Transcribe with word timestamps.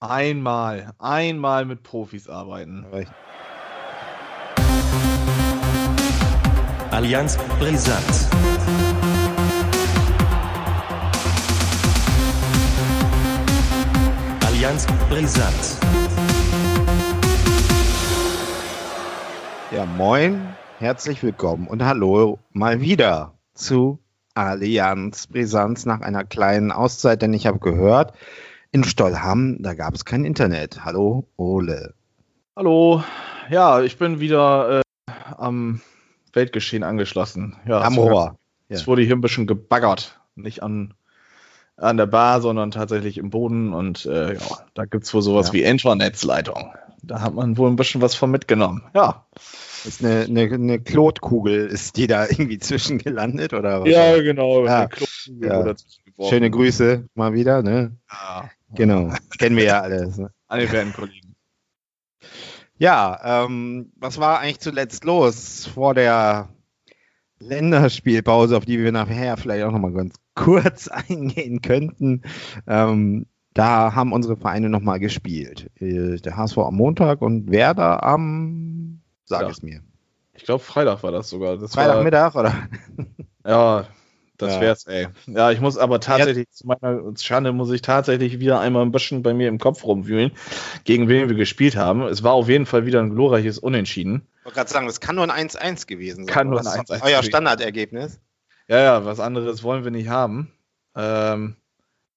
Einmal, 0.00 0.92
einmal 0.98 1.64
mit 1.64 1.82
Profis 1.82 2.28
arbeiten. 2.28 2.84
Allianz 6.90 7.38
brisant. 7.58 8.04
Allianz 14.44 14.86
brisant. 15.08 15.78
Ja, 19.70 19.86
moin, 19.86 20.54
herzlich 20.78 21.22
willkommen 21.22 21.66
und 21.68 21.82
hallo 21.82 22.38
mal 22.52 22.82
wieder 22.82 23.32
zu 23.54 23.98
Allianz 24.34 25.26
Brisanz 25.26 25.86
nach 25.86 26.02
einer 26.02 26.24
kleinen 26.24 26.70
Auszeit, 26.70 27.22
denn 27.22 27.32
ich 27.32 27.46
habe 27.46 27.60
gehört, 27.60 28.12
in 28.72 28.84
Stollham, 28.84 29.62
da 29.62 29.74
gab 29.74 29.94
es 29.94 30.04
kein 30.04 30.24
Internet. 30.24 30.84
Hallo, 30.84 31.26
Ole. 31.36 31.94
Hallo, 32.56 33.02
ja, 33.50 33.82
ich 33.82 33.98
bin 33.98 34.20
wieder 34.20 34.80
äh, 34.80 35.12
am 35.36 35.80
Weltgeschehen 36.32 36.82
angeschlossen. 36.82 37.56
Ja, 37.66 37.80
Am 37.82 37.92
es 37.94 37.98
wurde- 37.98 38.10
Rohr. 38.12 38.38
Es 38.68 38.80
Ja. 38.82 38.86
wurde 38.88 39.02
hier 39.02 39.14
ein 39.14 39.20
bisschen 39.20 39.46
gebaggert. 39.46 40.18
Nicht 40.34 40.62
an, 40.62 40.94
an 41.76 41.96
der 41.96 42.06
Bar, 42.06 42.40
sondern 42.40 42.70
tatsächlich 42.72 43.16
im 43.18 43.30
Boden. 43.30 43.72
Und 43.72 44.04
äh, 44.06 44.34
ja, 44.34 44.40
da 44.74 44.84
gibt 44.86 45.04
es 45.04 45.14
wohl 45.14 45.22
sowas 45.22 45.48
Ja. 45.48 45.52
wie 45.54 45.62
Internetsleitung. 45.62 46.72
Da 47.02 47.20
hat 47.20 47.34
man 47.34 47.56
wohl 47.56 47.70
ein 47.70 47.76
bisschen 47.76 48.00
was 48.02 48.16
von 48.16 48.30
mitgenommen. 48.32 48.82
Ja, 48.94 49.24
Ist 49.84 50.04
eine, 50.04 50.22
eine, 50.24 50.52
eine 50.52 50.80
Klotkugel, 50.80 51.66
ist 51.68 51.96
die 51.96 52.08
da 52.08 52.24
irgendwie 52.24 52.58
zwischen 52.58 52.98
gelandet 52.98 53.52
oder 53.52 53.82
was? 53.82 53.88
ja 53.88 54.20
genau. 54.20 54.64
Ja. 54.66 54.78
Eine 54.80 54.88
Klopfkugel 54.88 55.48
Ja. 55.48 55.58
wurde 55.58 55.68
dazwischen 55.70 56.02
geworfen. 56.16 56.34
Schöne 56.34 56.50
Grüße 56.50 57.08
mal 57.14 57.32
wieder, 57.34 57.62
ne? 57.62 57.96
Ja, 58.10 58.50
Genau. 58.74 59.12
Kennen 59.38 59.56
wir 59.56 59.64
ja 59.64 59.80
alles. 59.82 60.18
Ne? 60.18 60.30
an 60.48 60.60
die 60.60 60.70
werten 60.72 60.92
Kollegen. 60.92 61.34
Ja, 62.78 63.44
ähm, 63.44 63.92
was 63.96 64.18
war 64.18 64.40
eigentlich 64.40 64.60
zuletzt 64.60 65.04
los 65.04 65.66
vor 65.66 65.94
der 65.94 66.48
Länderspielpause, 67.38 68.56
auf 68.56 68.64
die 68.64 68.78
wir 68.78 68.92
nachher 68.92 69.36
vielleicht 69.36 69.64
auch 69.64 69.72
nochmal 69.72 69.92
ganz 69.92 70.14
kurz 70.34 70.88
eingehen 71.08 71.62
könnten? 71.62 72.22
Ähm, 72.66 73.26
da 73.54 73.94
haben 73.94 74.12
unsere 74.12 74.36
Vereine 74.36 74.68
nochmal 74.68 75.00
gespielt. 75.00 75.70
Äh, 75.80 76.16
Der 76.16 76.36
HSV 76.36 76.58
am 76.58 76.76
Montag 76.76 77.22
und 77.22 77.50
Werder 77.50 78.02
am, 78.04 79.00
sag 79.24 79.42
Ja. 79.42 79.48
es 79.48 79.62
mir, 79.62 79.80
Ich 80.34 80.44
glaube, 80.44 80.62
Freitag 80.62 81.02
war 81.02 81.12
das 81.12 81.30
sogar. 81.30 81.56
Das 81.56 81.74
Freitagmittag 81.74 82.34
oder? 82.34 82.52
War, 83.44 83.50
ja, 83.50 83.86
das 84.38 84.54
Ja. 84.54 84.60
wär's, 84.60 84.86
ey. 84.86 85.08
Ja, 85.26 85.50
ich 85.50 85.60
muss 85.60 85.76
aber 85.78 86.00
tatsächlich, 86.00 86.50
zu 86.50 86.66
meiner 86.66 87.00
Schande, 87.18 87.52
muss 87.52 87.70
ich 87.70 87.82
tatsächlich 87.82 88.38
wieder 88.40 88.60
einmal 88.60 88.82
ein 88.82 88.92
bisschen 88.92 89.22
bei 89.22 89.34
mir 89.34 89.48
im 89.48 89.58
Kopf 89.58 89.84
rumwühlen, 89.84 90.32
gegen 90.84 91.08
wen 91.08 91.28
wir 91.28 91.36
gespielt 91.36 91.76
haben. 91.76 92.02
Es 92.02 92.22
war 92.22 92.32
auf 92.32 92.48
jeden 92.48 92.66
Fall 92.66 92.86
wieder 92.86 93.00
ein 93.00 93.10
glorreiches 93.10 93.58
Unentschieden. 93.58 94.26
Ich 94.40 94.44
wollte 94.44 94.56
gerade 94.56 94.70
sagen, 94.70 94.88
es 94.88 95.00
kann 95.00 95.16
nur 95.16 95.30
ein 95.30 95.48
1-1 95.48 95.86
gewesen 95.86 96.24
sein. 96.24 96.34
Kann 96.34 96.48
nur 96.50 96.58
Das 96.58 96.66
ein 96.68 96.82
ist 96.82 96.90
1-1 96.92 97.02
Euer. 97.04 97.22
Standardergebnis. 97.22 98.20
Ja, 98.68 98.78
ja, 98.80 99.04
was 99.04 99.20
anderes 99.20 99.62
wollen 99.62 99.84
wir 99.84 99.90
nicht 99.90 100.08
haben. 100.08 100.52
Ähm, 100.96 101.56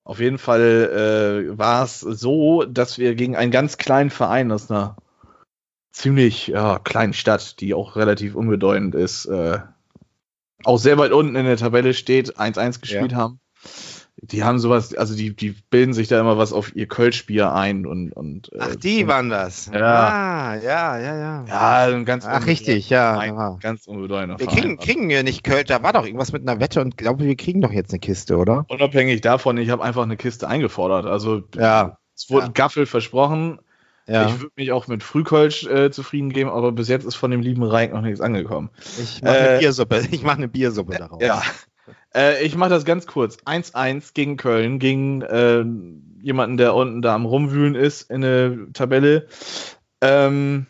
auf 0.03 0.19
jeden 0.19 0.37
Fall 0.39 1.49
äh, 1.51 1.57
war 1.57 1.83
es 1.83 1.99
so, 1.99 2.63
dass 2.63 2.97
wir 2.97 3.13
gegen 3.15 3.35
einen 3.35 3.51
ganz 3.51 3.77
kleinen 3.77 4.09
Verein 4.09 4.51
aus 4.51 4.71
einer 4.71 4.95
ziemlich 5.91 6.47
ja, 6.47 6.79
kleinen 6.79 7.13
Stadt, 7.13 7.59
die 7.59 7.73
auch 7.73 7.95
relativ 7.95 8.35
unbedeutend 8.35 8.95
ist, 8.95 9.25
äh, 9.25 9.59
auch 10.65 10.77
sehr 10.77 10.97
weit 10.97 11.11
unten 11.11 11.35
in 11.35 11.45
der 11.45 11.57
Tabelle 11.57 11.93
steht, 11.93 12.37
1-1 12.37 12.81
gespielt 12.81 13.15
haben. 13.15 13.39
Die 14.21 14.43
haben 14.43 14.59
sowas, 14.59 14.93
also 14.93 15.15
die, 15.15 15.33
die 15.33 15.55
bilden 15.69 15.93
sich 15.93 16.09
da 16.09 16.19
immer 16.19 16.37
was 16.37 16.51
auf 16.51 16.75
ihr 16.75 16.87
Kölschbier 16.87 17.53
ein 17.53 17.85
und, 17.85 18.11
und 18.11 18.51
äh, 18.51 18.57
Ach, 18.59 18.75
die 18.75 19.07
waren 19.07 19.29
das. 19.29 19.71
Ja. 19.73 19.79
Ah, 19.79 20.55
ja, 20.55 20.99
ja, 20.99 21.15
ja. 21.17 21.45
ja, 21.47 21.85
ein 21.95 22.03
ganz 22.03 22.25
Ach, 22.27 22.45
richtig, 22.45 22.89
ja. 22.89 23.23
ja. 23.23 23.51
Ein 23.53 23.59
ganz 23.59 23.87
unbedeutender 23.87 24.37
Wir 24.37 24.47
Verein. 24.49 24.59
kriegen, 24.61 24.77
kriegen 24.77 25.09
wir 25.09 25.23
nicht 25.23 25.45
Köln, 25.45 25.63
da 25.67 25.83
war 25.83 25.93
doch 25.93 26.05
irgendwas 26.05 26.33
mit 26.33 26.41
einer 26.45 26.59
Wette 26.59 26.81
und 26.81 26.97
glaube, 26.97 27.23
wir 27.23 27.35
kriegen 27.37 27.61
doch 27.61 27.71
jetzt 27.71 27.91
eine 27.91 27.99
Kiste, 27.99 28.35
oder? 28.35 28.65
Unabhängig 28.67 29.21
davon, 29.21 29.57
ich 29.57 29.69
habe 29.69 29.83
einfach 29.85 30.03
eine 30.03 30.17
Kiste 30.17 30.49
eingefordert. 30.49 31.05
Also 31.05 31.43
Ja. 31.55 31.97
es 32.13 32.29
wurde 32.29 32.47
Ja. 32.47 32.51
Gaffel 32.51 32.85
versprochen. 32.87 33.59
Ja. 34.09 34.27
Ich 34.27 34.39
würde 34.39 34.53
mich 34.55 34.71
auch 34.71 34.87
mit 34.87 35.03
Frühkölsch 35.03 35.65
äh, 35.65 35.91
zufrieden 35.91 36.31
geben, 36.31 36.49
aber 36.49 36.71
bis 36.71 36.87
jetzt 36.87 37.05
ist 37.05 37.15
von 37.15 37.31
dem 37.31 37.41
lieben 37.41 37.63
Reik 37.63 37.93
noch 37.93 38.01
nichts 38.01 38.21
angekommen. 38.21 38.69
Ich 38.99 39.21
mache 39.21 39.37
eine 39.37 39.49
Äh, 39.55 39.59
Biersuppe. 39.59 40.01
Ich 40.11 40.23
mache 40.23 40.37
eine 40.37 40.47
Biersuppe 40.47 40.97
daraus. 40.97 41.21
Ja. 41.21 41.41
Äh, 42.15 42.43
ich 42.43 42.55
mache 42.55 42.71
das 42.71 42.85
ganz 42.85 43.05
kurz. 43.05 43.37
1-1 43.45 44.13
gegen 44.13 44.35
Köln, 44.37 44.79
gegen 44.79 45.21
äh, 45.21 45.63
jemanden, 46.23 46.57
der 46.57 46.73
unten 46.73 47.01
da 47.01 47.13
am 47.13 47.25
Rumwühlen 47.25 47.75
ist 47.75 48.09
in 48.09 48.21
der 48.21 48.57
Tabelle. 48.73 49.27
Ähm, 50.01 50.65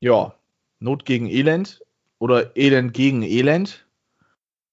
ja, 0.00 0.34
Not 0.80 1.04
gegen 1.04 1.28
Elend 1.28 1.82
oder 2.18 2.56
Elend 2.56 2.94
gegen 2.94 3.22
Elend. 3.22 3.86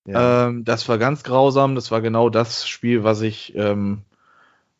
Ja. 0.08 0.48
Ähm, 0.48 0.64
das 0.64 0.88
war 0.90 0.98
ganz 0.98 1.24
grausam. 1.24 1.76
Das 1.76 1.92
war 1.92 2.02
genau 2.02 2.30
das 2.30 2.68
Spiel, 2.68 3.04
was 3.04 3.22
ich 3.22 3.56
ähm, 3.56 4.02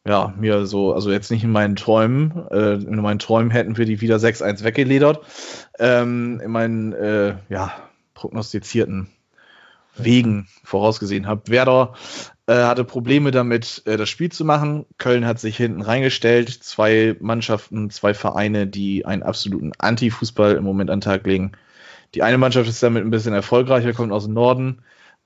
ja 0.08 0.34
mir 0.38 0.66
so, 0.66 0.94
also 0.94 1.12
jetzt 1.12 1.32
nicht 1.32 1.44
in 1.44 1.52
meinen 1.52 1.76
Träumen. 1.76 2.48
Äh, 2.52 2.74
in 2.76 3.02
meinen 3.02 3.20
Träumen 3.20 3.52
hätten 3.52 3.78
wir 3.78 3.86
die 3.86 4.02
wieder 4.02 4.18
6-1 4.18 4.64
weggeledert. 4.64 5.22
Ähm, 5.80 6.40
in 6.44 6.52
meinen 6.52 6.94
äh, 6.94 7.36
ja, 7.50 7.74
prognostizierten 8.14 9.10
Wegen 9.98 10.48
vorausgesehen 10.64 11.26
habe. 11.26 11.50
Werder 11.50 11.94
äh, 12.48 12.54
hatte 12.54 12.84
Probleme 12.84 13.32
damit, 13.32 13.82
äh, 13.86 13.98
das 13.98 14.10
Spiel 14.10 14.32
zu 14.32 14.46
machen. 14.46 14.86
Köln 14.98 15.26
hat 15.26 15.40
sich 15.40 15.58
hinten 15.58 15.82
reingestellt. 15.82 16.50
Zwei 16.50 17.16
Mannschaften, 17.20 17.90
zwei 17.90 18.14
Vereine, 18.14 18.68
die 18.68 19.06
einen 19.06 19.24
absoluten 19.24 19.72
Anti-Fußball 19.78 20.56
im 20.56 20.64
Moment 20.64 20.90
an 20.90 21.00
den 21.00 21.06
Tag 21.06 21.26
legen. 21.26 21.54
Die 22.14 22.24
eine 22.24 22.38
Mannschaft 22.38 22.70
ist 22.70 22.84
damit 22.84 23.04
ein 23.04 23.10
bisschen 23.10 23.34
erfolgreicher, 23.34 23.94
kommt 23.94 24.14
aus 24.14 24.26
dem 24.26 24.34
Norden, 24.34 24.84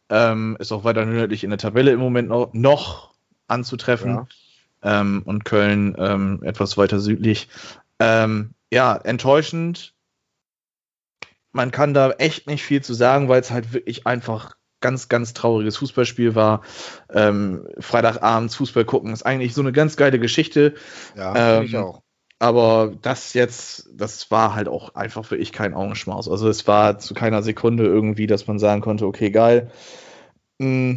ähm, 0.09 0.57
ist 0.59 0.71
auch 0.71 0.83
weiter 0.83 1.05
nördlich 1.05 1.43
in 1.43 1.51
der 1.51 1.59
Tabelle 1.59 1.91
im 1.91 1.99
Moment 1.99 2.29
noch, 2.29 2.53
noch 2.53 3.13
anzutreffen. 3.47 4.11
Ja. 4.11 4.27
Ähm, 4.81 5.23
und 5.25 5.45
Köln 5.45 5.95
ähm, 5.97 6.41
etwas 6.43 6.77
weiter 6.77 6.99
südlich. 6.99 7.49
Ähm, 7.99 8.51
ja, 8.71 8.95
enttäuschend. 8.95 9.93
Man 11.51 11.71
kann 11.71 11.93
da 11.93 12.11
echt 12.11 12.47
nicht 12.47 12.63
viel 12.63 12.81
zu 12.81 12.93
sagen, 12.93 13.27
weil 13.27 13.41
es 13.41 13.51
halt 13.51 13.73
wirklich 13.73 14.05
einfach 14.05 14.55
ganz, 14.81 15.09
ganz 15.09 15.33
trauriges 15.33 15.77
Fußballspiel 15.77 16.35
war. 16.35 16.61
Ähm, 17.11 17.67
Freitagabends 17.79 18.55
Fußball 18.55 18.85
gucken 18.85 19.11
ist 19.11 19.25
eigentlich 19.25 19.53
so 19.53 19.61
eine 19.61 19.71
ganz 19.71 19.97
geile 19.97 20.19
Geschichte. 20.19 20.75
ja, 21.15 21.57
ähm, 21.59 21.63
ich 21.63 21.75
auch. 21.75 22.01
Aber 22.41 22.93
das 23.01 23.33
jetzt, 23.33 23.89
das 23.93 24.31
war 24.31 24.55
halt 24.55 24.69
auch 24.69 24.95
einfach 24.95 25.29
wirklich 25.29 25.51
kein 25.51 25.73
Augenschmaus. 25.73 26.29
Also 26.29 26.47
es 26.47 26.67
war 26.67 26.97
zu 26.97 27.13
keiner 27.13 27.43
Sekunde 27.43 27.83
irgendwie, 27.83 28.27
dass 28.27 28.47
man 28.47 28.59
sagen 28.59 28.79
konnte, 28.79 29.05
okay, 29.05 29.29
geil. 29.29 29.71
Mm, 30.57 30.95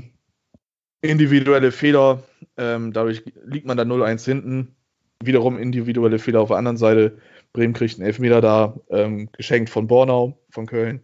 individuelle 1.02 1.72
Fehler, 1.72 2.22
ähm, 2.56 2.92
dadurch 2.92 3.22
liegt 3.44 3.66
man 3.66 3.76
da 3.76 3.84
0-1 3.84 4.24
hinten. 4.24 4.74
Wiederum 5.22 5.58
individuelle 5.58 6.18
Fehler 6.18 6.40
auf 6.40 6.48
der 6.48 6.56
anderen 6.56 6.78
Seite. 6.78 7.18
Bremen 7.52 7.74
kriegt 7.74 7.96
einen 7.96 8.06
Elfmeter 8.06 8.40
da, 8.40 8.74
ähm, 8.90 9.28
geschenkt 9.32 9.70
von 9.70 9.86
Bornau, 9.86 10.38
von 10.50 10.66
Köln. 10.66 11.00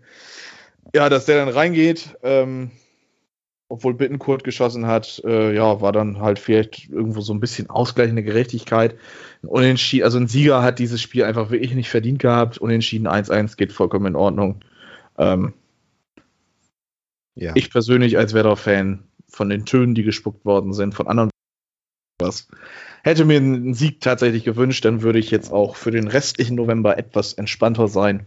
Ja, 0.95 1.09
dass 1.09 1.27
der 1.27 1.45
dann 1.45 1.55
reingeht, 1.55 2.17
ähm, 2.23 2.71
obwohl 3.69 3.93
Bittenkurt 3.95 4.45
geschossen 4.45 4.87
hat, 4.87 5.21
äh, 5.27 5.55
ja, 5.55 5.81
war 5.83 5.93
dann 5.93 6.21
halt 6.21 6.39
vielleicht 6.39 6.89
irgendwo 6.89 7.21
so 7.21 7.35
ein 7.35 7.41
bisschen 7.41 7.69
ausgleichende 7.69 8.23
Gerechtigkeit. 8.23 8.97
Ein 9.43 9.49
Unentschieden, 9.49 10.05
also 10.05 10.19
ein 10.19 10.27
Sieger 10.27 10.63
hat 10.63 10.79
dieses 10.79 11.03
Spiel 11.03 11.25
einfach 11.25 11.51
wirklich 11.51 11.75
nicht 11.75 11.91
verdient 11.91 12.19
gehabt. 12.21 12.57
Unentschieden 12.59 13.07
1-1 13.07 13.57
geht 13.57 13.73
vollkommen 13.73 14.07
in 14.07 14.17
Ordnung. 14.17 14.65
Ähm, 15.19 15.53
Ja. 17.35 17.53
Ich 17.55 17.71
persönlich 17.71 18.19
als 18.19 18.35
Werder-Fan 18.35 19.05
von 19.31 19.49
den 19.49 19.65
Tönen, 19.65 19.95
die 19.95 20.03
gespuckt 20.03 20.45
worden 20.45 20.73
sind, 20.73 20.95
von 20.95 21.07
anderen 21.07 21.31
was, 22.21 22.49
hätte 23.05 23.25
mir 23.25 23.37
einen 23.37 23.75
Sieg 23.75 24.01
tatsächlich 24.01 24.45
gewünscht, 24.45 24.85
dann 24.85 25.03
würde 25.03 25.21
ich 25.21 25.31
jetzt 25.31 25.53
auch 25.53 25.77
für 25.77 25.93
den 25.93 26.09
restlichen 26.09 26.57
November 26.57 26.99
etwas 26.99 27.33
entspannter 27.33 27.87
sein. 27.87 28.27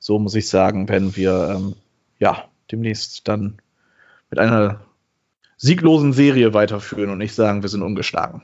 So 0.00 0.18
muss 0.18 0.34
ich 0.34 0.48
sagen, 0.48 0.88
wenn 0.88 1.16
wir 1.16 1.56
ähm, 1.56 1.74
ja 2.18 2.48
demnächst 2.70 3.28
dann 3.28 3.60
mit 4.30 4.38
einer 4.38 4.80
sieglosen 5.56 6.12
Serie 6.12 6.54
weiterführen 6.54 7.10
und 7.10 7.18
nicht 7.18 7.34
sagen, 7.34 7.62
wir 7.62 7.68
sind 7.68 7.82
ungeschlagen. 7.82 8.42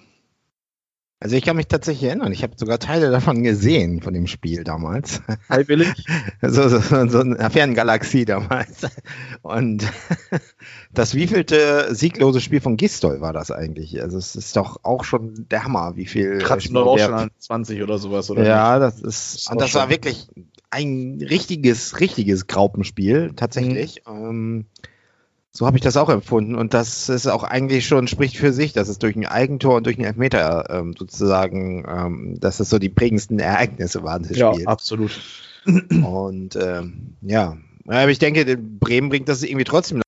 Also 1.22 1.36
ich 1.36 1.44
kann 1.44 1.54
mich 1.54 1.68
tatsächlich 1.68 2.08
erinnern, 2.08 2.32
ich 2.32 2.42
habe 2.42 2.54
sogar 2.56 2.80
Teile 2.80 3.12
davon 3.12 3.44
gesehen, 3.44 4.02
von 4.02 4.12
dem 4.12 4.26
Spiel 4.26 4.64
damals. 4.64 5.22
Freiwillig? 5.46 5.88
So, 6.44 6.68
so, 6.68 6.80
so, 6.80 7.08
so 7.08 7.20
eine 7.20 7.50
Ferngalaxie 7.50 8.24
damals. 8.24 8.88
Und 9.42 9.86
das 10.92 11.14
wievielte 11.14 11.94
sieglose 11.94 12.40
Spiel 12.40 12.60
von 12.60 12.76
Gistol 12.76 13.20
war 13.20 13.32
das 13.32 13.52
eigentlich? 13.52 14.02
Also 14.02 14.18
es 14.18 14.34
ist 14.34 14.56
doch 14.56 14.80
auch 14.82 15.04
schon 15.04 15.46
der 15.48 15.62
Hammer, 15.62 15.94
wie 15.94 16.06
viel 16.06 16.38
Kratzen 16.38 16.74
doch 16.74 16.86
auch 16.86 16.98
schon 16.98 17.14
an 17.14 17.30
20 17.38 17.80
oder 17.82 17.98
sowas, 17.98 18.28
oder? 18.28 18.44
Ja, 18.44 18.80
das 18.80 19.00
ist, 19.00 19.36
ist 19.36 19.50
und 19.52 19.60
das 19.60 19.74
war 19.74 19.88
wirklich 19.88 20.26
ein 20.70 21.24
richtiges, 21.28 22.00
richtiges 22.00 22.48
Graupenspiel, 22.48 23.34
tatsächlich. 23.36 24.02
Mhm. 24.08 24.26
Ähm, 24.28 24.66
So 25.54 25.66
habe 25.66 25.76
ich 25.76 25.82
das 25.82 25.98
auch 25.98 26.08
empfunden 26.08 26.54
und 26.54 26.72
das 26.72 27.10
ist 27.10 27.26
auch 27.26 27.42
eigentlich 27.42 27.86
schon 27.86 28.08
spricht 28.08 28.38
für 28.38 28.54
sich, 28.54 28.72
dass 28.72 28.88
es 28.88 28.98
durch 28.98 29.16
ein 29.16 29.26
Eigentor 29.26 29.76
und 29.76 29.84
durch 29.86 29.96
einen 29.98 30.06
Elfmeter 30.06 30.70
ähm, 30.70 30.94
sozusagen, 30.98 31.84
ähm, 31.86 32.40
dass 32.40 32.58
es 32.58 32.70
so 32.70 32.78
die 32.78 32.88
prägendsten 32.88 33.38
Ereignisse 33.38 34.02
waren 34.02 34.22
des 34.22 34.38
Ja, 34.38 34.52
Spiels. 34.54 34.66
absolut. 34.66 35.20
Und 35.66 36.56
ähm, 36.56 37.16
ja, 37.20 37.58
aber 37.86 38.08
ich 38.10 38.18
denke, 38.18 38.56
Bremen 38.56 39.10
bringt 39.10 39.28
das 39.28 39.42
irgendwie 39.42 39.64
trotzdem. 39.64 40.00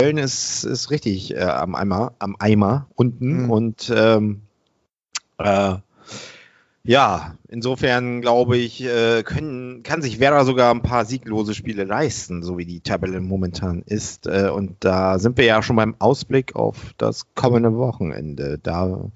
Köln 0.00 0.18
ist, 0.18 0.64
ist 0.64 0.90
richtig 0.90 1.34
äh, 1.34 1.40
am 1.40 1.74
Eimer, 1.74 2.14
am 2.18 2.34
Eimer 2.38 2.88
unten 2.96 3.44
Mhm. 3.44 3.50
und 3.50 3.92
ähm, 3.94 4.42
äh, 5.38 5.76
ja, 6.84 7.34
insofern 7.48 8.20
glaube 8.20 8.56
ich, 8.56 8.82
äh, 8.84 9.22
können, 9.22 9.82
kann 9.82 10.00
sich 10.00 10.20
Werder 10.20 10.44
sogar 10.44 10.72
ein 10.72 10.82
paar 10.82 11.04
sieglose 11.04 11.54
Spiele 11.54 11.84
leisten, 11.84 12.42
so 12.42 12.56
wie 12.56 12.64
die 12.64 12.80
Tabelle 12.80 13.20
momentan 13.20 13.82
ist. 13.84 14.26
Äh, 14.26 14.48
und 14.48 14.76
da 14.80 15.18
sind 15.18 15.36
wir 15.36 15.44
ja 15.44 15.62
schon 15.62 15.76
beim 15.76 15.96
Ausblick 15.98 16.56
auf 16.56 16.94
das 16.96 17.34
kommende 17.34 17.76
Wochenende. 17.76 18.58
Da 18.62 19.10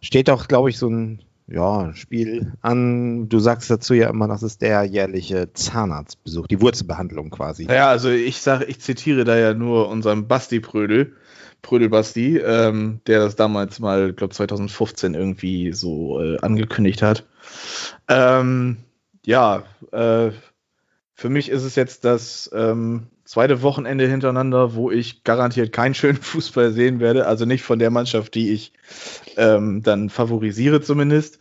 steht 0.00 0.28
doch, 0.28 0.46
glaube 0.46 0.70
ich, 0.70 0.78
so 0.78 0.88
ein 0.88 1.20
ja, 1.48 1.92
Spiel 1.94 2.52
an. 2.60 3.28
Du 3.28 3.38
sagst 3.38 3.70
dazu 3.70 3.94
ja 3.94 4.10
immer, 4.10 4.28
das 4.28 4.42
ist 4.42 4.62
der 4.62 4.84
jährliche 4.84 5.52
Zahnarztbesuch, 5.52 6.46
die 6.46 6.60
Wurzelbehandlung 6.60 7.30
quasi. 7.30 7.66
Ja, 7.66 7.88
also 7.88 8.10
ich 8.10 8.40
sage, 8.40 8.64
ich 8.64 8.80
zitiere 8.80 9.24
da 9.24 9.36
ja 9.36 9.54
nur 9.54 9.88
unseren 9.88 10.26
Basti 10.26 10.60
Prödel, 10.60 11.12
Prödel 11.66 11.88
Basti, 11.88 12.38
ähm, 12.38 13.00
der 13.08 13.18
das 13.18 13.34
damals 13.34 13.80
mal, 13.80 14.12
glaube 14.12 14.32
2015 14.32 15.14
irgendwie 15.14 15.72
so 15.72 16.22
äh, 16.22 16.38
angekündigt 16.38 17.02
hat. 17.02 17.26
Ähm, 18.06 18.76
ja, 19.24 19.64
äh, 19.90 20.30
für 21.14 21.28
mich 21.28 21.48
ist 21.48 21.64
es 21.64 21.74
jetzt 21.74 22.04
das 22.04 22.48
ähm, 22.54 23.08
zweite 23.24 23.62
Wochenende 23.62 24.06
hintereinander, 24.06 24.76
wo 24.76 24.92
ich 24.92 25.24
garantiert 25.24 25.72
keinen 25.72 25.94
schönen 25.94 26.18
Fußball 26.22 26.70
sehen 26.70 27.00
werde. 27.00 27.26
Also 27.26 27.46
nicht 27.46 27.64
von 27.64 27.80
der 27.80 27.90
Mannschaft, 27.90 28.36
die 28.36 28.52
ich 28.52 28.72
ähm, 29.36 29.82
dann 29.82 30.08
favorisiere 30.08 30.80
zumindest. 30.80 31.40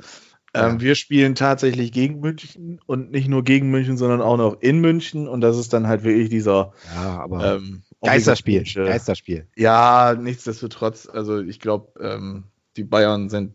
Ähm, 0.55 0.77
Ja. 0.77 0.81
Wir 0.81 0.95
spielen 0.95 1.35
tatsächlich 1.35 1.91
gegen 1.91 2.19
München 2.19 2.79
und 2.87 3.11
nicht 3.11 3.27
nur 3.27 3.43
gegen 3.43 3.69
München, 3.69 3.95
sondern 3.95 4.21
auch 4.21 4.37
noch 4.37 4.59
in 4.59 4.79
München. 4.79 5.27
Und 5.27 5.41
das 5.41 5.55
ist 5.59 5.71
dann 5.71 5.85
halt 5.87 6.03
wirklich 6.03 6.29
dieser 6.29 6.73
Ja, 6.95 7.19
aber 7.19 7.57
ähm, 7.57 7.83
Geisterspiel, 8.05 8.63
Geisterspiel. 8.63 9.47
Ja, 9.55 10.15
nichtsdestotrotz, 10.19 11.07
also 11.07 11.39
ich 11.39 11.59
glaube, 11.59 11.99
ähm, 11.99 12.43
die 12.77 12.83
Bayern 12.83 13.29
sind 13.29 13.53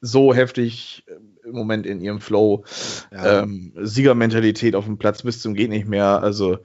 so 0.00 0.34
heftig 0.34 1.04
äh, 1.08 1.48
im 1.48 1.54
Moment 1.54 1.86
in 1.86 2.00
ihrem 2.00 2.20
Flow. 2.20 2.64
Ja. 3.12 3.42
Ähm, 3.42 3.72
Siegermentalität 3.76 4.74
auf 4.74 4.84
dem 4.84 4.98
Platz 4.98 5.22
bis 5.22 5.40
zum 5.40 5.54
geht 5.54 5.70
nicht 5.70 5.86
mehr. 5.86 6.22
Also 6.22 6.58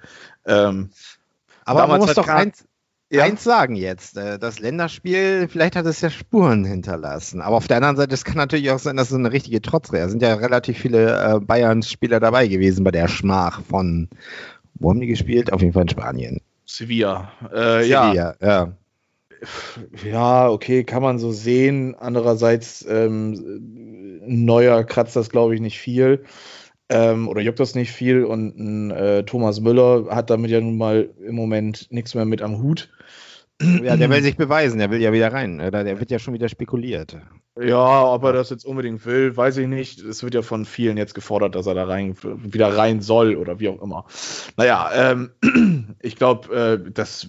ähm, 0.45 0.89
aber 1.65 1.87
man 1.87 1.99
muss 1.99 2.13
doch 2.13 2.27
eins, 2.27 2.65
ja. 3.09 3.23
eins 3.23 3.43
sagen 3.43 3.75
jetzt. 3.75 4.17
äh, 4.17 4.39
Das 4.39 4.59
Länderspiel, 4.59 5.47
vielleicht 5.47 5.75
hat 5.75 5.85
es 5.85 6.01
ja 6.01 6.09
Spuren 6.09 6.65
hinterlassen. 6.65 7.41
Aber 7.41 7.57
auf 7.57 7.67
der 7.67 7.77
anderen 7.77 7.97
Seite, 7.97 8.13
es 8.13 8.25
kann 8.25 8.37
natürlich 8.37 8.71
auch 8.71 8.79
sein, 8.79 8.97
dass 8.97 9.11
es 9.11 9.15
eine 9.15 9.31
richtige 9.31 9.61
Trotzrehe. 9.61 10.03
Es 10.03 10.11
sind 10.11 10.21
ja 10.21 10.33
relativ 10.33 10.77
viele 10.77 11.35
äh, 11.35 11.39
Bayern-Spieler 11.39 12.19
dabei 12.19 12.47
gewesen 12.47 12.83
bei 12.83 12.91
der 12.91 13.07
Schmach 13.07 13.61
von, 13.63 14.09
wo 14.75 14.89
haben 14.89 14.99
die 14.99 15.07
gespielt? 15.07 15.53
Auf 15.53 15.61
jeden 15.61 15.73
Fall 15.73 15.83
in 15.83 15.89
Spanien. 15.89 16.41
Sevilla. 16.75 17.31
Äh, 17.53 17.87
ja, 17.87 18.07
Sevilla, 18.07 18.35
ja. 18.41 18.73
ja, 20.03 20.49
okay, 20.49 20.83
kann 20.83 21.01
man 21.01 21.19
so 21.19 21.31
sehen. 21.31 21.95
Andererseits, 21.99 22.85
ähm, 22.87 23.33
ein 24.23 24.45
Neuer 24.45 24.83
kratzt 24.83 25.15
das, 25.15 25.29
glaube 25.29 25.55
ich, 25.55 25.61
nicht 25.61 25.79
viel. 25.79 26.23
Ähm, 26.89 27.27
oder 27.27 27.41
juckt 27.41 27.59
das 27.59 27.75
nicht 27.75 27.91
viel. 27.91 28.23
Und 28.23 28.57
ein, 28.57 28.91
äh, 28.91 29.23
Thomas 29.23 29.59
Müller 29.59 30.07
hat 30.09 30.29
damit 30.29 30.51
ja 30.51 30.61
nun 30.61 30.77
mal 30.77 31.09
im 31.25 31.35
Moment 31.35 31.87
nichts 31.91 32.15
mehr 32.15 32.25
mit 32.25 32.41
am 32.41 32.61
Hut. 32.61 32.89
Ja, 33.61 33.95
der 33.95 34.09
will 34.09 34.23
sich 34.23 34.37
beweisen, 34.37 34.79
der 34.79 34.89
will 34.89 35.01
ja 35.01 35.13
wieder 35.13 35.31
rein. 35.31 35.61
Oder 35.61 35.83
der 35.83 35.99
wird 35.99 36.09
ja 36.09 36.19
schon 36.19 36.33
wieder 36.33 36.49
spekuliert. 36.49 37.17
Ja, 37.59 38.05
ob 38.05 38.23
er 38.23 38.31
das 38.31 38.49
jetzt 38.49 38.65
unbedingt 38.65 39.05
will, 39.05 39.35
weiß 39.35 39.57
ich 39.57 39.67
nicht. 39.67 39.99
Es 39.99 40.23
wird 40.23 40.33
ja 40.33 40.41
von 40.41 40.63
vielen 40.63 40.95
jetzt 40.95 41.13
gefordert, 41.13 41.53
dass 41.53 41.67
er 41.67 41.73
da 41.73 41.83
rein, 41.83 42.15
wieder 42.23 42.77
rein 42.77 43.01
soll 43.01 43.35
oder 43.35 43.59
wie 43.59 43.67
auch 43.67 43.81
immer. 43.81 44.05
Naja, 44.55 44.89
ähm, 44.93 45.31
ich 45.99 46.15
glaube, 46.15 46.55
äh, 46.55 46.91
das, 46.91 47.27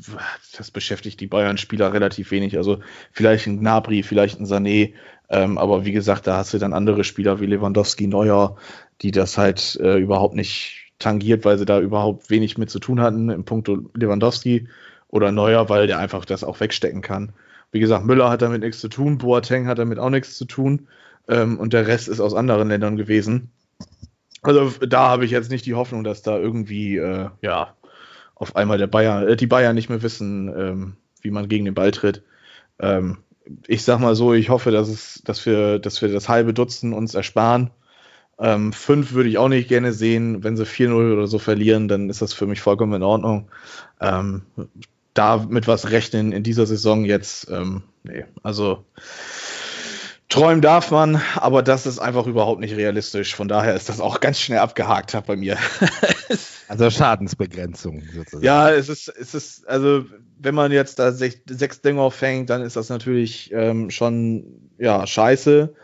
das 0.56 0.70
beschäftigt 0.70 1.20
die 1.20 1.26
Bayern-Spieler 1.26 1.92
relativ 1.92 2.30
wenig. 2.30 2.56
Also 2.56 2.78
vielleicht 3.10 3.48
ein 3.48 3.58
Gnabry, 3.58 4.04
vielleicht 4.04 4.38
ein 4.38 4.46
Sané. 4.46 4.92
Ähm, 5.28 5.58
aber 5.58 5.84
wie 5.84 5.92
gesagt, 5.92 6.28
da 6.28 6.36
hast 6.36 6.54
du 6.54 6.58
dann 6.58 6.72
andere 6.72 7.02
Spieler 7.02 7.40
wie 7.40 7.46
Lewandowski, 7.46 8.06
Neuer, 8.06 8.56
die 9.00 9.10
das 9.10 9.38
halt 9.38 9.76
äh, 9.82 9.98
überhaupt 9.98 10.36
nicht 10.36 10.92
tangiert, 11.00 11.44
weil 11.44 11.58
sie 11.58 11.64
da 11.64 11.80
überhaupt 11.80 12.30
wenig 12.30 12.58
mit 12.58 12.70
zu 12.70 12.78
tun 12.78 13.00
hatten 13.00 13.28
im 13.28 13.44
Punkto 13.44 13.90
Lewandowski 13.94 14.68
oder 15.08 15.32
Neuer, 15.32 15.68
weil 15.68 15.88
der 15.88 15.98
einfach 15.98 16.24
das 16.24 16.44
auch 16.44 16.60
wegstecken 16.60 17.02
kann. 17.02 17.32
Wie 17.72 17.80
gesagt, 17.80 18.04
Müller 18.04 18.30
hat 18.30 18.42
damit 18.42 18.60
nichts 18.60 18.80
zu 18.80 18.88
tun, 18.88 19.18
Boateng 19.18 19.66
hat 19.66 19.78
damit 19.78 19.98
auch 19.98 20.10
nichts 20.10 20.36
zu 20.36 20.44
tun 20.44 20.88
ähm, 21.26 21.58
und 21.58 21.72
der 21.72 21.86
Rest 21.86 22.08
ist 22.08 22.20
aus 22.20 22.34
anderen 22.34 22.68
Ländern 22.68 22.96
gewesen. 22.96 23.50
Also 24.42 24.70
da 24.86 25.08
habe 25.08 25.24
ich 25.24 25.30
jetzt 25.30 25.50
nicht 25.50 25.66
die 25.66 25.74
Hoffnung, 25.74 26.04
dass 26.04 26.22
da 26.22 26.38
irgendwie 26.38 26.96
äh, 26.98 27.28
ja 27.40 27.74
auf 28.34 28.56
einmal 28.56 28.76
der 28.76 28.88
Bayern, 28.88 29.26
äh, 29.26 29.36
die 29.36 29.46
Bayern 29.46 29.74
nicht 29.74 29.88
mehr 29.88 30.02
wissen, 30.02 30.48
ähm, 30.48 30.96
wie 31.20 31.30
man 31.30 31.48
gegen 31.48 31.64
den 31.64 31.74
Ball 31.74 31.92
tritt. 31.92 32.22
Ähm, 32.78 33.18
ich 33.66 33.84
sag 33.84 34.00
mal 34.00 34.14
so, 34.14 34.34
ich 34.34 34.50
hoffe, 34.50 34.70
dass 34.70 34.88
es, 34.88 35.22
dass 35.24 35.46
wir, 35.46 35.78
dass 35.78 36.02
wir 36.02 36.12
das 36.12 36.28
halbe 36.28 36.52
Dutzend 36.52 36.94
uns 36.94 37.14
ersparen. 37.14 37.70
Ähm, 38.38 38.72
fünf 38.72 39.12
würde 39.12 39.28
ich 39.28 39.38
auch 39.38 39.48
nicht 39.48 39.68
gerne 39.68 39.92
sehen. 39.92 40.42
Wenn 40.42 40.56
sie 40.56 40.64
4-0 40.64 41.12
oder 41.12 41.26
so 41.26 41.38
verlieren, 41.38 41.86
dann 41.86 42.10
ist 42.10 42.22
das 42.22 42.32
für 42.32 42.46
mich 42.46 42.60
vollkommen 42.60 42.94
in 42.94 43.02
Ordnung. 43.02 43.48
Ähm, 44.00 44.42
da 45.14 45.38
mit 45.48 45.66
was 45.66 45.90
rechnen 45.90 46.32
in 46.32 46.42
dieser 46.42 46.66
Saison 46.66 47.04
jetzt, 47.04 47.48
ähm, 47.50 47.82
nee, 48.02 48.24
also 48.42 48.84
träumen 50.32 50.62
darf 50.62 50.90
man, 50.90 51.20
aber 51.36 51.62
das 51.62 51.84
ist 51.84 51.98
einfach 51.98 52.26
überhaupt 52.26 52.60
nicht 52.60 52.74
realistisch. 52.74 53.34
Von 53.34 53.48
daher 53.48 53.74
ist 53.74 53.90
das 53.90 54.00
auch 54.00 54.20
ganz 54.20 54.40
schnell 54.40 54.60
abgehakt 54.60 55.16
bei 55.26 55.36
mir. 55.36 55.56
Also 56.68 56.88
Schadensbegrenzung 56.88 58.02
sozusagen. 58.14 58.42
ja, 58.42 58.70
es 58.70 58.88
ist, 58.88 59.08
es 59.08 59.34
ist, 59.34 59.68
also 59.68 60.06
wenn 60.38 60.54
man 60.54 60.72
jetzt 60.72 60.98
da 60.98 61.12
sech, 61.12 61.42
sechs 61.46 61.82
Dinger 61.82 62.10
fängt, 62.10 62.48
dann 62.48 62.62
ist 62.62 62.76
das 62.76 62.88
natürlich 62.88 63.52
ähm, 63.52 63.90
schon 63.90 64.70
ja 64.78 65.06
scheiße. 65.06 65.74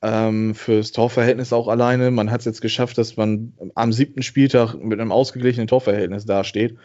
Ähm, 0.00 0.54
fürs 0.54 0.92
Torverhältnis 0.92 1.52
auch 1.52 1.66
alleine. 1.66 2.12
Man 2.12 2.30
hat 2.30 2.40
es 2.40 2.46
jetzt 2.46 2.60
geschafft, 2.60 2.98
dass 2.98 3.16
man 3.16 3.54
am 3.74 3.92
siebten 3.92 4.22
Spieltag 4.22 4.74
mit 4.74 5.00
einem 5.00 5.10
ausgeglichenen 5.10 5.66
Torverhältnis 5.66 6.24
dasteht. 6.24 6.76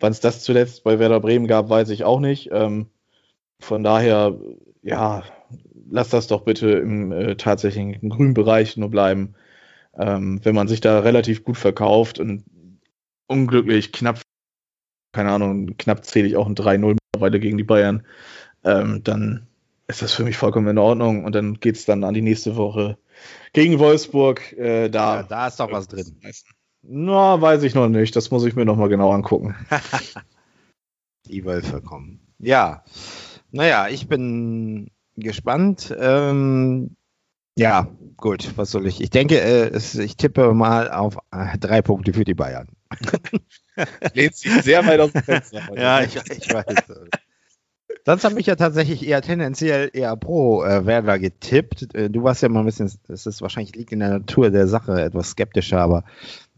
Wann 0.00 0.12
es 0.12 0.20
das 0.20 0.42
zuletzt 0.42 0.82
bei 0.82 0.98
Werder 0.98 1.20
Bremen 1.20 1.46
gab, 1.46 1.68
weiß 1.68 1.90
ich 1.90 2.04
auch 2.04 2.20
nicht. 2.20 2.48
Ähm, 2.50 2.86
von 3.60 3.84
daher, 3.84 4.38
ja, 4.82 5.22
lass 5.90 6.08
das 6.08 6.26
doch 6.28 6.42
bitte 6.44 6.70
im 6.70 7.12
äh, 7.12 7.36
tatsächlichen 7.36 8.08
grünen 8.08 8.34
Bereich 8.34 8.76
nur 8.76 8.90
bleiben. 8.90 9.34
Ähm, 9.98 10.40
wenn 10.42 10.54
man 10.54 10.68
sich 10.68 10.80
da 10.80 11.00
relativ 11.00 11.44
gut 11.44 11.58
verkauft 11.58 12.18
und 12.18 12.44
unglücklich 13.26 13.92
knapp, 13.92 14.20
keine 15.12 15.30
Ahnung, 15.32 15.76
knapp 15.76 16.04
zähle 16.04 16.26
ich 16.26 16.36
auch 16.36 16.46
ein 16.46 16.54
3-0 16.54 16.96
mittlerweile 17.12 17.40
gegen 17.40 17.58
die 17.58 17.64
Bayern, 17.64 18.06
ähm, 18.64 19.02
dann 19.04 19.46
ist 19.88 20.02
das 20.02 20.12
für 20.12 20.24
mich 20.24 20.36
vollkommen 20.36 20.68
in 20.68 20.78
Ordnung 20.78 21.24
und 21.24 21.34
dann 21.34 21.54
geht 21.60 21.76
es 21.76 21.84
dann 21.84 22.04
an 22.04 22.14
die 22.14 22.22
nächste 22.22 22.56
Woche 22.56 22.98
gegen 23.52 23.78
Wolfsburg. 23.78 24.52
Äh, 24.52 24.88
da, 24.88 25.16
Ja, 25.16 25.22
da 25.22 25.46
ist 25.48 25.60
doch 25.60 25.70
was 25.70 25.88
drin. 25.88 26.18
Na, 26.82 27.40
weiß 27.40 27.62
ich 27.62 27.74
noch 27.74 27.88
nicht. 27.88 28.16
Das 28.16 28.30
muss 28.30 28.44
ich 28.44 28.56
mir 28.56 28.64
noch 28.64 28.76
mal 28.76 28.88
genau 28.88 29.12
angucken. 29.12 29.54
Die 31.26 31.44
Wölfe 31.44 31.80
kommen. 31.80 32.20
Ja, 32.38 32.84
naja, 33.52 33.88
ich 33.88 34.08
bin 34.08 34.90
gespannt. 35.16 35.94
Ähm, 35.96 36.96
ja, 37.56 37.88
gut, 38.16 38.56
was 38.56 38.70
soll 38.70 38.86
ich? 38.86 39.00
Ich 39.00 39.10
denke, 39.10 39.40
äh, 39.40 39.68
es, 39.68 39.94
ich 39.94 40.16
tippe 40.16 40.54
mal 40.54 40.90
auf 40.90 41.18
äh, 41.30 41.58
drei 41.58 41.82
Punkte 41.82 42.14
für 42.14 42.24
die 42.24 42.34
Bayern. 42.34 42.68
Lehnt 44.14 44.34
sich 44.34 44.50
sehr 44.62 44.84
weit 44.86 45.00
aus 45.00 45.12
dem 45.12 45.22
Fenster. 45.22 45.60
Ja, 45.76 46.00
ich, 46.00 46.16
ich 46.16 46.52
weiß. 46.52 46.64
Sonst 48.04 48.24
habe 48.24 48.40
ich 48.40 48.46
ja 48.46 48.56
tatsächlich 48.56 49.06
eher 49.06 49.22
tendenziell 49.22 49.90
eher 49.92 50.16
pro 50.16 50.64
äh, 50.64 50.86
Werder 50.86 51.18
getippt. 51.18 51.94
Äh, 51.94 52.10
du 52.10 52.24
warst 52.24 52.42
ja 52.42 52.48
mal 52.48 52.60
ein 52.60 52.66
bisschen, 52.66 52.90
es 53.08 53.26
ist 53.26 53.42
wahrscheinlich 53.42 53.76
liegt 53.76 53.92
in 53.92 54.00
der 54.00 54.10
Natur 54.10 54.50
der 54.50 54.66
Sache 54.66 55.00
etwas 55.00 55.30
skeptischer, 55.30 55.80
aber 55.80 56.04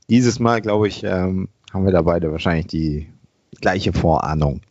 dieses 0.08 0.38
Mal, 0.38 0.60
glaube 0.62 0.88
ich, 0.88 1.04
ähm, 1.04 1.48
haben 1.72 1.84
wir 1.84 1.92
da 1.92 2.02
beide 2.02 2.30
wahrscheinlich 2.32 2.66
die 2.66 3.08
gleiche 3.60 3.92
Vorahnung. 3.92 4.62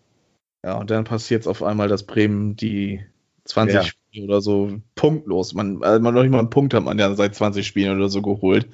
Ja, 0.66 0.78
und 0.80 0.90
dann 0.90 1.04
passiert 1.04 1.42
es 1.42 1.48
auf 1.48 1.62
einmal, 1.62 1.90
dass 1.90 2.04
Bremen 2.04 2.56
die 2.56 3.02
20 3.46 3.76
Ja. 3.76 3.84
Spiele 3.84 4.26
oder 4.26 4.42
so 4.42 4.80
punktlos, 4.96 5.54
man, 5.54 5.84
also 5.84 6.00
noch 6.02 6.12
nicht 6.22 6.32
mal 6.32 6.40
einen 6.40 6.50
Punkt 6.50 6.74
hat 6.74 6.84
man 6.84 6.98
ja 6.98 7.14
seit 7.16 7.36
20 7.36 7.68
Spielen 7.68 7.98
oder 7.98 8.10
so 8.10 8.22
geholt 8.22 8.68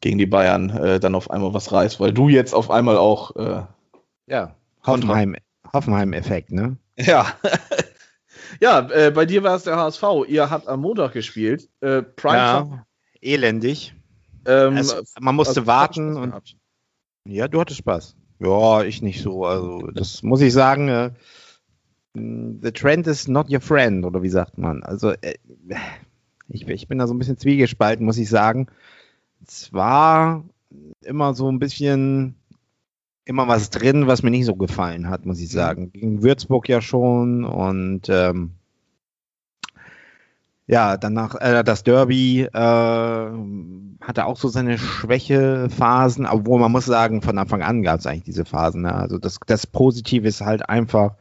gegen 0.00 0.18
die 0.18 0.26
Bayern, 0.26 0.70
äh, 0.70 1.00
dann 1.00 1.14
auf 1.14 1.30
einmal 1.30 1.54
was 1.54 1.70
reißt, 1.72 2.00
weil 2.00 2.12
du 2.12 2.28
jetzt 2.28 2.52
auf 2.54 2.70
einmal 2.70 2.96
auch 2.98 3.36
äh, 3.36 3.62
Ja, 4.26 4.56
Kontra- 4.82 5.08
Hoffenheim, 5.08 5.36
Hoffenheim-Effekt, 5.72 6.50
ne? 6.52 6.76
Ja. 6.96 7.36
ja, 8.60 8.88
äh, 8.90 9.10
bei 9.10 9.26
dir 9.26 9.42
war 9.42 9.56
es 9.56 9.64
der 9.64 9.76
HSV. 9.76 10.02
Ihr 10.28 10.50
habt 10.50 10.68
am 10.68 10.80
Montag 10.80 11.12
gespielt. 11.12 11.68
Äh, 11.80 12.02
Prime 12.02 12.36
Ja, 12.36 12.86
elendig. 13.20 13.94
ähm, 14.46 14.76
Also, 14.76 15.02
man 15.20 15.34
musste 15.34 15.60
also, 15.60 15.66
warten 15.66 16.16
und 16.16 16.30
gehabt. 16.30 16.56
ja, 17.26 17.48
du 17.48 17.60
hattest 17.60 17.78
Spaß. 17.78 18.16
Ja, 18.40 18.82
ich 18.82 19.02
nicht 19.02 19.22
so. 19.22 19.44
Also, 19.44 19.88
das 19.92 20.22
muss 20.22 20.40
ich 20.40 20.52
sagen. 20.52 20.88
Äh, 20.88 21.10
the 22.14 22.70
trend 22.72 23.06
is 23.08 23.26
not 23.26 23.50
your 23.50 23.60
friend, 23.60 24.04
oder 24.04 24.22
wie 24.22 24.28
sagt 24.28 24.58
man? 24.58 24.82
Also, 24.84 25.10
äh, 25.10 25.34
ich, 26.48 26.68
ich 26.68 26.86
bin 26.88 26.98
da 26.98 27.06
so 27.06 27.14
ein 27.14 27.18
bisschen 27.18 27.38
zwiegespalten, 27.38 28.04
muss 28.04 28.18
ich 28.18 28.28
sagen. 28.28 28.68
Es 29.46 29.72
war 29.72 30.44
immer 31.00 31.34
so 31.34 31.50
ein 31.50 31.58
bisschen 31.58 32.36
immer 33.24 33.48
was 33.48 33.70
drin, 33.70 34.06
was 34.06 34.22
mir 34.22 34.30
nicht 34.30 34.46
so 34.46 34.54
gefallen 34.54 35.08
hat, 35.08 35.26
muss 35.26 35.40
ich 35.40 35.50
mhm. 35.50 35.56
sagen. 35.56 35.92
Gegen 35.92 36.22
Würzburg 36.22 36.68
ja 36.68 36.80
schon 36.80 37.44
und 37.44 38.08
ähm, 38.08 38.52
ja, 40.66 40.96
danach 40.96 41.34
äh, 41.40 41.62
das 41.62 41.82
Derby 41.84 42.42
äh, 42.42 42.48
hatte 42.54 44.24
auch 44.24 44.38
so 44.38 44.48
seine 44.48 44.78
Schwächephasen, 44.78 46.26
obwohl 46.26 46.58
man 46.58 46.72
muss 46.72 46.86
sagen, 46.86 47.20
von 47.20 47.36
Anfang 47.38 47.62
an 47.62 47.82
gab 47.82 48.00
es 48.00 48.06
eigentlich 48.06 48.24
diese 48.24 48.44
Phasen. 48.44 48.82
Ne? 48.82 48.94
Also 48.94 49.18
das, 49.18 49.38
das 49.46 49.66
Positive 49.66 50.26
ist 50.26 50.40
halt 50.40 50.68
einfach, 50.68 51.16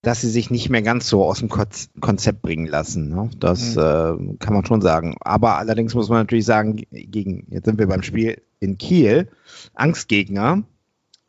dass 0.00 0.22
sie 0.22 0.30
sich 0.30 0.50
nicht 0.50 0.70
mehr 0.70 0.82
ganz 0.82 1.08
so 1.08 1.24
aus 1.24 1.40
dem 1.40 1.48
Konzept 1.48 2.40
bringen 2.40 2.66
lassen. 2.66 3.10
Ne? 3.10 3.28
Das 3.38 3.74
mhm. 3.74 3.80
äh, 3.80 4.36
kann 4.38 4.54
man 4.54 4.64
schon 4.64 4.80
sagen. 4.80 5.16
Aber 5.20 5.58
allerdings 5.58 5.94
muss 5.94 6.08
man 6.08 6.18
natürlich 6.18 6.46
sagen, 6.46 6.76
gegen, 6.90 7.46
jetzt 7.50 7.66
sind 7.66 7.78
wir 7.78 7.86
beim 7.86 8.02
Spiel 8.02 8.40
in 8.60 8.78
Kiel, 8.78 9.28
Angstgegner, 9.74 10.62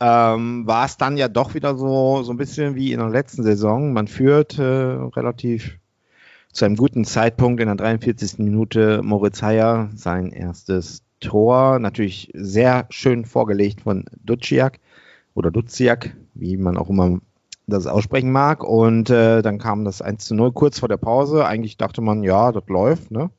ähm, 0.00 0.66
war 0.66 0.86
es 0.86 0.96
dann 0.96 1.16
ja 1.16 1.28
doch 1.28 1.54
wieder 1.54 1.76
so, 1.76 2.22
so 2.22 2.32
ein 2.32 2.38
bisschen 2.38 2.74
wie 2.74 2.92
in 2.92 3.00
der 3.00 3.10
letzten 3.10 3.42
Saison. 3.42 3.92
Man 3.92 4.08
führt 4.08 4.58
äh, 4.58 4.62
relativ 4.62 5.78
zu 6.52 6.64
einem 6.64 6.76
guten 6.76 7.04
Zeitpunkt 7.04 7.60
in 7.60 7.66
der 7.66 7.76
43. 7.76 8.38
Minute 8.38 9.02
Moritz 9.02 9.42
Heyer 9.42 9.90
sein 9.94 10.32
erstes 10.32 11.02
Tor. 11.20 11.78
Natürlich 11.78 12.30
sehr 12.34 12.86
schön 12.90 13.24
vorgelegt 13.24 13.82
von 13.82 14.06
Duciak 14.24 14.80
oder 15.34 15.50
Duziak, 15.50 16.16
wie 16.34 16.56
man 16.56 16.76
auch 16.76 16.88
immer 16.88 17.18
das 17.66 17.86
aussprechen 17.86 18.32
mag. 18.32 18.64
Und 18.64 19.10
äh, 19.10 19.42
dann 19.42 19.58
kam 19.58 19.84
das 19.84 20.02
1 20.02 20.24
zu 20.24 20.34
0 20.34 20.52
kurz 20.52 20.80
vor 20.80 20.88
der 20.88 20.96
Pause. 20.96 21.46
Eigentlich 21.46 21.76
dachte 21.76 22.00
man, 22.00 22.22
ja, 22.22 22.52
das 22.52 22.66
läuft. 22.66 23.10
Ne? 23.10 23.30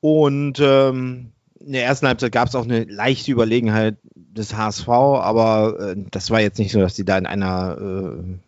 Und 0.00 0.60
ähm, 0.60 1.32
in 1.58 1.72
der 1.72 1.84
ersten 1.84 2.06
Halbzeit 2.06 2.30
gab 2.30 2.48
es 2.48 2.54
auch 2.54 2.64
eine 2.64 2.84
leichte 2.84 3.32
Überlegenheit 3.32 3.96
des 4.36 4.56
HSV, 4.56 4.88
aber 4.88 5.76
äh, 5.80 5.96
das 6.10 6.30
war 6.30 6.40
jetzt 6.40 6.58
nicht 6.58 6.72
so, 6.72 6.80
dass 6.80 6.94
die 6.94 7.04
da 7.04 7.18
in 7.18 7.26
einer 7.26 7.78
äh, 7.78 8.38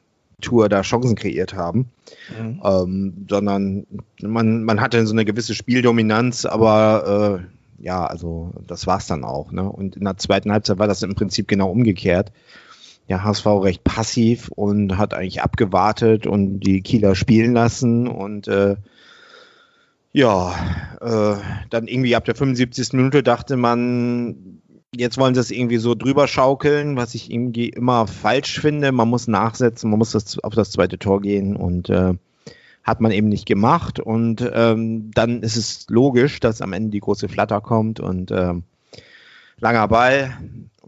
Tour 0.40 0.68
da 0.68 0.83
Chancen 0.83 1.16
kreiert 1.16 1.54
haben, 1.54 1.90
mhm. 2.38 2.61
ähm, 2.64 3.26
sondern 3.28 3.87
man, 4.23 4.62
man 4.62 4.80
hatte 4.80 5.04
so 5.07 5.12
eine 5.12 5.25
gewisse 5.25 5.54
Spieldominanz, 5.54 6.45
aber 6.45 7.40
äh, 7.40 7.85
ja, 7.85 8.07
also 8.07 8.52
das 8.66 8.87
war 8.87 8.99
es 8.99 9.07
dann 9.07 9.25
auch. 9.25 9.52
Ne? 9.52 9.68
Und 9.68 9.97
in 9.97 10.04
der 10.04 10.16
zweiten 10.16 10.52
Halbzeit 10.52 10.78
war 10.78 10.88
das 10.88 11.02
im 11.02 11.14
Prinzip 11.14 11.49
genau 11.49 11.71
umgekehrt. 11.71 12.33
Der 13.09 13.25
HSV 13.25 13.47
recht 13.47 13.85
passiv 13.85 14.49
und 14.49 14.99
hat 14.99 15.14
eigentlich 15.14 15.42
abgewartet 15.42 16.26
und 16.26 16.61
die 16.61 16.83
Kieler 16.83 17.14
spielen 17.14 17.54
lassen 17.54 18.07
und 18.07 18.49
äh, 18.49 18.76
ja, 20.12 20.54
äh, 21.00 21.37
dann 21.71 21.87
irgendwie 21.87 22.16
ab 22.16 22.25
der 22.25 22.35
75. 22.35 22.92
Minute 22.95 23.23
dachte 23.23 23.57
man, 23.57 24.58
jetzt 24.95 25.18
wollen 25.18 25.35
sie 25.35 25.40
es 25.40 25.50
irgendwie 25.50 25.78
so 25.78 25.95
drüber 25.95 26.28
schaukeln, 26.28 26.97
was 26.97 27.14
ich 27.14 27.30
irgendwie 27.30 27.68
immer 27.68 28.07
falsch 28.07 28.61
finde. 28.61 28.92
Man 28.92 29.09
muss 29.09 29.28
nachsetzen, 29.28 29.90
man 29.90 29.99
muss 29.99 30.12
das, 30.12 30.38
auf 30.38 30.54
das 30.54 30.71
zweite 30.71 30.99
Tor 30.99 31.21
gehen 31.21 31.57
und 31.57 31.90
äh, 31.90 32.14
hat 32.85 33.00
man 33.00 33.12
eben 33.12 33.28
nicht 33.28 33.47
gemacht. 33.47 34.00
Und 34.00 34.49
ähm, 34.52 35.11
dann 35.12 35.42
ist 35.42 35.57
es 35.57 35.87
logisch, 35.88 36.40
dass 36.40 36.62
am 36.62 36.73
Ende 36.73 36.90
die 36.90 37.00
große 37.00 37.28
Flatter 37.28 37.61
kommt 37.61 38.00
und 38.00 38.30
äh, 38.30 38.54
langer 39.59 39.88
Ball. 39.88 40.38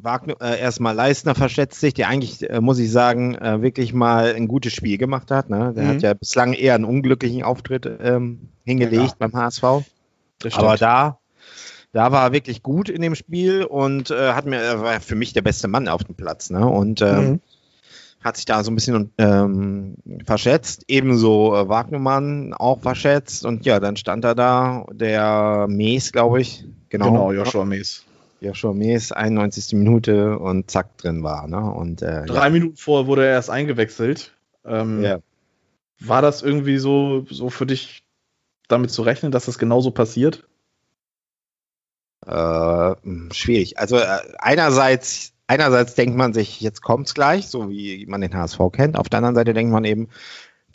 Wagner, 0.02 0.36
äh, 0.40 0.58
erstmal 0.58 0.94
Leistner 0.94 1.34
verschätzt 1.34 1.78
sich, 1.78 1.92
der 1.92 2.08
eigentlich, 2.08 2.48
äh, 2.48 2.62
muss 2.62 2.78
ich 2.78 2.90
sagen, 2.90 3.34
äh, 3.34 3.60
wirklich 3.60 3.92
mal 3.92 4.34
ein 4.34 4.48
gutes 4.48 4.72
Spiel 4.72 4.96
gemacht 4.96 5.30
hat. 5.30 5.50
Ne? 5.50 5.74
Der 5.76 5.84
mhm. 5.84 5.88
hat 5.88 6.02
ja 6.02 6.14
bislang 6.14 6.54
eher 6.54 6.74
einen 6.74 6.86
unglücklichen 6.86 7.42
Auftritt 7.42 7.86
ähm, 8.00 8.48
hingelegt 8.64 9.16
ja. 9.20 9.28
beim 9.28 9.34
HSV. 9.34 9.62
Aber 10.52 10.76
da 10.78 11.19
da 11.92 12.12
war 12.12 12.26
er 12.26 12.32
wirklich 12.32 12.62
gut 12.62 12.88
in 12.88 13.02
dem 13.02 13.14
Spiel 13.14 13.64
und 13.64 14.10
äh, 14.10 14.32
hat 14.32 14.46
mir, 14.46 14.58
er 14.58 14.82
war 14.82 15.00
für 15.00 15.16
mich 15.16 15.32
der 15.32 15.42
beste 15.42 15.68
Mann 15.68 15.88
auf 15.88 16.04
dem 16.04 16.14
Platz, 16.14 16.50
ne? 16.50 16.66
Und 16.66 17.02
ähm, 17.02 17.30
mhm. 17.30 17.40
hat 18.22 18.36
sich 18.36 18.44
da 18.44 18.62
so 18.62 18.70
ein 18.70 18.76
bisschen 18.76 19.12
ähm, 19.18 19.96
verschätzt. 20.24 20.84
Ebenso 20.86 21.56
äh, 21.56 21.68
Wagnermann 21.68 22.54
auch 22.54 22.80
verschätzt. 22.80 23.44
Und 23.44 23.66
ja, 23.66 23.80
dann 23.80 23.96
stand 23.96 24.24
er 24.24 24.36
da, 24.36 24.86
der 24.92 25.66
Mees, 25.68 26.12
glaube 26.12 26.40
ich. 26.40 26.64
Genau, 26.90 27.06
genau 27.06 27.32
Joshua 27.32 27.64
Mees. 27.64 28.04
Joshua 28.40 28.72
Mees, 28.72 29.12
91. 29.12 29.74
Minute 29.74 30.38
und 30.38 30.70
zack, 30.70 30.96
drin 30.96 31.22
war. 31.22 31.46
Ne? 31.46 31.60
Und, 31.60 32.02
äh, 32.02 32.24
Drei 32.24 32.44
ja. 32.44 32.50
Minuten 32.50 32.76
vor 32.76 33.06
wurde 33.06 33.24
er 33.26 33.32
erst 33.32 33.50
eingewechselt. 33.50 34.32
Ähm, 34.64 35.02
ja. 35.02 35.18
War 35.98 36.22
das 36.22 36.42
irgendwie 36.42 36.78
so, 36.78 37.26
so 37.28 37.50
für 37.50 37.66
dich 37.66 38.04
damit 38.68 38.90
zu 38.90 39.02
rechnen, 39.02 39.32
dass 39.32 39.46
das 39.46 39.58
genauso 39.58 39.90
passiert? 39.90 40.48
Äh, 42.26 42.94
schwierig. 43.32 43.78
Also 43.78 43.96
äh, 43.96 44.18
einerseits, 44.38 45.32
einerseits 45.46 45.94
denkt 45.94 46.16
man 46.16 46.32
sich, 46.32 46.60
jetzt 46.60 46.82
kommt's 46.82 47.14
gleich, 47.14 47.48
so 47.48 47.70
wie 47.70 48.06
man 48.06 48.20
den 48.20 48.34
HSV 48.34 48.58
kennt. 48.72 48.96
Auf 48.96 49.08
der 49.08 49.18
anderen 49.18 49.34
Seite 49.34 49.54
denkt 49.54 49.72
man 49.72 49.84
eben, 49.84 50.08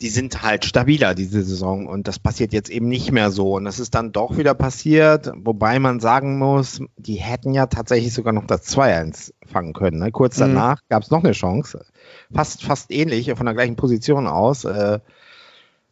die 0.00 0.08
sind 0.08 0.42
halt 0.42 0.64
stabiler 0.66 1.14
diese 1.14 1.42
Saison 1.42 1.86
und 1.86 2.06
das 2.06 2.18
passiert 2.18 2.52
jetzt 2.52 2.68
eben 2.68 2.88
nicht 2.88 3.12
mehr 3.12 3.30
so. 3.30 3.54
Und 3.54 3.64
das 3.64 3.80
ist 3.80 3.94
dann 3.94 4.12
doch 4.12 4.36
wieder 4.36 4.54
passiert, 4.54 5.32
wobei 5.36 5.78
man 5.78 6.00
sagen 6.00 6.38
muss, 6.38 6.82
die 6.96 7.14
hätten 7.14 7.54
ja 7.54 7.66
tatsächlich 7.66 8.12
sogar 8.12 8.34
noch 8.34 8.46
das 8.46 8.66
2-1 8.68 9.32
fangen 9.46 9.72
können. 9.72 9.98
Ne? 10.00 10.12
Kurz 10.12 10.36
mhm. 10.36 10.40
danach 10.40 10.82
mhm. 10.82 10.86
gab 10.90 11.02
es 11.02 11.10
noch 11.10 11.24
eine 11.24 11.32
Chance, 11.32 11.86
fast, 12.32 12.62
fast 12.62 12.90
ähnlich, 12.90 13.32
von 13.34 13.46
der 13.46 13.54
gleichen 13.54 13.76
Position 13.76 14.26
aus. 14.26 14.64
Äh, 14.64 15.00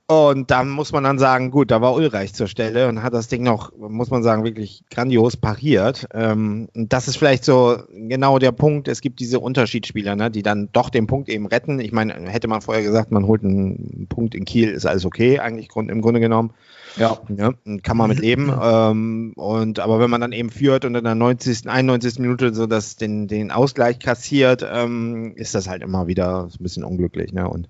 und 0.07 0.51
da 0.51 0.65
muss 0.65 0.93
man 0.93 1.05
dann 1.05 1.19
sagen, 1.19 1.51
gut, 1.51 1.71
da 1.71 1.81
war 1.81 1.95
Ulreich 1.95 2.35
zur 2.35 2.47
Stelle 2.47 2.89
und 2.89 3.03
hat 3.03 3.15
das 3.15 3.29
Ding 3.29 3.43
noch, 3.43 3.73
muss 3.77 4.11
man 4.11 4.23
sagen, 4.23 4.45
wirklich 4.45 4.85
grandios 4.91 5.37
pariert. 5.39 6.07
Ähm, 6.13 6.69
das 6.75 7.09
ist 7.09 7.17
vielleicht 7.17 7.45
so 7.45 7.79
genau 7.89 8.39
der 8.39 8.53
Punkt. 8.53 8.87
Es 8.89 9.01
gibt 9.01 9.19
diese 9.21 9.41
Unterschiedsspieler, 9.41 10.15
ne, 10.15 10.31
die 10.31 10.43
dann 10.43 10.69
doch 10.73 10.91
den 10.91 11.07
Punkt 11.07 11.31
eben 11.31 11.47
retten. 11.47 11.81
Ich 11.81 11.93
meine, 11.93 12.13
hätte 12.29 12.49
man 12.49 12.61
vorher 12.61 12.83
gesagt, 12.83 13.13
man 13.13 13.27
holt 13.27 13.45
einen 13.45 14.07
Punkt 14.11 14.35
in 14.35 14.45
Kiel, 14.45 14.71
ist 14.71 14.85
alles 14.85 15.07
okay, 15.07 15.39
eigentlich 15.39 15.71
im 15.75 16.03
Grunde 16.03 16.21
genommen. 16.21 16.53
Ja. 16.97 17.19
ja 17.37 17.53
kann 17.83 17.97
man 17.97 18.09
mit 18.09 18.21
leben. 18.21 18.53
ähm, 18.63 19.33
und, 19.37 19.81
aber 19.81 19.99
wenn 20.01 20.11
man 20.11 20.21
dann 20.21 20.33
eben 20.33 20.51
führt 20.51 20.85
und 20.85 20.95
in 20.95 21.05
der 21.05 21.15
90., 21.15 21.69
91. 21.69 22.19
Minute 22.19 22.55
so 22.55 22.67
das, 22.67 22.97
den, 22.97 23.29
den 23.29 23.51
Ausgleich 23.51 23.99
kassiert, 23.99 24.65
ähm, 24.69 25.33
ist 25.37 25.55
das 25.55 25.69
halt 25.69 25.83
immer 25.83 26.07
wieder 26.07 26.45
ein 26.45 26.63
bisschen 26.63 26.85
unglücklich. 26.85 27.33
Ne? 27.33 27.49
Und 27.49 27.69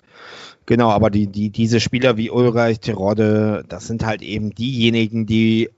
Genau, 0.67 0.91
aber 0.91 1.11
die, 1.11 1.27
die, 1.27 1.51
diese 1.51 1.79
Spieler 1.79 2.17
wie 2.17 2.31
Ulreich, 2.31 2.81
Terodde, 2.81 3.65
das 3.69 3.87
sind 3.87 4.05
halt 4.05 4.23
eben 4.23 4.55
diejenigen, 4.55 5.27
die 5.27 5.69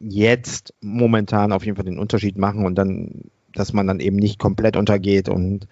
jetzt 0.00 0.74
momentan 0.80 1.52
auf 1.52 1.64
jeden 1.64 1.76
Fall 1.76 1.84
den 1.84 1.98
Unterschied 1.98 2.36
machen 2.36 2.64
und 2.66 2.74
dann, 2.74 3.30
dass 3.54 3.72
man 3.72 3.86
dann 3.86 4.00
eben 4.00 4.16
nicht 4.16 4.40
komplett 4.40 4.76
untergeht 4.76 5.28
und 5.28 5.68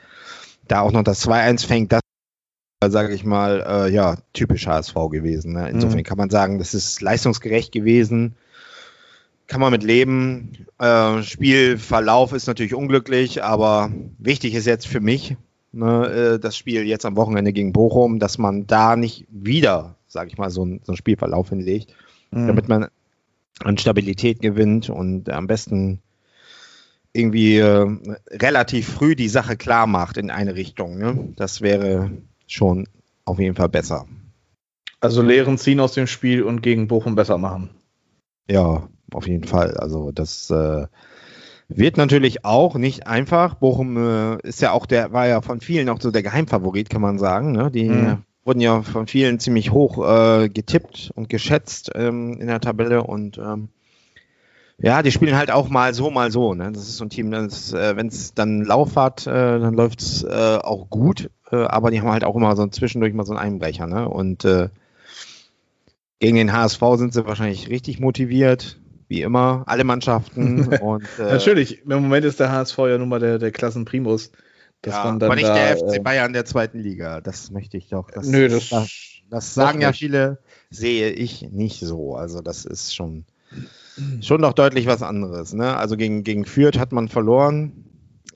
da 0.69 0.83
auch 0.83 0.93
noch 0.93 1.03
das 1.03 1.27
2-1 1.27 1.67
fängt, 1.67 1.93
das 1.93 2.01
sage 2.89 3.15
ich 3.15 3.25
mal, 3.25 3.63
äh, 3.67 3.93
ja, 3.93 4.17
typisch 4.33 4.67
HSV 4.67 4.95
gewesen. 5.11 5.53
Ne? 5.53 5.69
Insofern 5.69 5.99
mhm. 5.99 6.05
kann 6.05 6.17
man 6.17 6.31
sagen, 6.31 6.59
das 6.59 6.73
ist 6.73 7.03
leistungsgerecht 7.03 7.73
gewesen. 7.73 8.37
Kann 9.47 9.61
man 9.61 9.73
mit 9.73 9.83
leben. 9.83 10.67
Äh, 10.79 11.23
Spielverlauf 11.23 12.33
ist 12.33 12.47
natürlich 12.47 12.75
unglücklich, 12.75 13.43
aber 13.45 13.93
wichtig 14.19 14.55
ist 14.55 14.67
jetzt 14.67 14.87
für 14.87 15.01
mich, 15.01 15.37
ne, 15.73 16.07
äh, 16.07 16.39
das 16.39 16.57
Spiel 16.57 16.85
jetzt 16.85 17.05
am 17.05 17.17
Wochenende 17.17 17.53
gegen 17.53 17.73
Bochum, 17.73 18.19
dass 18.19 18.39
man 18.39 18.67
da 18.67 18.97
nicht 18.97 19.27
wieder, 19.29 19.97
sage 20.07 20.31
ich 20.31 20.39
mal, 20.39 20.51
so, 20.51 20.65
ein, 20.65 20.81
so 20.85 20.93
einen 20.93 20.97
Spielverlauf 20.97 21.51
hinlegt, 21.51 21.93
mhm. 22.31 22.47
damit 22.47 22.69
man 22.69 22.87
an 23.63 23.77
Stabilität 23.77 24.41
gewinnt 24.41 24.89
und 24.89 25.29
am 25.29 25.47
besten 25.47 26.01
irgendwie 27.13 27.59
äh, 27.59 27.87
relativ 28.31 28.89
früh 28.89 29.17
die 29.17 29.29
Sache 29.29 29.57
klar 29.57 29.87
macht 29.87 30.17
in 30.17 30.31
eine 30.31 30.55
Richtung. 30.55 30.97
Ne? 30.97 31.33
Das 31.37 31.61
wäre 31.61 32.11
schon 32.52 32.87
auf 33.25 33.38
jeden 33.38 33.54
Fall 33.54 33.69
besser. 33.69 34.07
Also 35.00 35.23
Lehren 35.23 35.57
ziehen 35.57 35.80
aus 35.80 35.92
dem 35.92 36.07
Spiel 36.07 36.42
und 36.42 36.62
gegen 36.62 36.88
Bochum 36.88 37.14
besser 37.14 37.38
machen. 37.38 37.71
Ja, 38.49 38.88
auf 39.12 39.26
jeden 39.26 39.45
Fall. 39.45 39.76
Also 39.76 40.12
das 40.12 40.50
äh, 40.50 40.87
wird 41.69 41.97
natürlich 41.97 42.45
auch 42.45 42.75
nicht 42.75 43.07
einfach. 43.07 43.54
Bochum 43.54 43.97
äh, 43.97 44.37
ist 44.47 44.61
ja 44.61 44.73
auch 44.73 44.87
der, 44.87 45.12
war 45.12 45.26
ja 45.26 45.40
von 45.40 45.61
vielen 45.61 45.88
auch 45.88 46.00
so 46.00 46.11
der 46.11 46.23
Geheimfavorit, 46.23 46.90
kann 46.90 47.00
man 47.00 47.19
sagen. 47.19 47.52
Ne? 47.52 47.71
Die 47.71 47.88
mhm. 47.88 48.19
wurden 48.45 48.61
ja 48.61 48.83
von 48.83 49.07
vielen 49.07 49.38
ziemlich 49.38 49.71
hoch 49.71 50.07
äh, 50.07 50.49
getippt 50.49 51.12
und 51.14 51.28
geschätzt 51.28 51.90
ähm, 51.95 52.35
in 52.40 52.49
der 52.49 52.61
Tabelle 52.61 53.04
und 53.04 53.38
ähm, 53.38 53.69
ja, 54.83 55.03
die 55.03 55.13
spielen 55.13 55.37
halt 55.37 55.51
auch 55.51 55.69
mal 55.69 55.95
so, 55.95 56.11
mal 56.11 56.31
so. 56.31 56.55
Ne? 56.55 56.73
Das 56.73 56.83
ist 56.83 56.97
so 56.97 57.05
ein 57.05 57.11
Team, 57.11 57.31
das, 57.31 57.73
äh, 57.73 57.97
wenn 57.97 58.09
es 58.09 58.35
dann 58.35 58.63
Lauf 58.65 58.97
hat, 58.97 59.27
äh, 59.27 59.31
dann 59.61 59.75
läuft 59.75 60.01
es 60.01 60.23
äh, 60.25 60.59
auch 60.63 60.89
gut, 60.91 61.31
äh, 61.51 61.57
aber 61.57 61.91
die 61.91 62.01
haben 62.01 62.11
halt 62.11 62.25
auch 62.25 62.37
immer 62.37 62.57
so 62.57 62.67
zwischendurch 62.67 63.13
mal 63.15 63.27
so 63.27 63.33
einen 63.33 63.41
Einbrecher. 63.41 63.87
Ne? 63.87 64.09
Und 64.09 64.45
äh, 64.45 64.69
gegen 66.19 66.37
den 66.37 66.53
HSV 66.53 66.81
sind 66.97 67.13
sie 67.13 67.27
wahrscheinlich 67.27 67.69
richtig 67.69 68.01
motiviert 68.01 68.79
wie 69.09 69.23
immer, 69.23 69.65
alle 69.67 69.83
Mannschaften. 69.85 70.69
und, 70.81 71.05
äh, 71.19 71.23
Natürlich, 71.33 71.83
im 71.83 72.03
Moment 72.03 72.25
ist 72.25 72.39
der 72.39 72.53
HSV 72.53 72.79
ja 72.79 72.97
nun 72.97 73.09
mal 73.09 73.19
der, 73.19 73.39
der 73.39 73.51
Klassenprimus. 73.51 74.31
Dass 74.83 74.95
ja, 74.95 75.03
aber 75.03 75.35
nicht 75.35 75.49
da, 75.49 75.55
der 75.55 75.77
FC 75.77 76.03
Bayern 76.03 76.33
der 76.33 76.45
zweiten 76.45 76.79
Liga. 76.79 77.21
Das 77.21 77.51
möchte 77.51 77.77
ich 77.77 77.89
doch. 77.89 78.11
Das, 78.11 78.27
Nö, 78.27 78.49
das- 78.49 78.69
das, 78.71 78.91
das 79.29 79.55
sagen 79.55 79.81
ja 79.81 79.93
viele, 79.93 80.39
sehe 80.71 81.11
ich 81.11 81.43
nicht 81.51 81.81
so. 81.81 82.15
Also 82.15 82.41
das 82.41 82.65
ist 82.65 82.95
schon, 82.95 83.25
schon 84.21 84.41
noch 84.41 84.53
deutlich 84.53 84.87
was 84.87 85.03
anderes. 85.03 85.53
Ne? 85.53 85.77
Also 85.77 85.97
gegen, 85.97 86.25
gegen 86.25 86.45
Fürth 86.45 86.79
hat 86.79 86.93
man 86.93 87.09
verloren, 87.09 87.85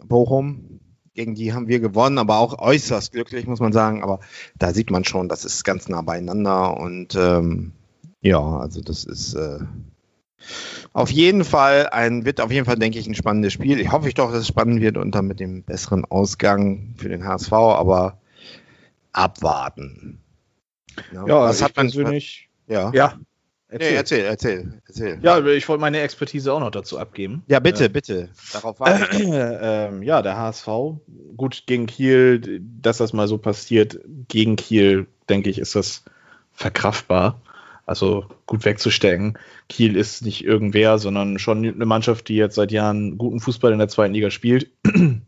Bochum. 0.05 0.81
Gegen 1.15 1.37
die 1.37 1.53
haben 1.53 1.69
wir 1.69 1.79
gewonnen, 1.79 2.19
aber 2.19 2.39
auch 2.39 2.59
äußerst 2.59 3.13
glücklich, 3.13 3.47
muss 3.47 3.61
man 3.61 3.73
sagen. 3.73 4.03
Aber 4.03 4.19
da 4.59 4.73
sieht 4.73 4.91
man 4.91 5.05
schon, 5.05 5.29
das 5.29 5.45
ist 5.45 5.63
ganz 5.63 5.89
nah 5.89 6.03
beieinander. 6.03 6.77
Und 6.77 7.15
ähm, 7.15 7.73
ja, 8.21 8.41
also 8.41 8.81
das 8.81 9.05
ist 9.05 9.35
äh, 9.35 9.61
auf 10.93 11.11
jeden 11.11 11.45
Fall 11.45 11.89
ein, 11.91 12.25
wird 12.25 12.41
auf 12.41 12.51
jeden 12.51 12.67
Fall, 12.67 12.79
denke 12.79 12.99
ich, 12.99 13.07
ein 13.07 13.15
spannendes 13.15 13.53
Spiel. 13.53 13.79
Ich 13.79 13.93
hoffe 13.93 14.09
ich 14.09 14.15
doch, 14.15 14.33
dass 14.33 14.41
es 14.41 14.49
spannend 14.49 14.81
wird 14.81 14.97
und 14.97 15.15
dann 15.15 15.27
mit 15.27 15.39
dem 15.39 15.63
besseren 15.63 16.05
Ausgang 16.05 16.95
für 16.97 17.09
den 17.09 17.25
HSV, 17.25 17.53
aber 17.53 18.19
abwarten. 19.13 20.21
ja, 21.13 21.27
was 21.27 21.59
ich 21.59 21.63
hat 21.63 21.77
man 21.77 21.87
persönlich. 21.87 22.49
Ja. 22.67 22.91
Ja, 22.93 23.19
Nee, 23.79 23.95
erzähl, 23.95 24.25
erzähl, 24.25 24.81
erzähl. 24.87 25.19
Ja, 25.23 25.45
ich 25.45 25.69
wollte 25.69 25.81
meine 25.81 26.01
Expertise 26.01 26.53
auch 26.53 26.61
noch 26.61 26.71
dazu 26.71 26.99
abgeben. 26.99 27.43
Ja, 27.49 27.59
bitte, 27.59 27.91
bitte. 27.91 28.29
Darauf 28.53 28.79
warte 28.79 29.17
ich. 29.17 29.29
ähm, 29.33 30.03
ja, 30.03 30.23
der 30.23 30.37
HSV, 30.37 30.69
gut 31.37 31.65
gegen 31.67 31.87
Kiel, 31.87 32.61
dass 32.81 32.99
das 32.99 33.13
mal 33.13 33.27
so 33.27 33.39
passiert, 33.39 33.99
gegen 34.29 34.57
Kiel, 34.57 35.07
denke 35.29 35.51
ich, 35.51 35.59
ist 35.59 35.75
das 35.75 36.05
verkraftbar. 36.53 37.41
Also 37.87 38.27
gut 38.47 38.65
wegzustecken. 38.65 39.39
Kiel 39.69 39.97
ist 39.97 40.25
nicht 40.25 40.45
irgendwer, 40.45 40.99
sondern 40.99 41.39
schon 41.39 41.67
eine 41.67 41.85
Mannschaft, 41.85 42.29
die 42.29 42.37
jetzt 42.37 42.55
seit 42.55 42.73
Jahren 42.73 43.19
guten 43.19 43.41
Fußball 43.41 43.73
in 43.73 43.79
der 43.79 43.89
zweiten 43.89 44.15
Liga 44.15 44.31
spielt. 44.31 44.71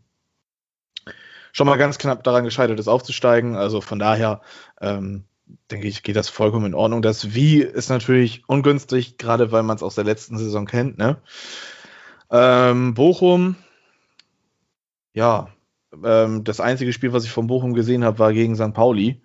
schon 1.51 1.67
mal 1.67 1.77
ganz 1.77 1.97
knapp 1.97 2.23
daran 2.23 2.45
gescheitert 2.45 2.79
ist, 2.79 2.87
aufzusteigen. 2.87 3.55
Also 3.55 3.81
von 3.81 3.99
daher 3.99 4.41
ähm, 4.79 5.25
denke 5.71 5.87
ich, 5.87 6.03
geht 6.03 6.15
das 6.15 6.29
vollkommen 6.29 6.67
in 6.67 6.73
Ordnung. 6.75 7.01
Das 7.01 7.33
Wie 7.33 7.61
ist 7.61 7.89
natürlich 7.89 8.43
ungünstig, 8.47 9.17
gerade 9.17 9.51
weil 9.51 9.63
man 9.63 9.75
es 9.77 9.83
aus 9.83 9.95
der 9.95 10.03
letzten 10.03 10.37
Saison 10.37 10.65
kennt. 10.65 10.97
Ne? 10.97 11.17
Ähm, 12.31 12.93
Bochum, 12.93 13.55
ja, 15.13 15.49
ähm, 16.03 16.43
das 16.43 16.59
einzige 16.59 16.93
Spiel, 16.93 17.13
was 17.13 17.23
ich 17.23 17.31
von 17.31 17.47
Bochum 17.47 17.73
gesehen 17.73 18.03
habe, 18.03 18.19
war 18.19 18.33
gegen 18.33 18.55
St. 18.55 18.73
Pauli. 18.73 19.21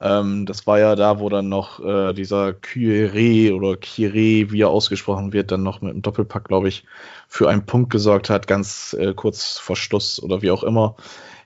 Ähm, 0.00 0.46
das 0.46 0.66
war 0.66 0.78
ja 0.78 0.96
da, 0.96 1.20
wo 1.20 1.28
dann 1.28 1.48
noch 1.48 1.84
äh, 1.84 2.12
dieser 2.12 2.52
Kyrie 2.52 3.52
oder 3.52 3.76
Kire, 3.76 4.50
wie 4.50 4.62
er 4.62 4.68
ausgesprochen 4.68 5.32
wird, 5.32 5.50
dann 5.50 5.62
noch 5.62 5.80
mit 5.80 5.92
einem 5.92 6.02
Doppelpack, 6.02 6.48
glaube 6.48 6.68
ich, 6.68 6.84
für 7.28 7.48
einen 7.48 7.66
Punkt 7.66 7.90
gesorgt 7.90 8.30
hat, 8.30 8.46
ganz 8.46 8.96
äh, 8.98 9.14
kurz 9.14 9.58
vor 9.58 9.76
Schluss 9.76 10.22
oder 10.22 10.42
wie 10.42 10.50
auch 10.50 10.64
immer. 10.64 10.96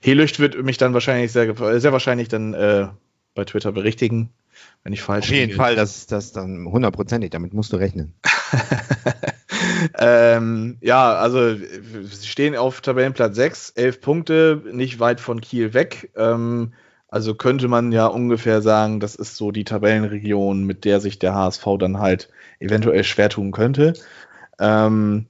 Helücht 0.00 0.40
wird 0.40 0.62
mich 0.62 0.78
dann 0.78 0.94
wahrscheinlich 0.94 1.32
sehr, 1.32 1.54
sehr 1.80 1.92
wahrscheinlich 1.92 2.28
dann 2.28 2.54
äh, 2.54 2.88
bei 3.38 3.44
Twitter 3.44 3.70
berichtigen, 3.70 4.30
wenn 4.82 4.92
ich 4.92 5.00
falsch 5.00 5.26
Auf 5.26 5.30
jeden 5.30 5.50
liege. 5.50 5.56
Fall, 5.56 5.76
das 5.76 5.96
ist 5.96 6.10
das 6.12 6.32
dann 6.32 6.66
hundertprozentig, 6.66 7.30
damit 7.30 7.54
musst 7.54 7.72
du 7.72 7.76
rechnen. 7.76 8.14
ähm, 9.98 10.76
ja, 10.80 11.14
also 11.14 11.54
sie 11.54 12.26
stehen 12.26 12.56
auf 12.56 12.80
Tabellenplatz 12.80 13.36
6, 13.36 13.70
11 13.76 14.00
Punkte, 14.00 14.62
nicht 14.72 14.98
weit 14.98 15.20
von 15.20 15.40
Kiel 15.40 15.72
weg. 15.72 16.10
Ähm, 16.16 16.72
also 17.06 17.36
könnte 17.36 17.68
man 17.68 17.92
ja 17.92 18.06
ungefähr 18.06 18.60
sagen, 18.60 18.98
das 18.98 19.14
ist 19.14 19.36
so 19.36 19.52
die 19.52 19.64
Tabellenregion, 19.64 20.64
mit 20.64 20.84
der 20.84 20.98
sich 21.00 21.20
der 21.20 21.34
HSV 21.34 21.64
dann 21.78 22.00
halt 22.00 22.30
eventuell 22.58 23.04
schwer 23.04 23.28
tun 23.28 23.52
könnte. 23.52 23.92
Ähm, 24.58 25.26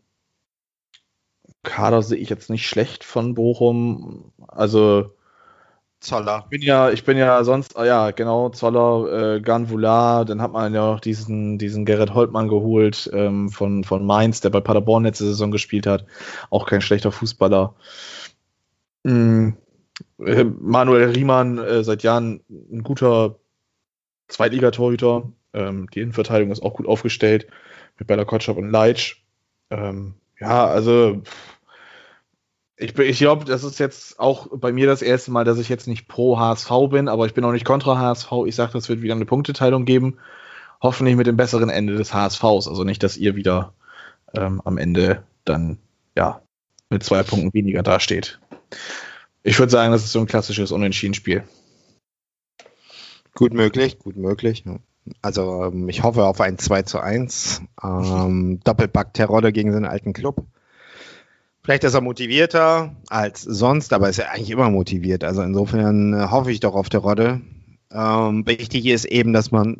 Kader 1.62 2.00
sehe 2.02 2.16
ich 2.16 2.30
jetzt 2.30 2.48
nicht 2.48 2.66
schlecht 2.66 3.04
von 3.04 3.34
Bochum. 3.34 4.32
Also 4.46 5.12
Zoller. 6.00 6.42
ich 6.44 6.50
bin 6.50 6.62
ja, 6.62 6.90
ich 6.90 7.04
bin 7.04 7.16
ja 7.18 7.42
sonst, 7.42 7.76
ja, 7.76 8.12
genau, 8.12 8.50
Zoller, 8.50 9.36
äh, 9.36 9.40
Ganvula, 9.40 10.24
dann 10.24 10.40
hat 10.40 10.52
man 10.52 10.72
ja 10.72 10.92
noch 10.92 11.00
diesen, 11.00 11.58
diesen 11.58 11.84
Gerrit 11.84 12.14
Holtmann 12.14 12.48
geholt 12.48 13.10
ähm, 13.12 13.48
von, 13.48 13.82
von 13.82 14.06
Mainz, 14.06 14.40
der 14.40 14.50
bei 14.50 14.60
Paderborn 14.60 15.04
letzte 15.04 15.24
Saison 15.24 15.50
gespielt 15.50 15.86
hat. 15.86 16.06
Auch 16.50 16.66
kein 16.66 16.80
schlechter 16.80 17.10
Fußballer. 17.10 17.74
Äh, 19.04 20.44
Manuel 20.44 21.10
Riemann, 21.10 21.58
äh, 21.58 21.84
seit 21.84 22.02
Jahren 22.02 22.42
ein 22.48 22.82
guter 22.82 23.36
Zweitligatorhüter. 24.28 25.32
Ähm, 25.54 25.88
die 25.94 26.00
Innenverteidigung 26.00 26.52
ist 26.52 26.62
auch 26.62 26.74
gut 26.74 26.86
aufgestellt 26.86 27.48
mit 27.98 28.06
Bella 28.06 28.24
Kotschap 28.24 28.56
und 28.56 28.70
Leitsch. 28.70 29.22
Ähm, 29.70 30.14
ja, 30.38 30.66
also 30.66 31.20
pff, 31.24 31.57
ich, 32.78 32.96
ich 32.96 33.18
glaube, 33.18 33.44
das 33.44 33.64
ist 33.64 33.80
jetzt 33.80 34.20
auch 34.20 34.46
bei 34.52 34.72
mir 34.72 34.86
das 34.86 35.02
erste 35.02 35.32
Mal, 35.32 35.44
dass 35.44 35.58
ich 35.58 35.68
jetzt 35.68 35.88
nicht 35.88 36.06
pro 36.06 36.38
HSV 36.38 36.70
bin, 36.90 37.08
aber 37.08 37.26
ich 37.26 37.34
bin 37.34 37.44
auch 37.44 37.52
nicht 37.52 37.64
kontra 37.64 37.98
HSV. 37.98 38.30
Ich 38.46 38.54
sage, 38.54 38.72
das 38.72 38.88
wird 38.88 39.02
wieder 39.02 39.14
eine 39.14 39.26
Punkteteilung 39.26 39.84
geben. 39.84 40.18
Hoffentlich 40.80 41.16
mit 41.16 41.26
dem 41.26 41.36
besseren 41.36 41.70
Ende 41.70 41.96
des 41.96 42.14
HSVs. 42.14 42.68
Also 42.68 42.84
nicht, 42.84 43.02
dass 43.02 43.16
ihr 43.16 43.34
wieder 43.34 43.72
ähm, 44.32 44.62
am 44.64 44.78
Ende 44.78 45.24
dann 45.44 45.78
ja 46.16 46.40
mit 46.88 47.02
zwei 47.02 47.24
Punkten 47.24 47.52
weniger 47.52 47.82
dasteht. 47.82 48.38
Ich 49.42 49.58
würde 49.58 49.72
sagen, 49.72 49.90
das 49.90 50.04
ist 50.04 50.12
so 50.12 50.20
ein 50.20 50.26
klassisches 50.26 50.70
Unentschieden-Spiel. 50.70 51.42
Gut 53.34 53.54
möglich, 53.54 53.98
gut 53.98 54.16
möglich. 54.16 54.64
Also 55.20 55.64
ähm, 55.64 55.88
ich 55.88 56.04
hoffe 56.04 56.24
auf 56.24 56.40
ein 56.40 56.58
2 56.58 56.82
zu 56.82 57.00
1. 57.00 57.62
Ähm, 57.82 58.60
Doppelpack 58.62 59.14
Terodde 59.14 59.52
gegen 59.52 59.72
seinen 59.72 59.84
alten 59.84 60.12
Club. 60.12 60.44
Vielleicht 61.68 61.84
ist 61.84 61.92
er 61.92 62.00
motivierter 62.00 62.96
als 63.10 63.42
sonst, 63.42 63.92
aber 63.92 64.08
ist 64.08 64.18
er 64.18 64.32
eigentlich 64.32 64.48
immer 64.48 64.70
motiviert. 64.70 65.22
Also 65.22 65.42
insofern 65.42 66.14
äh, 66.14 66.28
hoffe 66.30 66.50
ich 66.50 66.60
doch 66.60 66.74
auf 66.74 66.88
Terodde. 66.88 67.42
Ähm, 67.92 68.46
wichtig 68.46 68.86
ist 68.86 69.04
eben, 69.04 69.34
dass 69.34 69.50
man, 69.50 69.76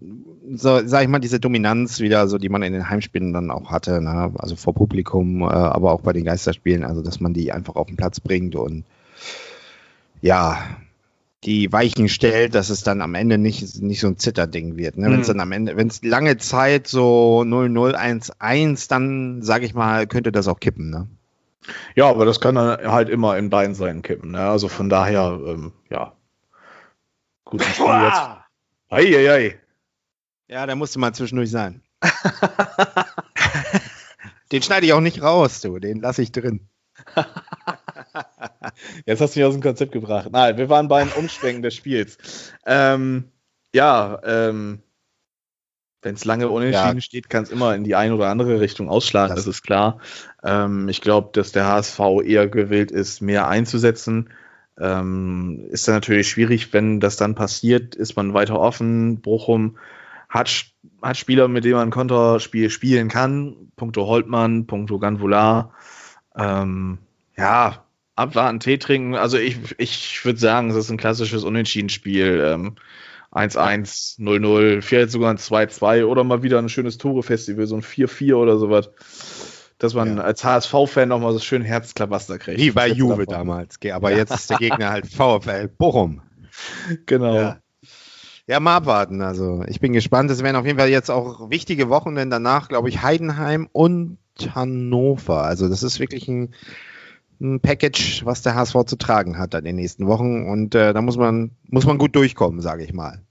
so, 0.54 0.86
sag 0.86 1.00
ich 1.04 1.08
mal, 1.08 1.18
diese 1.18 1.40
Dominanz 1.40 2.00
wieder, 2.00 2.28
so 2.28 2.36
die 2.36 2.50
man 2.50 2.62
in 2.62 2.74
den 2.74 2.90
Heimspielen 2.90 3.32
dann 3.32 3.50
auch 3.50 3.70
hatte, 3.70 4.02
ne? 4.02 4.34
also 4.36 4.54
vor 4.54 4.74
Publikum, 4.74 5.40
äh, 5.40 5.46
aber 5.46 5.92
auch 5.92 6.02
bei 6.02 6.12
den 6.12 6.26
Geisterspielen, 6.26 6.84
also 6.84 7.00
dass 7.00 7.20
man 7.20 7.32
die 7.32 7.52
einfach 7.52 7.76
auf 7.76 7.86
den 7.86 7.96
Platz 7.96 8.20
bringt 8.20 8.54
und 8.54 8.84
ja, 10.20 10.58
die 11.44 11.72
Weichen 11.72 12.10
stellt, 12.10 12.54
dass 12.54 12.68
es 12.68 12.82
dann 12.82 13.00
am 13.00 13.14
Ende 13.14 13.38
nicht, 13.38 13.80
nicht 13.80 14.00
so 14.00 14.08
ein 14.08 14.18
Zitterding 14.18 14.76
wird. 14.76 14.98
Ne? 14.98 15.10
Wenn 15.10 15.20
es 15.20 15.28
Mhm. 15.28 15.32
dann 15.32 15.40
am 15.40 15.52
Ende, 15.52 15.76
wenn 15.78 15.88
es 15.88 16.04
lange 16.04 16.36
Zeit 16.36 16.86
so 16.86 17.44
0-0-1-1, 17.46 18.90
dann 18.90 19.40
sage 19.40 19.64
ich 19.64 19.72
mal, 19.72 20.06
könnte 20.06 20.32
das 20.32 20.48
auch 20.48 20.60
kippen. 20.60 20.90
Ne? 20.90 21.06
Ja, 21.94 22.08
aber 22.08 22.24
das 22.24 22.40
kann 22.40 22.54
dann 22.54 22.90
halt 22.90 23.08
immer 23.08 23.36
in 23.36 23.50
beiden 23.50 23.74
Seiten 23.74 24.02
kippen. 24.02 24.32
Ne? 24.32 24.40
Also 24.40 24.68
von 24.68 24.88
daher, 24.88 25.38
ähm, 25.46 25.72
ja. 25.90 26.16
Gut, 27.44 27.62
ein 27.62 27.72
Spiel 27.72 27.86
jetzt. 27.86 28.22
Eieiei. 28.90 29.60
Ja, 30.48 30.66
da 30.66 30.74
musste 30.74 30.98
mal 30.98 31.12
zwischendurch 31.12 31.50
sein. 31.50 31.82
den 34.52 34.62
schneide 34.62 34.86
ich 34.86 34.92
auch 34.92 35.00
nicht 35.00 35.22
raus, 35.22 35.60
du. 35.60 35.78
Den 35.78 36.00
lasse 36.00 36.22
ich 36.22 36.32
drin. 36.32 36.68
Jetzt 39.06 39.20
hast 39.20 39.34
du 39.34 39.40
mich 39.40 39.46
aus 39.46 39.54
dem 39.54 39.62
Konzept 39.62 39.92
gebracht. 39.92 40.30
Nein, 40.30 40.56
wir 40.56 40.68
waren 40.68 40.88
beim 40.88 41.10
Umschwenken 41.12 41.62
des 41.62 41.74
Spiels. 41.74 42.52
Ähm, 42.66 43.30
ja, 43.74 44.20
ähm, 44.24 44.82
wenn 46.08 46.14
es 46.14 46.24
lange 46.24 46.48
unentschieden 46.48 46.96
Ja. 46.96 47.00
steht, 47.02 47.28
kann 47.28 47.42
es 47.44 47.50
immer 47.50 47.74
in 47.74 47.84
die 47.84 47.94
eine 47.94 48.14
oder 48.14 48.28
andere 48.28 48.60
Richtung 48.60 48.88
ausschlagen, 48.88 49.36
Das- 49.36 49.44
das, 49.44 49.56
ist 49.56 49.62
klar. 49.62 49.98
Ähm, 50.42 50.88
ich 50.88 51.02
glaube, 51.02 51.28
dass 51.34 51.52
der 51.52 51.66
HSV 51.66 52.00
eher 52.24 52.48
gewillt 52.48 52.90
ist, 52.90 53.20
mehr 53.20 53.46
einzusetzen. 53.46 54.30
Ähm, 54.80 55.66
ist 55.70 55.86
dann 55.86 55.96
natürlich 55.96 56.28
schwierig, 56.28 56.72
wenn 56.72 56.98
das 56.98 57.16
dann 57.16 57.34
passiert, 57.34 57.94
ist 57.94 58.16
man 58.16 58.32
weiter 58.32 58.58
offen. 58.58 59.20
Bochum 59.20 59.76
hat, 60.30 60.50
hat 61.02 61.16
Spieler, 61.18 61.46
mit 61.48 61.64
denen 61.64 61.74
man 61.74 61.90
Konterspiel 61.90 62.70
spielen 62.70 63.08
kann. 63.08 63.70
Punkto 63.76 64.06
Holtmann, 64.06 64.66
Punkto 64.66 64.98
Ganvular. 64.98 65.74
Ähm, 66.36 66.98
ja, 67.36 67.84
abwarten, 68.14 68.60
Tee 68.60 68.78
trinken. 68.78 69.14
Also 69.14 69.36
ich, 69.36 69.58
ich 69.78 70.24
würde 70.24 70.38
sagen, 70.38 70.70
es 70.70 70.76
ist 70.76 70.90
ein 70.90 70.96
klassisches 70.96 71.44
Unentschieden-Spiel. 71.44 72.42
Ähm, 72.46 72.76
1-1, 73.32 74.18
0-0, 74.18 74.82
vielleicht 74.82 75.10
sogar 75.10 75.30
ein 75.30 75.38
2-2 75.38 76.04
oder 76.04 76.24
mal 76.24 76.42
wieder 76.42 76.58
ein 76.58 76.68
schönes 76.68 76.98
Tore-Festival, 76.98 77.66
so 77.66 77.76
ein 77.76 77.82
4-4 77.82 78.34
oder 78.34 78.58
sowas. 78.58 78.90
Dass 79.78 79.94
man 79.94 80.16
Ja. 80.16 80.24
als 80.24 80.42
HSV-Fan 80.42 81.08
nochmal 81.08 81.32
so 81.32 81.38
schön 81.38 81.62
Herzklabaster 81.62 82.38
kriegt. 82.38 82.58
Wie 82.58 82.72
bei 82.72 82.88
Juve 82.88 83.26
davon. 83.26 83.46
damals. 83.46 83.76
Aber 83.92 84.10
jetzt 84.10 84.32
ist 84.34 84.50
der 84.50 84.58
Gegner 84.58 84.90
halt 84.90 85.06
VfL 85.06 85.68
Bochum. 85.68 86.20
Genau. 87.06 87.34
Ja. 87.34 87.58
Ja, 88.48 88.60
mal 88.60 88.76
abwarten. 88.76 89.20
Also 89.20 89.62
ich 89.68 89.78
bin 89.78 89.92
gespannt. 89.92 90.30
Es 90.30 90.42
werden 90.42 90.56
auf 90.56 90.64
jeden 90.64 90.78
Fall 90.78 90.88
jetzt 90.88 91.10
auch 91.10 91.50
wichtige 91.50 91.90
Wochen, 91.90 92.14
denn 92.14 92.30
danach, 92.30 92.68
glaube 92.68 92.88
ich, 92.88 93.02
Heidenheim 93.02 93.68
und 93.70 94.16
Hannover. 94.54 95.42
Also 95.44 95.68
das 95.68 95.82
ist 95.82 96.00
wirklich 96.00 96.26
ein, 96.28 96.54
ein 97.40 97.60
Package, 97.60 98.24
was 98.24 98.42
der 98.42 98.54
HSV 98.54 98.84
zu 98.86 98.96
tragen 98.96 99.38
hat 99.38 99.54
in 99.54 99.64
den 99.64 99.76
nächsten 99.76 100.06
Wochen. 100.06 100.48
Und 100.48 100.74
äh, 100.74 100.92
da 100.92 101.02
muss 101.02 101.16
man, 101.16 101.52
muss 101.68 101.86
man 101.86 101.98
gut 101.98 102.16
durchkommen, 102.16 102.60
sage 102.60 102.84
ich 102.84 102.92
mal. 102.92 103.22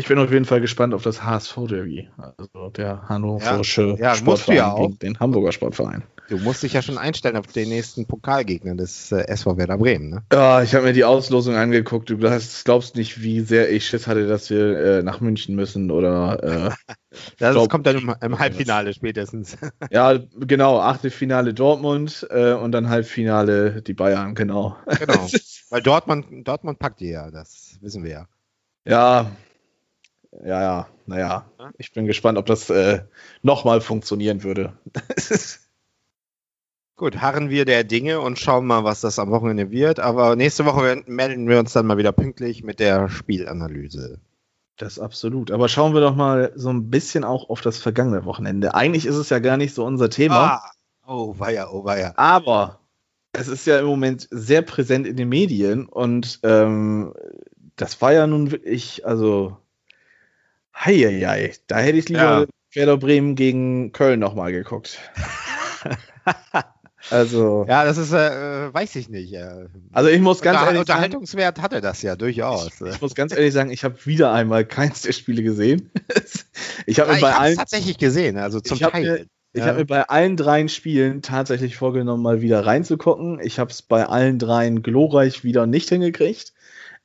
Ich 0.00 0.08
bin 0.08 0.18
auf 0.18 0.32
jeden 0.32 0.46
Fall 0.46 0.62
gespannt 0.62 0.94
auf 0.94 1.02
das 1.02 1.22
HSV-Derby, 1.22 2.08
also 2.16 2.70
der 2.70 3.06
hannoverische 3.10 3.82
Ja, 3.82 3.88
ja, 3.88 3.96
ja 3.96 4.14
Sportverein 4.14 4.60
auch. 4.62 4.76
gegen 4.78 4.98
den 4.98 5.20
Hamburger 5.20 5.52
Sportverein. 5.52 6.04
Du 6.30 6.38
musst 6.38 6.62
dich 6.62 6.72
ja 6.72 6.80
schon 6.80 6.96
einstellen 6.96 7.36
auf 7.36 7.48
den 7.48 7.68
nächsten 7.68 8.06
Pokalgegner 8.06 8.74
des 8.76 9.12
äh, 9.12 9.26
SV 9.28 9.58
Werder 9.58 9.76
Bremen, 9.76 10.08
ne? 10.08 10.22
Ja, 10.32 10.62
ich 10.62 10.74
habe 10.74 10.86
mir 10.86 10.94
die 10.94 11.04
Auslosung 11.04 11.54
angeguckt. 11.54 12.08
Du 12.08 12.16
glaubst, 12.16 12.64
glaubst 12.64 12.96
nicht, 12.96 13.20
wie 13.20 13.40
sehr 13.40 13.70
ich 13.70 13.86
Schiss 13.86 14.06
hatte, 14.06 14.26
dass 14.26 14.48
wir 14.48 14.78
äh, 14.78 15.02
nach 15.02 15.20
München 15.20 15.54
müssen 15.54 15.90
oder 15.90 16.70
äh, 16.70 16.94
Das 17.38 17.52
glaub- 17.52 17.68
kommt 17.68 17.86
dann 17.86 17.98
im, 17.98 18.14
im 18.22 18.38
Halbfinale 18.38 18.94
spätestens. 18.94 19.58
ja, 19.90 20.18
genau, 20.38 20.78
Achtelfinale 20.80 21.52
Dortmund 21.52 22.26
äh, 22.30 22.54
und 22.54 22.72
dann 22.72 22.88
Halbfinale 22.88 23.82
die 23.82 23.92
Bayern, 23.94 24.34
genau. 24.34 24.76
Genau. 24.98 25.28
Weil 25.68 25.82
Dortmund, 25.82 26.48
Dortmund 26.48 26.78
packt 26.78 27.00
die 27.00 27.10
ja, 27.10 27.30
das 27.30 27.76
wissen 27.82 28.02
wir 28.02 28.10
ja. 28.10 28.26
Ja, 28.86 29.30
ja, 30.44 30.62
ja, 30.62 30.86
naja. 31.06 31.44
Ja. 31.58 31.70
Ich 31.78 31.92
bin 31.92 32.06
gespannt, 32.06 32.38
ob 32.38 32.46
das 32.46 32.70
äh, 32.70 33.02
nochmal 33.42 33.80
funktionieren 33.80 34.42
würde. 34.42 34.74
Gut, 36.96 37.20
harren 37.22 37.48
wir 37.48 37.64
der 37.64 37.82
Dinge 37.82 38.20
und 38.20 38.38
schauen 38.38 38.66
mal, 38.66 38.84
was 38.84 39.00
das 39.00 39.18
am 39.18 39.30
Wochenende 39.30 39.70
wird. 39.70 40.00
Aber 40.00 40.36
nächste 40.36 40.66
Woche 40.66 41.02
melden 41.06 41.48
wir 41.48 41.58
uns 41.58 41.72
dann 41.72 41.86
mal 41.86 41.96
wieder 41.96 42.12
pünktlich 42.12 42.62
mit 42.62 42.78
der 42.78 43.08
Spielanalyse. 43.08 44.20
Das 44.76 44.98
absolut. 44.98 45.50
Aber 45.50 45.68
schauen 45.68 45.94
wir 45.94 46.02
doch 46.02 46.14
mal 46.14 46.52
so 46.56 46.68
ein 46.70 46.90
bisschen 46.90 47.24
auch 47.24 47.48
auf 47.48 47.62
das 47.62 47.78
vergangene 47.78 48.24
Wochenende. 48.26 48.74
Eigentlich 48.74 49.06
ist 49.06 49.16
es 49.16 49.30
ja 49.30 49.38
gar 49.38 49.56
nicht 49.56 49.74
so 49.74 49.84
unser 49.84 50.10
Thema, 50.10 50.60
Ah, 50.62 50.70
oh 51.06 51.34
weia, 51.38 51.68
oh 51.70 51.84
weia. 51.84 52.12
aber 52.16 52.80
es 53.32 53.48
ist 53.48 53.66
ja 53.66 53.78
im 53.78 53.86
Moment 53.86 54.28
sehr 54.30 54.60
präsent 54.62 55.06
in 55.06 55.16
den 55.16 55.28
Medien 55.28 55.86
und 55.86 56.40
ähm, 56.42 57.14
das 57.76 58.00
war 58.02 58.12
ja 58.12 58.26
nun 58.26 58.50
wirklich, 58.50 59.06
also, 59.06 59.56
heieiei, 60.84 61.52
da 61.66 61.78
hätte 61.78 61.98
ich 61.98 62.08
lieber 62.08 62.40
Ja. 62.42 62.46
Werder 62.72 62.96
Bremen 62.98 63.34
gegen 63.34 63.92
Köln 63.92 64.20
nochmal 64.20 64.52
geguckt. 64.52 64.98
also, 67.10 67.64
Ja, 67.68 67.84
das 67.84 67.98
ist, 67.98 68.12
äh, 68.12 68.72
weiß 68.72 68.94
ich 68.96 69.08
nicht. 69.08 69.32
Äh, 69.32 69.66
also 69.92 70.08
ich 70.10 70.20
muss 70.20 70.40
ganz 70.42 70.58
Unter 70.58 70.66
ehrlich 70.72 70.86
sagen, 70.86 70.98
Unterhaltungswert 70.98 71.60
hatte 71.60 71.80
das 71.80 72.02
ja 72.02 72.14
durchaus. 72.16 72.80
ich 72.80 73.00
muss 73.00 73.14
ganz 73.14 73.32
ehrlich 73.32 73.52
sagen, 73.52 73.70
ich 73.70 73.84
habe 73.84 73.96
wieder 74.06 74.32
einmal 74.32 74.64
keins 74.64 75.02
der 75.02 75.12
Spiele 75.12 75.42
gesehen. 75.42 75.90
ich 76.86 77.00
habe 77.00 77.08
Ja, 77.08 77.14
mir 77.14 77.18
ich 77.18 77.20
bei 77.22 77.34
allen 77.34 77.56
tatsächlich 77.56 77.98
gesehen, 77.98 78.36
also 78.36 78.60
zum 78.60 78.76
Ich 78.76 78.82
Teil. 78.82 79.02
mir- 79.02 79.26
Ich 79.52 79.60
Ja. 79.62 79.66
habe 79.66 79.78
mir 79.80 79.86
bei 79.86 80.08
allen 80.08 80.36
dreien 80.36 80.68
Spielen 80.68 81.22
tatsächlich 81.22 81.76
vorgenommen, 81.76 82.22
mal 82.22 82.40
wieder 82.40 82.64
reinzugucken. 82.64 83.40
Ich 83.42 83.58
habe 83.58 83.72
es 83.72 83.82
bei 83.82 84.06
allen 84.06 84.38
dreien 84.38 84.82
glorreich 84.82 85.42
wieder 85.42 85.66
nicht 85.66 85.88
hingekriegt. 85.88 86.52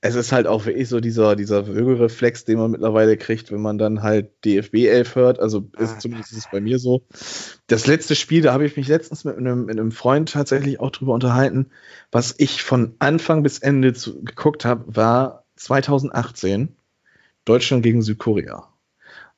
Es 0.07 0.13
ist 0.15 0.31
halt 0.31 0.45
auch 0.45 0.65
wirklich 0.65 0.87
so 0.87 0.99
dieser, 0.99 1.35
dieser 1.35 1.65
Würgereflex, 1.65 2.45
den 2.45 2.59
man 2.59 2.69
mittlerweile 2.71 3.17
kriegt, 3.17 3.51
wenn 3.51 3.61
man 3.61 3.77
dann 3.79 4.03
halt 4.03 4.45
DFB 4.45 4.85
11 4.85 5.15
hört. 5.15 5.39
Also 5.39 5.67
ist 5.79 5.95
Ah. 5.95 5.99
zumindest 5.99 6.31
ist 6.31 6.37
es 6.37 6.51
bei 6.51 6.61
mir 6.61 6.77
so. 6.77 7.03
Das 7.67 7.87
letzte 7.87 8.13
Spiel, 8.15 8.43
da 8.43 8.53
habe 8.53 8.65
ich 8.65 8.77
mich 8.77 8.87
letztens 8.87 9.23
mit 9.23 9.35
einem, 9.35 9.65
mit 9.65 9.79
einem 9.79 9.91
Freund 9.91 10.31
tatsächlich 10.31 10.79
auch 10.79 10.91
drüber 10.91 11.13
unterhalten. 11.13 11.71
Was 12.11 12.35
ich 12.37 12.61
von 12.61 12.93
Anfang 12.99 13.41
bis 13.41 13.57
Ende 13.59 13.93
zu, 13.93 14.23
geguckt 14.23 14.63
habe, 14.63 14.83
war 14.95 15.45
2018 15.55 16.75
Deutschland 17.45 17.81
gegen 17.81 18.01
Südkorea. 18.03 18.67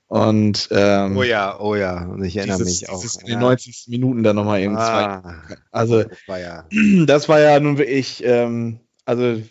Und 0.09 0.69
ähm, 0.71 1.17
oh 1.17 1.23
ja, 1.23 1.59
oh 1.59 1.75
ja, 1.75 2.05
und 2.05 2.23
ich 2.23 2.37
erinnere 2.37 2.59
dieses, 2.59 2.81
mich 2.81 2.89
auch. 2.89 3.01
dieses 3.01 3.21
in 3.21 3.27
ja. 3.27 3.35
den 3.35 3.41
90. 3.41 3.85
Minuten 3.89 4.23
dann 4.23 4.35
nochmal 4.37 4.61
eben 4.61 4.75
zwei. 4.75 4.81
ah, 4.83 5.41
Also, 5.71 6.03
das 6.03 6.17
war 6.27 6.39
ja. 6.39 6.65
das 7.05 7.27
war 7.27 7.39
ja 7.41 7.59
nun 7.59 7.77
wirklich, 7.77 8.23
ähm, 8.25 8.79
also 9.05 9.41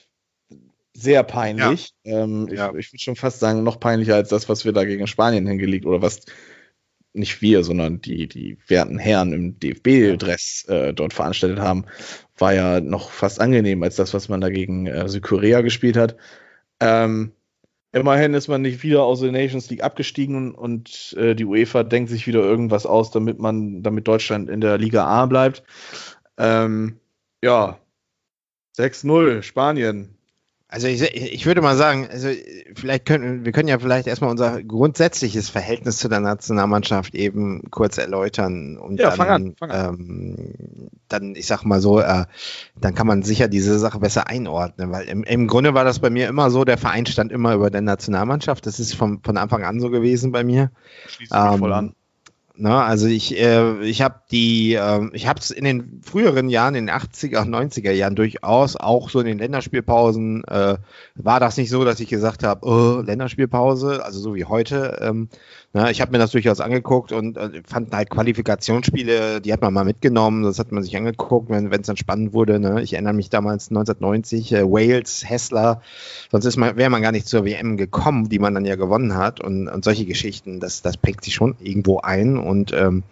sehr 1.00 1.22
peinlich. 1.22 1.92
Ähm, 2.04 2.48
Ja. 2.50 2.70
Ich, 2.70 2.86
ich 2.86 2.92
würde 2.92 3.02
schon 3.02 3.16
fast 3.16 3.40
sagen, 3.40 3.62
noch 3.62 3.80
peinlicher 3.80 4.14
als 4.14 4.28
das, 4.28 4.48
was 4.48 4.64
wir 4.64 4.72
da 4.72 4.84
gegen 4.84 5.06
Spanien 5.06 5.46
hingelegt 5.46 5.86
oder 5.86 6.02
was 6.02 6.20
nicht 7.16 7.40
wir, 7.40 7.64
sondern 7.64 8.00
die, 8.00 8.28
die 8.28 8.58
werten 8.66 8.98
Herren 8.98 9.32
im 9.32 9.58
DFB-Dress 9.58 10.66
äh, 10.68 10.92
dort 10.92 11.14
veranstaltet 11.14 11.58
haben, 11.58 11.86
war 12.36 12.54
ja 12.54 12.80
noch 12.80 13.10
fast 13.10 13.40
angenehm 13.40 13.82
als 13.82 13.96
das, 13.96 14.12
was 14.14 14.28
man 14.28 14.40
da 14.40 14.50
gegen 14.50 14.86
äh, 14.86 15.08
Südkorea 15.08 15.62
gespielt 15.62 15.96
hat. 15.96 16.16
Ähm, 16.78 17.32
immerhin 17.92 18.34
ist 18.34 18.48
man 18.48 18.62
nicht 18.62 18.82
wieder 18.82 19.02
aus 19.02 19.20
der 19.20 19.32
Nations 19.32 19.70
League 19.70 19.82
abgestiegen 19.82 20.54
und 20.54 21.14
äh, 21.18 21.34
die 21.34 21.46
UEFA 21.46 21.82
denkt 21.84 22.10
sich 22.10 22.26
wieder 22.26 22.40
irgendwas 22.40 22.84
aus, 22.84 23.10
damit 23.10 23.38
man, 23.38 23.82
damit 23.82 24.06
Deutschland 24.06 24.50
in 24.50 24.60
der 24.60 24.76
Liga 24.76 25.06
A 25.06 25.24
bleibt. 25.26 25.62
Ähm, 26.36 27.00
ja, 27.42 27.78
6-0, 28.76 29.42
Spanien. 29.42 30.15
Also 30.68 30.88
ich, 30.88 31.00
ich 31.00 31.46
würde 31.46 31.62
mal 31.62 31.76
sagen, 31.76 32.08
also 32.10 32.28
vielleicht 32.74 33.06
können 33.06 33.44
wir 33.44 33.52
können 33.52 33.68
ja 33.68 33.78
vielleicht 33.78 34.08
erstmal 34.08 34.30
unser 34.30 34.62
grundsätzliches 34.64 35.48
Verhältnis 35.48 35.98
zu 35.98 36.08
der 36.08 36.18
Nationalmannschaft 36.18 37.14
eben 37.14 37.70
kurz 37.70 37.98
erläutern 37.98 38.76
und 38.76 38.98
Ja, 38.98 39.10
dann, 39.10 39.16
fang 39.16 39.28
an, 39.28 39.54
fang 39.56 39.70
Ähm, 39.72 40.90
dann 41.08 41.36
ich 41.36 41.46
sag 41.46 41.64
mal 41.64 41.80
so, 41.80 42.00
äh, 42.00 42.24
dann 42.80 42.94
kann 42.96 43.06
man 43.06 43.22
sicher 43.22 43.46
diese 43.46 43.78
Sache 43.78 44.00
besser 44.00 44.28
einordnen, 44.28 44.90
weil 44.90 45.06
im, 45.06 45.22
im 45.22 45.46
Grunde 45.46 45.72
war 45.74 45.84
das 45.84 46.00
bei 46.00 46.10
mir 46.10 46.26
immer 46.28 46.50
so, 46.50 46.64
der 46.64 46.78
Verein 46.78 47.06
stand 47.06 47.30
immer 47.30 47.54
über 47.54 47.70
der 47.70 47.82
Nationalmannschaft, 47.82 48.66
das 48.66 48.80
ist 48.80 48.94
von, 48.96 49.20
von 49.22 49.36
Anfang 49.36 49.62
an 49.62 49.78
so 49.78 49.90
gewesen 49.90 50.32
bei 50.32 50.42
mir. 50.42 50.72
Schließt 51.06 51.32
Ähm, 51.32 51.58
voll 51.58 51.72
an. 51.72 51.94
Ne, 52.58 52.74
also 52.74 53.06
ich, 53.06 53.38
äh, 53.38 53.82
ich 53.82 54.00
habe 54.00 54.22
die, 54.30 54.72
ähm, 54.72 55.10
ich 55.12 55.26
habe 55.26 55.38
es 55.40 55.50
in 55.50 55.64
den 55.64 56.00
früheren 56.02 56.48
Jahren, 56.48 56.74
in 56.74 56.86
den 56.86 56.94
80er, 56.94 57.44
90er 57.44 57.90
Jahren 57.90 58.14
durchaus, 58.14 58.76
auch 58.76 59.10
so 59.10 59.20
in 59.20 59.26
den 59.26 59.38
Länderspielpausen, 59.38 60.42
äh, 60.44 60.78
war 61.16 61.38
das 61.38 61.58
nicht 61.58 61.68
so, 61.68 61.84
dass 61.84 62.00
ich 62.00 62.08
gesagt 62.08 62.44
habe, 62.44 62.66
oh, 62.66 63.02
Länderspielpause, 63.02 64.02
also 64.02 64.20
so 64.20 64.34
wie 64.34 64.46
heute. 64.46 64.98
Ähm, 65.02 65.28
ne, 65.72 65.90
ich 65.90 66.00
habe 66.00 66.12
mir 66.12 66.18
das 66.18 66.30
durchaus 66.30 66.60
angeguckt 66.60 67.12
und 67.12 67.36
äh, 67.36 67.62
fand 67.66 67.94
halt 67.94 68.10
Qualifikationsspiele, 68.10 69.40
die 69.40 69.52
hat 69.52 69.60
man 69.62 69.72
mal 69.72 69.84
mitgenommen, 69.84 70.42
das 70.42 70.58
hat 70.58 70.72
man 70.72 70.82
sich 70.82 70.96
angeguckt, 70.96 71.50
wenn 71.50 71.70
es 71.72 71.86
dann 71.86 71.96
spannend 71.96 72.32
wurde. 72.32 72.58
Ne? 72.58 72.82
Ich 72.82 72.92
erinnere 72.92 73.14
mich 73.14 73.30
damals 73.30 73.70
1990, 73.70 74.52
äh, 74.52 74.62
Wales, 74.64 75.28
Hessler, 75.28 75.82
sonst 76.30 76.44
ist 76.44 76.56
man, 76.56 76.76
wäre 76.76 76.90
man 76.90 77.02
gar 77.02 77.12
nicht 77.12 77.28
zur 77.28 77.44
WM 77.44 77.76
gekommen, 77.76 78.28
die 78.28 78.38
man 78.38 78.54
dann 78.54 78.64
ja 78.64 78.76
gewonnen 78.76 79.16
hat 79.16 79.40
und, 79.40 79.68
und 79.68 79.84
solche 79.84 80.06
Geschichten, 80.06 80.60
das, 80.60 80.82
das 80.82 80.96
prägt 80.96 81.24
sich 81.24 81.34
schon 81.34 81.56
irgendwo 81.60 82.00
ein 82.00 82.38
und 82.38 82.72
ähm, 82.72 83.02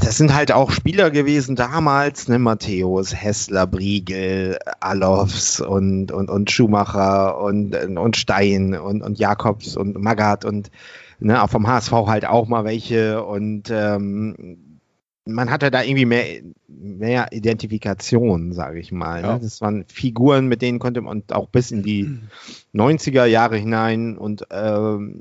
das 0.00 0.16
sind 0.16 0.34
halt 0.34 0.50
auch 0.52 0.70
Spieler 0.70 1.10
gewesen 1.10 1.54
damals, 1.54 2.28
ne, 2.28 2.38
Matthäus, 2.38 3.14
Hessler, 3.14 3.66
Briegel, 3.66 4.58
Alofs 4.80 5.60
und, 5.60 6.10
und, 6.10 6.30
und 6.30 6.50
Schumacher 6.50 7.38
und, 7.38 7.74
und 7.74 8.16
Stein 8.16 8.74
und, 8.74 9.02
und 9.02 9.18
Jakobs 9.18 9.76
und 9.76 10.00
Magath 10.00 10.44
und 10.46 10.70
ne, 11.20 11.42
auch 11.42 11.50
vom 11.50 11.66
HSV 11.66 11.92
halt 11.92 12.26
auch 12.26 12.48
mal 12.48 12.64
welche 12.64 13.22
und 13.22 13.70
ähm, 13.70 14.68
man 15.26 15.50
hatte 15.50 15.70
da 15.70 15.82
irgendwie 15.82 16.06
mehr, 16.06 16.24
mehr 16.66 17.26
Identifikation, 17.32 18.54
sage 18.54 18.80
ich 18.80 18.92
mal. 18.92 19.20
Ja. 19.20 19.34
Ne? 19.34 19.40
Das 19.42 19.60
waren 19.60 19.84
Figuren, 19.86 20.46
mit 20.46 20.62
denen 20.62 20.78
konnte 20.78 21.02
man 21.02 21.22
auch 21.30 21.48
bis 21.48 21.70
in 21.70 21.82
die 21.82 22.18
90er 22.74 23.26
Jahre 23.26 23.58
hinein 23.58 24.16
und 24.16 24.46
ähm, 24.50 25.20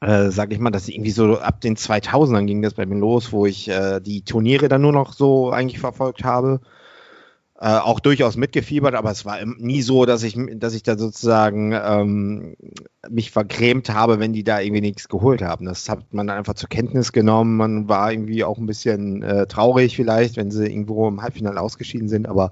äh, 0.00 0.30
sag 0.30 0.52
ich 0.52 0.58
mal, 0.58 0.70
dass 0.70 0.88
irgendwie 0.88 1.10
so 1.10 1.38
ab 1.38 1.60
den 1.60 1.76
2000ern 1.76 2.46
ging 2.46 2.62
das 2.62 2.74
bei 2.74 2.86
mir 2.86 2.98
los, 2.98 3.32
wo 3.32 3.46
ich 3.46 3.68
äh, 3.68 4.00
die 4.00 4.22
Turniere 4.22 4.68
dann 4.68 4.82
nur 4.82 4.92
noch 4.92 5.12
so 5.12 5.50
eigentlich 5.50 5.80
verfolgt 5.80 6.24
habe. 6.24 6.60
Äh, 7.58 7.78
auch 7.78 8.00
durchaus 8.00 8.36
mitgefiebert, 8.36 8.94
aber 8.94 9.10
es 9.10 9.24
war 9.24 9.38
nie 9.46 9.80
so, 9.80 10.04
dass 10.04 10.22
ich, 10.22 10.36
dass 10.56 10.74
ich 10.74 10.82
da 10.82 10.98
sozusagen 10.98 11.72
ähm, 11.72 12.54
mich 13.08 13.30
vergrämt 13.30 13.88
habe, 13.88 14.18
wenn 14.20 14.34
die 14.34 14.44
da 14.44 14.60
irgendwie 14.60 14.82
nichts 14.82 15.08
geholt 15.08 15.40
haben. 15.40 15.64
Das 15.64 15.88
hat 15.88 16.12
man 16.12 16.28
einfach 16.28 16.52
zur 16.52 16.68
Kenntnis 16.68 17.12
genommen. 17.12 17.56
Man 17.56 17.88
war 17.88 18.12
irgendwie 18.12 18.44
auch 18.44 18.58
ein 18.58 18.66
bisschen 18.66 19.22
äh, 19.22 19.46
traurig 19.46 19.96
vielleicht, 19.96 20.36
wenn 20.36 20.50
sie 20.50 20.66
irgendwo 20.66 21.08
im 21.08 21.22
Halbfinale 21.22 21.58
ausgeschieden 21.58 22.10
sind, 22.10 22.28
aber 22.28 22.50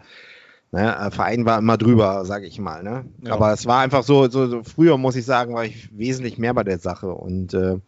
ne, 0.74 0.96
äh, 0.96 1.10
Verein 1.10 1.44
war 1.46 1.58
immer 1.58 1.78
drüber, 1.78 2.24
sage 2.24 2.46
ich 2.46 2.58
mal. 2.58 2.82
Ne? 2.82 3.04
Ja. 3.22 3.32
Aber 3.32 3.52
es 3.52 3.66
war 3.66 3.80
einfach 3.80 4.02
so, 4.02 4.28
so, 4.28 4.46
so, 4.46 4.62
früher 4.62 4.98
muss 4.98 5.16
ich 5.16 5.24
sagen, 5.24 5.54
war 5.54 5.64
ich 5.64 5.88
wesentlich 5.96 6.38
mehr 6.38 6.54
bei 6.54 6.64
der 6.64 6.78
Sache 6.78 7.08
und 7.08 7.54
äh, 7.54 7.78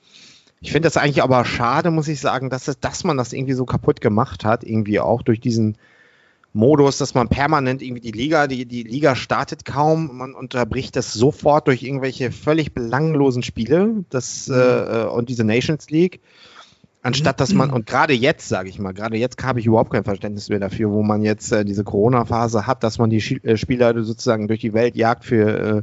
ich 0.61 0.73
finde 0.73 0.87
das 0.87 0.97
eigentlich 0.97 1.23
aber 1.23 1.45
schade, 1.45 1.91
muss 1.91 2.09
ich 2.09 2.21
sagen, 2.21 2.49
dass, 2.49 2.67
es, 2.67 2.81
dass 2.81 3.05
man 3.05 3.19
das 3.19 3.33
irgendwie 3.33 3.53
so 3.53 3.67
kaputt 3.67 4.01
gemacht 4.01 4.45
hat, 4.45 4.65
irgendwie 4.65 5.01
auch 5.01 5.23
durch 5.23 5.39
diesen 5.39 5.77
Modus, 6.55 6.97
dass 6.97 7.15
man 7.15 7.29
permanent 7.29 7.83
irgendwie 7.83 8.01
die 8.01 8.13
Liga, 8.13 8.47
die, 8.47 8.65
die 8.65 8.83
Liga 8.83 9.15
startet 9.15 9.67
kaum, 9.67 10.17
man 10.17 10.35
unterbricht 10.35 10.97
das 10.97 11.13
sofort 11.13 11.69
durch 11.69 11.83
irgendwelche 11.83 12.33
völlig 12.33 12.73
belanglosen 12.73 13.43
Spiele, 13.43 14.05
das, 14.09 14.49
äh, 14.49 14.55
äh, 14.55 15.07
und 15.07 15.29
diese 15.29 15.45
Nations 15.45 15.91
League. 15.91 16.21
Anstatt 17.07 17.41
dass 17.41 17.55
man, 17.55 17.71
und 17.71 17.87
gerade 17.87 18.13
jetzt, 18.13 18.49
sage 18.49 18.69
ich 18.69 18.79
mal, 18.81 18.93
gerade 18.93 19.17
jetzt 19.17 19.43
habe 19.45 19.61
ich 19.61 19.67
überhaupt 19.67 19.93
kein 19.93 20.03
Verständnis 20.03 20.49
mehr 20.49 20.59
dafür, 20.59 20.91
wo 20.91 21.03
man 21.03 21.23
jetzt 21.23 21.53
äh, 21.53 21.65
diese 21.65 21.85
Corona-Phase 21.85 22.67
hat, 22.67 22.83
dass 22.83 22.99
man 22.99 23.11
die 23.11 23.21
Schi- 23.21 23.45
äh, 23.45 23.57
Spieler 23.57 24.03
sozusagen 24.03 24.49
durch 24.49 24.61
die 24.61 24.75
Welt 24.75 24.97
jagt 24.97 25.25
für, 25.25 25.59
äh, 25.59 25.83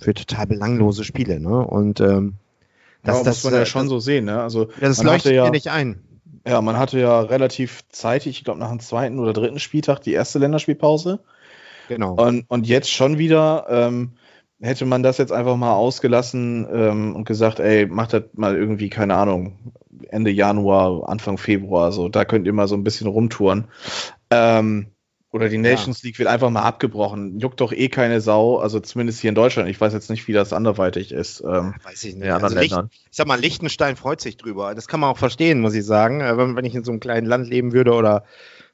für 0.00 0.14
total 0.14 0.46
belanglose 0.46 1.02
Spiele. 1.02 1.40
Ne? 1.40 1.58
Und 1.58 2.00
ähm, 2.00 2.34
Das, 3.02 3.16
das, 3.16 3.16
muss 3.16 3.24
das, 3.24 3.44
man 3.44 3.54
ja 3.54 3.60
äh, 3.62 3.66
schon 3.66 3.88
so 3.88 3.98
sehen. 3.98 4.26
Ne? 4.26 4.40
Also, 4.40 4.68
ja, 4.80 4.88
das 4.88 5.02
leuchtet 5.02 5.32
ja, 5.32 5.44
mir 5.44 5.50
nicht 5.50 5.68
ein. 5.68 5.98
Ja, 6.46 6.60
man 6.60 6.78
hatte 6.78 7.00
ja 7.00 7.20
relativ 7.20 7.80
zeitig, 7.88 8.38
ich 8.38 8.44
glaube 8.44 8.60
nach 8.60 8.70
dem 8.70 8.78
zweiten 8.80 9.18
oder 9.18 9.32
dritten 9.32 9.58
Spieltag, 9.58 10.00
die 10.00 10.12
erste 10.12 10.38
Länderspielpause. 10.38 11.18
Genau. 11.88 12.14
Und, 12.14 12.44
und 12.48 12.66
jetzt 12.66 12.90
schon 12.90 13.18
wieder, 13.18 13.66
ähm, 13.68 14.12
hätte 14.60 14.86
man 14.86 15.02
das 15.02 15.18
jetzt 15.18 15.32
einfach 15.32 15.56
mal 15.56 15.74
ausgelassen 15.74 16.66
ähm, 16.72 17.16
und 17.16 17.24
gesagt, 17.24 17.60
ey, 17.60 17.86
macht 17.86 18.12
das 18.12 18.24
mal 18.34 18.56
irgendwie, 18.56 18.88
keine 18.88 19.14
Ahnung, 19.14 19.72
Ende 20.08 20.30
Januar, 20.30 21.08
Anfang 21.08 21.38
Februar, 21.38 21.92
so, 21.92 22.08
da 22.08 22.24
könnt 22.24 22.46
ihr 22.46 22.52
mal 22.52 22.68
so 22.68 22.76
ein 22.76 22.84
bisschen 22.84 23.06
rumtouren. 23.06 23.68
Ähm, 24.30 24.86
oder 25.34 25.48
die 25.48 25.58
Nations 25.58 26.00
ja. 26.00 26.06
League 26.06 26.18
wird 26.20 26.28
einfach 26.28 26.48
mal 26.48 26.62
abgebrochen. 26.62 27.40
Juckt 27.40 27.60
doch 27.60 27.72
eh 27.72 27.88
keine 27.88 28.20
Sau, 28.20 28.58
also 28.58 28.78
zumindest 28.78 29.18
hier 29.18 29.30
in 29.30 29.34
Deutschland. 29.34 29.68
Ich 29.68 29.80
weiß 29.80 29.92
jetzt 29.92 30.08
nicht, 30.08 30.28
wie 30.28 30.32
das 30.32 30.52
anderweitig 30.52 31.10
ist. 31.10 31.40
Ähm, 31.40 31.74
weiß 31.82 32.04
ich 32.04 32.14
nicht. 32.14 32.30
Also 32.30 32.56
Licht, 32.56 32.78
ich 33.10 33.16
sag 33.16 33.26
mal, 33.26 33.40
Liechtenstein 33.40 33.96
freut 33.96 34.20
sich 34.20 34.36
drüber. 34.36 34.76
Das 34.76 34.86
kann 34.86 35.00
man 35.00 35.10
auch 35.10 35.18
verstehen, 35.18 35.60
muss 35.60 35.74
ich 35.74 35.84
sagen. 35.84 36.20
Äh, 36.20 36.36
wenn, 36.38 36.54
wenn 36.54 36.64
ich 36.64 36.76
in 36.76 36.84
so 36.84 36.92
einem 36.92 37.00
kleinen 37.00 37.26
Land 37.26 37.48
leben 37.48 37.72
würde 37.72 37.94
oder 37.94 38.22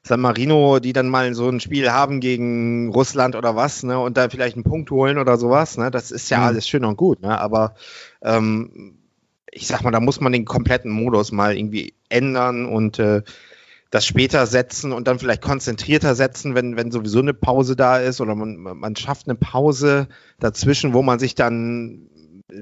San 0.03 0.19
Marino, 0.19 0.79
die 0.79 0.93
dann 0.93 1.09
mal 1.09 1.33
so 1.35 1.47
ein 1.47 1.59
Spiel 1.59 1.91
haben 1.91 2.21
gegen 2.21 2.91
Russland 2.91 3.35
oder 3.35 3.55
was, 3.55 3.83
ne, 3.83 3.99
und 3.99 4.17
da 4.17 4.29
vielleicht 4.29 4.55
einen 4.55 4.63
Punkt 4.63 4.89
holen 4.89 5.19
oder 5.19 5.37
sowas, 5.37 5.77
ne, 5.77 5.91
das 5.91 6.09
ist 6.09 6.29
ja 6.29 6.39
mhm. 6.39 6.43
alles 6.45 6.67
schön 6.67 6.85
und 6.85 6.97
gut, 6.97 7.21
ne, 7.21 7.39
aber 7.39 7.75
ähm, 8.23 8.97
ich 9.51 9.67
sag 9.67 9.83
mal, 9.83 9.91
da 9.91 9.99
muss 9.99 10.19
man 10.19 10.31
den 10.31 10.45
kompletten 10.45 10.91
Modus 10.91 11.31
mal 11.31 11.55
irgendwie 11.55 11.93
ändern 12.09 12.65
und 12.65 12.97
äh, 12.97 13.21
das 13.91 14.05
später 14.05 14.47
setzen 14.47 14.91
und 14.93 15.07
dann 15.07 15.19
vielleicht 15.19 15.41
konzentrierter 15.41 16.15
setzen, 16.15 16.55
wenn, 16.55 16.77
wenn 16.77 16.91
sowieso 16.91 17.19
eine 17.19 17.33
Pause 17.33 17.75
da 17.75 17.97
ist 17.97 18.21
oder 18.21 18.33
man, 18.35 18.55
man 18.57 18.95
schafft 18.95 19.27
eine 19.27 19.35
Pause 19.35 20.07
dazwischen, 20.39 20.93
wo 20.93 21.03
man 21.03 21.19
sich 21.19 21.35
dann 21.35 22.07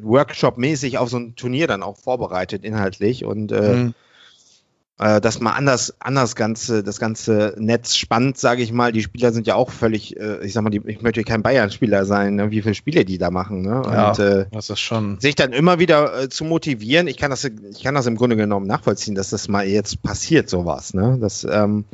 Workshop-mäßig 0.01 0.97
auf 0.97 1.09
so 1.09 1.17
ein 1.17 1.35
Turnier 1.35 1.67
dann 1.67 1.83
auch 1.83 1.97
vorbereitet 1.97 2.65
inhaltlich 2.65 3.23
und 3.23 3.51
äh, 3.51 3.75
mhm 3.75 3.93
äh, 4.99 5.21
dass 5.21 5.39
man 5.39 5.53
anders, 5.53 5.95
anders 5.99 6.35
ganze, 6.35 6.83
das 6.83 6.99
ganze 6.99 7.55
Netz 7.57 7.95
spannt, 7.95 8.37
sage 8.37 8.61
ich 8.61 8.73
mal. 8.73 8.91
Die 8.91 9.01
Spieler 9.01 9.31
sind 9.31 9.47
ja 9.47 9.55
auch 9.55 9.71
völlig, 9.71 10.19
äh, 10.19 10.45
ich 10.45 10.51
sag 10.51 10.61
mal, 10.61 10.69
die, 10.69 10.81
ich 10.85 11.01
möchte 11.01 11.23
kein 11.23 11.41
Bayern-Spieler 11.41 12.05
sein, 12.05 12.35
ne? 12.35 12.51
wie 12.51 12.61
viele 12.61 12.75
Spiele 12.75 13.05
die 13.05 13.17
da 13.17 13.31
machen. 13.31 13.61
Ne? 13.61 13.81
Ja, 13.85 14.09
Und, 14.09 14.19
äh, 14.19 14.45
das 14.51 14.69
ist 14.69 14.81
schon. 14.81 15.17
Sich 15.21 15.35
dann 15.35 15.53
immer 15.53 15.79
wieder 15.79 16.23
äh, 16.23 16.29
zu 16.29 16.43
motivieren, 16.43 17.07
ich 17.07 17.15
kann 17.15 17.31
das, 17.31 17.45
ich 17.45 17.81
kann 17.81 17.95
das 17.95 18.07
im 18.07 18.17
Grunde 18.17 18.35
genommen 18.35 18.67
nachvollziehen, 18.67 19.15
dass 19.15 19.29
das 19.29 19.47
mal 19.47 19.65
jetzt 19.65 20.03
passiert, 20.03 20.49
sowas, 20.49 20.93
ne? 20.93 21.17
Dass, 21.21 21.45
ähm, 21.49 21.85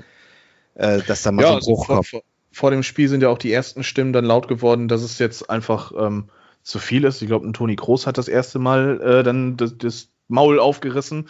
äh, 0.73 1.01
dass 1.03 1.21
da 1.21 1.31
mal 1.31 1.43
ja, 1.43 1.47
so 1.49 1.53
ein 1.53 1.57
also 1.57 1.71
Bruch 1.71 1.81
also 1.81 1.85
vor, 1.85 1.95
kommt. 1.97 2.07
Vor, 2.07 2.21
vor, 2.51 2.71
dem 2.71 2.81
Spiel 2.81 3.07
sind 3.07 3.21
ja 3.21 3.29
auch 3.29 3.37
die 3.37 3.53
ersten 3.53 3.83
Stimmen 3.83 4.13
dann 4.13 4.25
laut 4.25 4.47
geworden, 4.47 4.87
dass 4.87 5.03
es 5.03 5.19
jetzt 5.19 5.47
einfach 5.47 5.91
ähm, 5.95 6.29
zu 6.63 6.79
viel 6.79 7.03
ist. 7.03 7.21
Ich 7.21 7.27
glaube, 7.27 7.47
ein 7.47 7.53
Toni 7.53 7.75
Groß 7.75 8.07
hat 8.07 8.17
das 8.17 8.27
erste 8.27 8.57
Mal 8.57 8.99
äh, 8.99 9.21
dann 9.21 9.57
das, 9.57 9.77
das 9.77 10.09
Maul 10.27 10.59
aufgerissen 10.59 11.29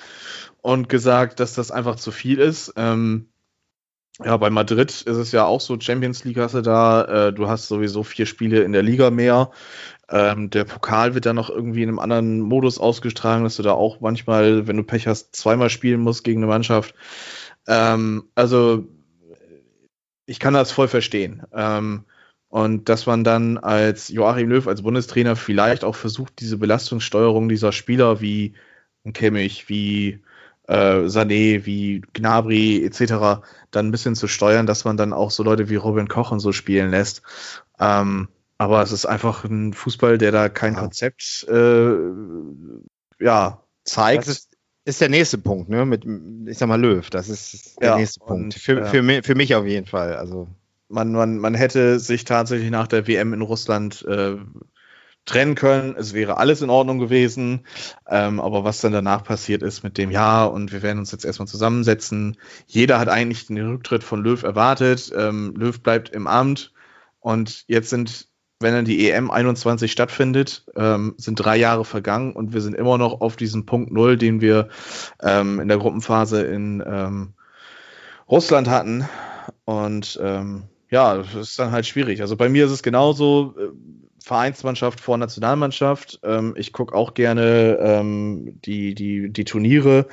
und 0.62 0.90
gesagt, 0.90 1.40
dass 1.40 1.54
das 1.54 1.72
einfach 1.72 1.96
zu 1.96 2.12
viel 2.12 2.40
ist. 2.40 2.74
Ähm, 2.76 3.28
ja, 4.24 4.38
bei 4.38 4.50
Madrid 4.50 4.92
ist 4.92 5.06
es 5.06 5.32
ja 5.34 5.46
auch 5.46 5.60
so, 5.60 5.78
Champions 5.80 6.24
League 6.24 6.38
hast 6.38 6.56
du 6.56 6.62
da, 6.62 7.28
äh, 7.28 7.34
du 7.34 7.50
hast 7.50 7.68
sowieso 7.68 8.04
vier 8.04 8.26
Spiele 8.26 8.64
in 8.64 8.72
der 8.72 8.82
Liga 8.82 9.10
mehr. 9.10 9.52
Ähm, 10.10 10.50
der 10.50 10.64
Pokal 10.64 11.16
wird 11.16 11.26
dann 11.26 11.36
noch 11.36 11.50
irgendwie 11.50 11.84
in 11.84 11.90
einem 11.90 12.00
anderen 12.00 12.40
Modus 12.40 12.80
ausgestragen, 12.80 13.44
dass 13.44 13.58
du 13.58 13.64
da 13.64 13.74
auch 13.74 14.00
manchmal, 14.00 14.68
wenn 14.68 14.78
du 14.78 14.84
Pech 14.84 15.08
hast, 15.08 15.36
zweimal 15.36 15.70
spielen 15.70 16.00
musst 16.00 16.24
gegen 16.24 16.40
eine 16.40 16.48
Mannschaft. 16.48 16.96
Ähm, 17.68 18.30
also 18.36 18.86
ich 20.26 20.40
kann 20.40 20.54
das 20.54 20.72
voll 20.72 20.88
verstehen. 20.88 21.44
Ähm, 21.54 22.06
und 22.48 22.88
dass 22.88 23.06
man 23.06 23.26
dann 23.26 23.58
als 23.58 24.08
Joachim 24.08 24.50
Löw, 24.50 24.66
als 24.68 24.82
Bundestrainer 24.82 25.36
vielleicht 25.36 25.84
auch 25.84 25.96
versucht, 25.96 26.40
diese 26.40 26.58
Belastungssteuerung 26.58 27.50
dieser 27.50 27.74
Spieler 27.74 28.22
wie 28.22 28.54
Kimmich, 29.14 29.70
wie 29.70 30.20
äh, 30.68 31.08
Sané, 31.08 31.66
wie 31.66 32.02
Gnabry 32.14 32.84
etc. 32.84 33.46
dann 33.72 33.88
ein 33.88 33.92
bisschen 33.92 34.16
zu 34.16 34.28
steuern, 34.28 34.66
dass 34.66 34.86
man 34.86 34.98
dann 34.98 35.14
auch 35.14 35.32
so 35.32 35.44
Leute 35.44 35.70
wie 35.70 35.76
Robin 35.76 36.08
Koch 36.08 36.32
und 36.32 36.40
so 36.40 36.52
spielen 36.52 36.92
lässt. 36.92 37.22
Ähm, 37.80 38.30
aber 38.58 38.82
es 38.82 38.92
ist 38.92 39.06
einfach 39.06 39.44
ein 39.44 39.74
Fußball, 39.74 40.18
der 40.18 40.32
da 40.32 40.50
kein 40.50 40.74
ja. 40.74 40.80
Konzept 40.80 41.46
äh, 41.50 41.96
ja, 43.20 43.62
zeigt. 43.84 44.28
Das 44.28 44.28
ist, 44.28 44.58
ist, 44.86 45.02
der 45.02 45.10
nächste 45.10 45.38
Punkt, 45.38 45.70
ne? 45.70 45.86
Mit, 45.86 46.06
ich 46.48 46.58
sag 46.58 46.68
mal, 46.68 46.80
Löw. 46.80 47.10
Das 47.10 47.28
ist 47.28 47.80
der 47.82 47.90
ja, 47.90 47.98
nächste 47.98 48.22
Punkt. 48.22 48.54
Für, 48.54 48.82
äh, 48.82 48.86
für, 48.86 49.02
mich, 49.02 49.26
für 49.26 49.36
mich 49.36 49.56
auf 49.56 49.66
jeden 49.66 49.88
Fall. 49.88 50.16
Also. 50.16 50.48
Man, 50.88 51.12
man, 51.12 51.38
man 51.40 51.56
hätte 51.56 52.00
sich 52.00 52.26
tatsächlich 52.26 52.70
nach 52.70 52.88
der 52.88 53.08
WM 53.08 53.34
in 53.34 53.42
Russland 53.42 54.06
äh, 54.08 54.38
trennen 55.26 55.56
können. 55.56 55.96
Es 55.98 56.14
wäre 56.14 56.38
alles 56.38 56.62
in 56.62 56.70
Ordnung 56.70 57.00
gewesen. 57.00 57.66
Ähm, 58.08 58.40
aber 58.40 58.64
was 58.64 58.82
dann 58.82 58.94
danach 58.94 59.24
passiert 59.24 59.64
ist 59.64 59.84
mit 59.84 59.98
dem 59.98 60.12
Ja 60.12 60.46
und 60.46 60.72
wir 60.72 60.82
werden 60.82 61.00
uns 61.00 61.12
jetzt 61.12 61.26
erstmal 61.26 61.48
zusammensetzen. 61.48 62.38
Jeder 62.68 63.00
hat 63.00 63.10
eigentlich 63.10 63.48
den 63.48 63.58
Rücktritt 63.58 64.04
von 64.04 64.24
Löw 64.24 64.42
erwartet. 64.42 65.12
Ähm, 65.16 65.54
Löw 65.58 65.80
bleibt 65.82 66.10
im 66.10 66.28
Amt 66.28 66.72
und 67.20 67.66
jetzt 67.68 67.90
sind, 67.90 68.28
wenn 68.60 68.74
dann 68.74 68.86
die 68.86 69.10
EM 69.10 69.32
21 69.32 69.92
stattfindet, 69.92 70.66
ähm, 70.76 71.16
sind 71.18 71.36
drei 71.36 71.58
Jahre 71.58 71.86
vergangen 71.86 72.34
und 72.34 72.54
wir 72.54 72.62
sind 72.62 72.76
immer 72.76 72.98
noch 72.98 73.22
auf 73.22 73.36
diesem 73.36 73.66
Punkt 73.66 73.92
Null, 73.92 74.18
den 74.18 74.42
wir 74.42 74.70
ähm, 75.22 75.60
in 75.60 75.68
der 75.68 75.80
Gruppenphase 75.80 76.44
in 76.44 76.84
ähm, 76.86 77.34
Russland 78.30 78.70
hatten. 78.70 79.10
Und 79.66 80.20
ähm, 80.22 80.64
ja, 80.90 81.18
das 81.18 81.34
ist 81.34 81.60
dann 81.60 81.72
halt 81.72 81.88
schwierig. 81.88 82.22
Also 82.22 82.38
bei 82.38 82.48
mir 82.48 82.66
ist 82.66 82.72
es 82.72 82.84
genauso 82.84 83.56
Vereinsmannschaft 84.26 85.02
vor 85.02 85.20
Nationalmannschaft. 85.20 86.20
Ähm, 86.24 86.56
ich 86.58 86.74
gucke 86.74 86.96
auch 86.96 87.14
gerne 87.14 87.78
ähm, 87.80 88.60
die, 88.66 88.96
die, 88.96 89.30
die 89.30 89.46
Turniere, 89.46 90.08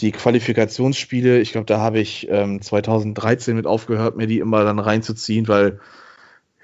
die 0.00 0.10
Qualifikationsspiele. 0.10 1.38
Ich 1.38 1.52
glaube, 1.52 1.66
da 1.66 1.78
habe 1.78 2.00
ich 2.00 2.26
ähm, 2.28 2.60
2013 2.60 3.54
mit 3.54 3.68
aufgehört, 3.68 4.16
mir 4.16 4.26
die 4.26 4.40
immer 4.40 4.64
dann 4.64 4.80
reinzuziehen, 4.80 5.46
weil 5.46 5.78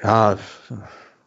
ja, 0.03 0.39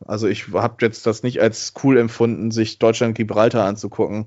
also 0.06 0.28
ich 0.28 0.50
habe 0.52 0.76
jetzt 0.82 1.06
das 1.06 1.24
nicht 1.24 1.40
als 1.40 1.74
cool 1.84 1.98
empfunden, 1.98 2.52
sich 2.52 2.78
Deutschland 2.78 3.16
Gibraltar 3.16 3.66
anzugucken 3.66 4.26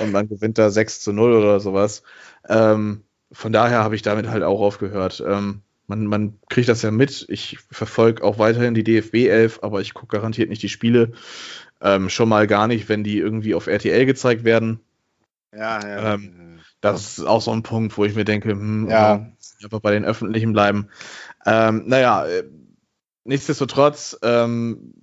und 0.00 0.12
man 0.12 0.28
gewinnt 0.28 0.56
da 0.56 0.70
6 0.70 1.00
zu 1.00 1.12
0 1.12 1.32
oder 1.32 1.58
sowas. 1.58 2.04
Ähm, 2.48 3.02
von 3.32 3.52
daher 3.52 3.82
habe 3.82 3.96
ich 3.96 4.02
damit 4.02 4.28
halt 4.28 4.44
auch 4.44 4.60
aufgehört. 4.60 5.20
Ähm, 5.26 5.62
man, 5.86 6.06
man 6.06 6.38
kriegt 6.48 6.68
das 6.68 6.82
ja 6.82 6.90
mit. 6.90 7.26
Ich 7.28 7.58
verfolge 7.70 8.24
auch 8.24 8.38
weiterhin 8.38 8.74
die 8.74 8.84
DFB 8.84 9.14
11, 9.28 9.60
aber 9.62 9.80
ich 9.80 9.94
gucke 9.94 10.16
garantiert 10.16 10.48
nicht 10.48 10.62
die 10.62 10.68
Spiele. 10.68 11.12
Ähm, 11.80 12.08
schon 12.08 12.28
mal 12.28 12.46
gar 12.46 12.66
nicht, 12.66 12.88
wenn 12.88 13.04
die 13.04 13.18
irgendwie 13.18 13.54
auf 13.54 13.66
RTL 13.66 14.06
gezeigt 14.06 14.44
werden. 14.44 14.80
Ja, 15.52 15.86
ja. 15.86 16.14
Ähm, 16.14 16.60
das 16.80 17.18
ist 17.18 17.24
auch 17.24 17.40
so 17.40 17.52
ein 17.52 17.62
Punkt, 17.62 17.96
wo 17.96 18.04
ich 18.04 18.14
mir 18.14 18.24
denke, 18.24 18.50
hm, 18.50 18.88
ja. 18.88 19.26
einfach 19.62 19.80
bei 19.80 19.92
den 19.92 20.04
öffentlichen 20.04 20.52
bleiben. 20.52 20.88
Ähm, 21.44 21.84
naja, 21.86 22.26
äh, 22.26 22.44
nichtsdestotrotz 23.24 24.18
ähm, 24.22 24.94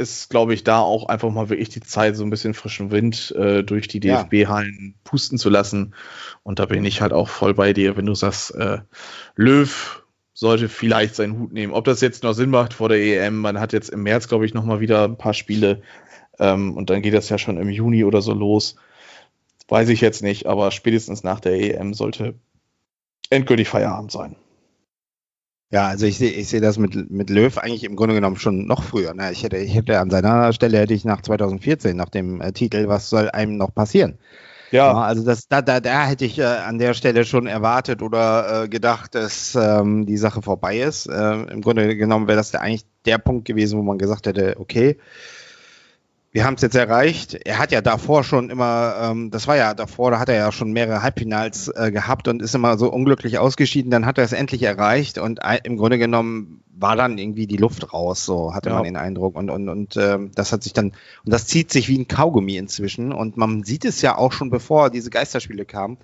ist, 0.00 0.30
glaube 0.30 0.54
ich, 0.54 0.64
da 0.64 0.80
auch 0.80 1.06
einfach 1.06 1.30
mal 1.30 1.50
wirklich 1.50 1.68
die 1.68 1.80
Zeit, 1.80 2.16
so 2.16 2.24
ein 2.24 2.30
bisschen 2.30 2.54
frischen 2.54 2.90
Wind 2.90 3.32
äh, 3.36 3.62
durch 3.62 3.86
die 3.86 4.00
DFB-Hallen 4.00 4.94
pusten 5.04 5.38
zu 5.38 5.50
lassen. 5.50 5.94
Und 6.42 6.58
da 6.58 6.66
bin 6.66 6.84
ich 6.84 7.02
halt 7.02 7.12
auch 7.12 7.28
voll 7.28 7.54
bei 7.54 7.72
dir, 7.72 7.96
wenn 7.96 8.06
du 8.06 8.14
sagst, 8.14 8.54
äh, 8.54 8.78
Löw 9.36 10.02
sollte 10.32 10.70
vielleicht 10.70 11.14
seinen 11.14 11.38
Hut 11.38 11.52
nehmen. 11.52 11.74
Ob 11.74 11.84
das 11.84 12.00
jetzt 12.00 12.22
noch 12.22 12.32
Sinn 12.32 12.50
macht 12.50 12.72
vor 12.72 12.88
der 12.88 12.98
EM, 12.98 13.36
man 13.36 13.60
hat 13.60 13.74
jetzt 13.74 13.90
im 13.90 14.02
März, 14.02 14.26
glaube 14.26 14.46
ich, 14.46 14.54
noch 14.54 14.64
mal 14.64 14.80
wieder 14.80 15.04
ein 15.04 15.18
paar 15.18 15.34
Spiele 15.34 15.82
ähm, 16.38 16.76
und 16.76 16.88
dann 16.88 17.02
geht 17.02 17.14
das 17.14 17.28
ja 17.28 17.36
schon 17.36 17.58
im 17.58 17.68
Juni 17.68 18.04
oder 18.04 18.22
so 18.22 18.32
los. 18.32 18.76
Weiß 19.68 19.90
ich 19.90 20.00
jetzt 20.00 20.22
nicht, 20.22 20.46
aber 20.46 20.70
spätestens 20.70 21.22
nach 21.22 21.40
der 21.40 21.52
EM 21.52 21.92
sollte 21.94 22.34
endgültig 23.28 23.68
Feierabend 23.68 24.10
sein. 24.10 24.36
Ja, 25.72 25.86
also 25.86 26.04
ich 26.04 26.18
sehe 26.18 26.30
ich 26.30 26.48
sehe 26.48 26.60
das 26.60 26.78
mit, 26.78 27.10
mit 27.10 27.30
Löw 27.30 27.56
eigentlich 27.58 27.84
im 27.84 27.94
Grunde 27.94 28.14
genommen 28.16 28.36
schon 28.36 28.66
noch 28.66 28.82
früher. 28.82 29.14
Ne? 29.14 29.30
Ich, 29.30 29.44
hätte, 29.44 29.56
ich 29.56 29.74
hätte 29.74 30.00
an 30.00 30.10
seiner 30.10 30.52
Stelle 30.52 30.78
hätte 30.78 30.94
ich 30.94 31.04
nach 31.04 31.22
2014, 31.22 31.96
nach 31.96 32.08
dem 32.08 32.40
äh, 32.40 32.52
Titel, 32.52 32.88
was 32.88 33.08
soll 33.08 33.30
einem 33.30 33.56
noch 33.56 33.72
passieren? 33.72 34.18
Ja. 34.72 34.92
ja 34.92 34.98
also 35.00 35.24
das, 35.24 35.46
da, 35.46 35.62
da, 35.62 35.78
da 35.78 36.06
hätte 36.06 36.24
ich 36.24 36.40
äh, 36.40 36.44
an 36.44 36.78
der 36.78 36.94
Stelle 36.94 37.24
schon 37.24 37.46
erwartet 37.46 38.02
oder 38.02 38.64
äh, 38.64 38.68
gedacht, 38.68 39.14
dass 39.14 39.54
ähm, 39.54 40.06
die 40.06 40.16
Sache 40.16 40.42
vorbei 40.42 40.78
ist. 40.80 41.06
Äh, 41.06 41.42
Im 41.52 41.60
Grunde 41.60 41.96
genommen 41.96 42.26
wäre 42.26 42.38
das 42.38 42.50
der, 42.50 42.62
eigentlich 42.62 42.86
der 43.06 43.18
Punkt 43.18 43.44
gewesen, 43.46 43.78
wo 43.78 43.82
man 43.84 43.98
gesagt 43.98 44.26
hätte, 44.26 44.56
okay, 44.58 44.98
wir 46.32 46.44
haben 46.44 46.54
es 46.54 46.62
jetzt 46.62 46.76
erreicht. 46.76 47.34
Er 47.34 47.58
hat 47.58 47.72
ja 47.72 47.80
davor 47.80 48.22
schon 48.22 48.50
immer, 48.50 48.94
ähm, 49.02 49.30
das 49.30 49.48
war 49.48 49.56
ja 49.56 49.74
davor, 49.74 50.12
da 50.12 50.20
hat 50.20 50.28
er 50.28 50.36
ja 50.36 50.52
schon 50.52 50.72
mehrere 50.72 51.02
Halbfinals 51.02 51.68
äh, 51.68 51.90
gehabt 51.90 52.28
und 52.28 52.40
ist 52.40 52.54
immer 52.54 52.78
so 52.78 52.90
unglücklich 52.90 53.38
ausgeschieden. 53.38 53.90
Dann 53.90 54.06
hat 54.06 54.18
er 54.18 54.24
es 54.24 54.32
endlich 54.32 54.62
erreicht 54.62 55.18
und 55.18 55.40
im 55.64 55.76
Grunde 55.76 55.98
genommen 55.98 56.62
war 56.72 56.96
dann 56.96 57.18
irgendwie 57.18 57.46
die 57.46 57.56
Luft 57.56 57.92
raus, 57.92 58.24
so 58.24 58.54
hatte 58.54 58.70
ja. 58.70 58.76
man 58.76 58.84
den 58.84 58.96
Eindruck. 58.96 59.36
Und, 59.36 59.50
und, 59.50 59.68
und 59.68 59.96
ähm, 59.96 60.30
das 60.34 60.52
hat 60.52 60.62
sich 60.62 60.72
dann, 60.72 60.92
und 61.24 61.32
das 61.32 61.46
zieht 61.46 61.70
sich 61.72 61.88
wie 61.88 61.98
ein 61.98 62.08
Kaugummi 62.08 62.56
inzwischen. 62.56 63.12
Und 63.12 63.36
man 63.36 63.64
sieht 63.64 63.84
es 63.84 64.00
ja 64.00 64.16
auch 64.16 64.32
schon, 64.32 64.50
bevor 64.50 64.88
diese 64.88 65.10
Geisterspiele 65.10 65.64
kamen 65.64 65.98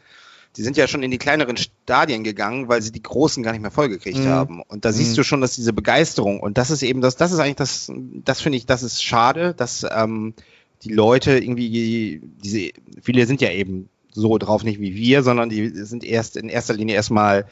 die 0.56 0.62
sind 0.62 0.76
ja 0.76 0.88
schon 0.88 1.02
in 1.02 1.10
die 1.10 1.18
kleineren 1.18 1.56
Stadien 1.56 2.24
gegangen, 2.24 2.68
weil 2.68 2.82
sie 2.82 2.92
die 2.92 3.02
großen 3.02 3.42
gar 3.42 3.52
nicht 3.52 3.60
mehr 3.60 3.70
vollgekriegt 3.70 4.18
mhm. 4.18 4.28
haben. 4.28 4.62
Und 4.62 4.84
da 4.84 4.92
siehst 4.92 5.12
mhm. 5.12 5.16
du 5.16 5.24
schon, 5.24 5.40
dass 5.40 5.54
diese 5.54 5.72
Begeisterung, 5.72 6.40
und 6.40 6.58
das 6.58 6.70
ist 6.70 6.82
eben 6.82 7.00
das, 7.00 7.16
das 7.16 7.32
ist 7.32 7.38
eigentlich 7.38 7.56
das, 7.56 7.92
das 8.24 8.40
finde 8.40 8.58
ich, 8.58 8.66
das 8.66 8.82
ist 8.82 9.02
schade, 9.02 9.54
dass 9.54 9.86
ähm, 9.90 10.34
die 10.82 10.92
Leute 10.92 11.38
irgendwie, 11.38 12.20
diese, 12.42 12.70
viele 13.02 13.26
sind 13.26 13.40
ja 13.40 13.50
eben 13.50 13.88
so 14.16 14.38
drauf, 14.38 14.64
nicht 14.64 14.80
wie 14.80 14.94
wir, 14.94 15.22
sondern 15.22 15.50
die 15.50 15.68
sind 15.68 16.02
erst 16.02 16.36
in 16.36 16.48
erster 16.48 16.72
Linie 16.72 16.94
erstmal 16.94 17.44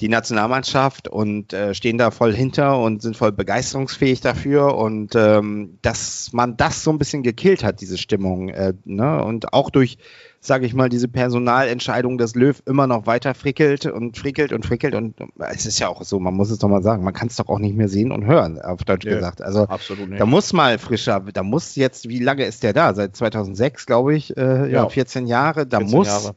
die 0.00 0.08
Nationalmannschaft 0.08 1.08
und 1.08 1.54
äh, 1.54 1.74
stehen 1.74 1.96
da 1.96 2.10
voll 2.10 2.34
hinter 2.34 2.78
und 2.78 3.00
sind 3.00 3.16
voll 3.16 3.32
begeisterungsfähig 3.32 4.20
dafür 4.20 4.76
und 4.76 5.14
ähm, 5.14 5.78
dass 5.80 6.32
man 6.32 6.58
das 6.58 6.84
so 6.84 6.90
ein 6.90 6.98
bisschen 6.98 7.22
gekillt 7.22 7.64
hat, 7.64 7.80
diese 7.80 7.96
Stimmung, 7.96 8.50
äh, 8.50 8.74
ne? 8.84 9.24
und 9.24 9.54
auch 9.54 9.70
durch 9.70 9.96
sage 10.42 10.64
ich 10.64 10.72
mal, 10.72 10.88
diese 10.88 11.06
Personalentscheidung, 11.06 12.16
dass 12.16 12.34
Löw 12.34 12.62
immer 12.64 12.86
noch 12.86 13.06
weiter 13.06 13.34
frickelt 13.34 13.84
und 13.84 14.16
frickelt 14.16 14.52
und 14.54 14.64
frickelt 14.64 14.94
und 14.94 15.14
es 15.38 15.66
ist 15.66 15.78
ja 15.78 15.88
auch 15.88 16.02
so, 16.02 16.18
man 16.18 16.32
muss 16.32 16.50
es 16.50 16.58
doch 16.58 16.68
mal 16.68 16.82
sagen, 16.82 17.04
man 17.04 17.12
kann 17.12 17.28
es 17.28 17.36
doch 17.36 17.48
auch 17.48 17.58
nicht 17.58 17.76
mehr 17.76 17.88
sehen 17.88 18.10
und 18.10 18.24
hören, 18.24 18.58
auf 18.60 18.82
Deutsch 18.84 19.04
ja, 19.04 19.14
gesagt. 19.14 19.42
Also 19.42 19.66
da 19.66 20.26
muss 20.26 20.54
mal 20.54 20.78
frischer, 20.78 21.20
da 21.20 21.42
muss 21.42 21.76
jetzt, 21.76 22.08
wie 22.08 22.20
lange 22.20 22.46
ist 22.46 22.62
der 22.62 22.72
da? 22.72 22.94
Seit 22.94 23.14
2006, 23.14 23.84
glaube 23.84 24.14
ich, 24.14 24.34
äh, 24.38 24.72
ja. 24.72 24.88
14 24.88 25.26
Jahre, 25.26 25.66
da 25.66 25.78
14 25.78 25.96
muss 25.96 26.08
Jahre. 26.08 26.34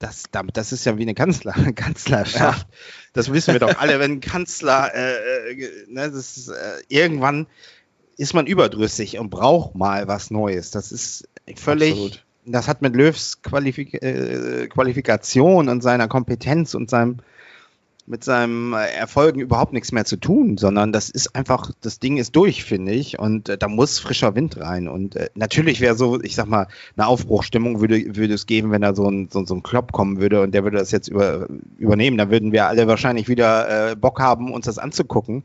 Das, 0.00 0.24
das 0.52 0.72
ist 0.72 0.84
ja 0.84 0.98
wie 0.98 1.02
eine 1.02 1.14
Kanzler, 1.14 1.52
Kanzlerschaft. 1.76 2.66
Ja. 2.68 2.76
Das 3.12 3.32
wissen 3.32 3.54
wir 3.54 3.60
doch 3.60 3.78
alle, 3.78 4.00
wenn 4.00 4.14
ein 4.14 4.20
Kanzler, 4.20 4.92
äh, 4.92 5.52
äh, 5.52 5.86
ne, 5.88 6.10
das 6.10 6.36
ist, 6.36 6.48
äh, 6.48 6.82
irgendwann 6.88 7.46
ist 8.16 8.34
man 8.34 8.46
überdrüssig 8.46 9.18
und 9.18 9.30
braucht 9.30 9.76
mal 9.76 10.08
was 10.08 10.32
Neues. 10.32 10.72
Das 10.72 10.90
ist 10.90 11.28
völlig, 11.56 11.92
Absolut 11.92 12.23
das 12.46 12.68
hat 12.68 12.82
mit 12.82 12.94
Löws 12.94 13.42
Qualifik 13.42 13.94
äh, 14.02 14.66
Qualifikation 14.68 15.68
und 15.68 15.82
seiner 15.82 16.08
Kompetenz 16.08 16.74
und 16.74 16.90
seinem 16.90 17.18
mit 18.06 18.22
seinem 18.22 18.74
Erfolgen 18.74 19.40
überhaupt 19.40 19.72
nichts 19.72 19.90
mehr 19.90 20.04
zu 20.04 20.16
tun, 20.16 20.58
sondern 20.58 20.92
das 20.92 21.08
ist 21.08 21.34
einfach, 21.34 21.70
das 21.80 22.00
Ding 22.00 22.18
ist 22.18 22.36
durch, 22.36 22.62
finde 22.62 22.92
ich, 22.92 23.18
und 23.18 23.48
äh, 23.48 23.56
da 23.56 23.66
muss 23.66 23.98
frischer 23.98 24.34
Wind 24.34 24.60
rein. 24.60 24.88
Und 24.88 25.16
äh, 25.16 25.30
natürlich 25.34 25.80
wäre 25.80 25.94
so, 25.94 26.20
ich 26.20 26.34
sag 26.34 26.46
mal, 26.46 26.68
eine 26.96 27.06
Aufbruchstimmung 27.06 27.80
würde, 27.80 28.14
würde 28.14 28.34
es 28.34 28.44
geben, 28.44 28.70
wenn 28.72 28.82
da 28.82 28.94
so 28.94 29.08
ein, 29.08 29.28
so, 29.32 29.44
so 29.46 29.54
ein 29.54 29.62
Klopp 29.62 29.92
kommen 29.92 30.20
würde 30.20 30.42
und 30.42 30.52
der 30.52 30.64
würde 30.64 30.76
das 30.76 30.90
jetzt 30.90 31.08
über, 31.08 31.48
übernehmen. 31.78 32.18
Dann 32.18 32.30
würden 32.30 32.52
wir 32.52 32.66
alle 32.66 32.86
wahrscheinlich 32.86 33.28
wieder 33.28 33.92
äh, 33.92 33.96
Bock 33.96 34.20
haben, 34.20 34.52
uns 34.52 34.66
das 34.66 34.78
anzugucken 34.78 35.44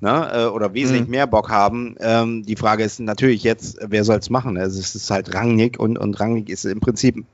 ne, 0.00 0.30
äh, 0.32 0.44
oder 0.46 0.74
wesentlich 0.74 1.04
mhm. 1.04 1.10
mehr 1.10 1.26
Bock 1.26 1.50
haben. 1.50 1.96
Ähm, 2.00 2.42
die 2.44 2.56
Frage 2.56 2.84
ist 2.84 3.00
natürlich 3.00 3.42
jetzt, 3.42 3.78
wer 3.80 4.04
soll 4.04 4.18
es 4.18 4.30
machen? 4.30 4.56
Also 4.58 4.78
es 4.78 4.94
ist 4.94 5.10
halt 5.10 5.34
Rangnick 5.34 5.78
und, 5.78 5.98
und 5.98 6.18
Rangnick 6.18 6.48
ist 6.48 6.64
im 6.64 6.80
Prinzip 6.80 7.24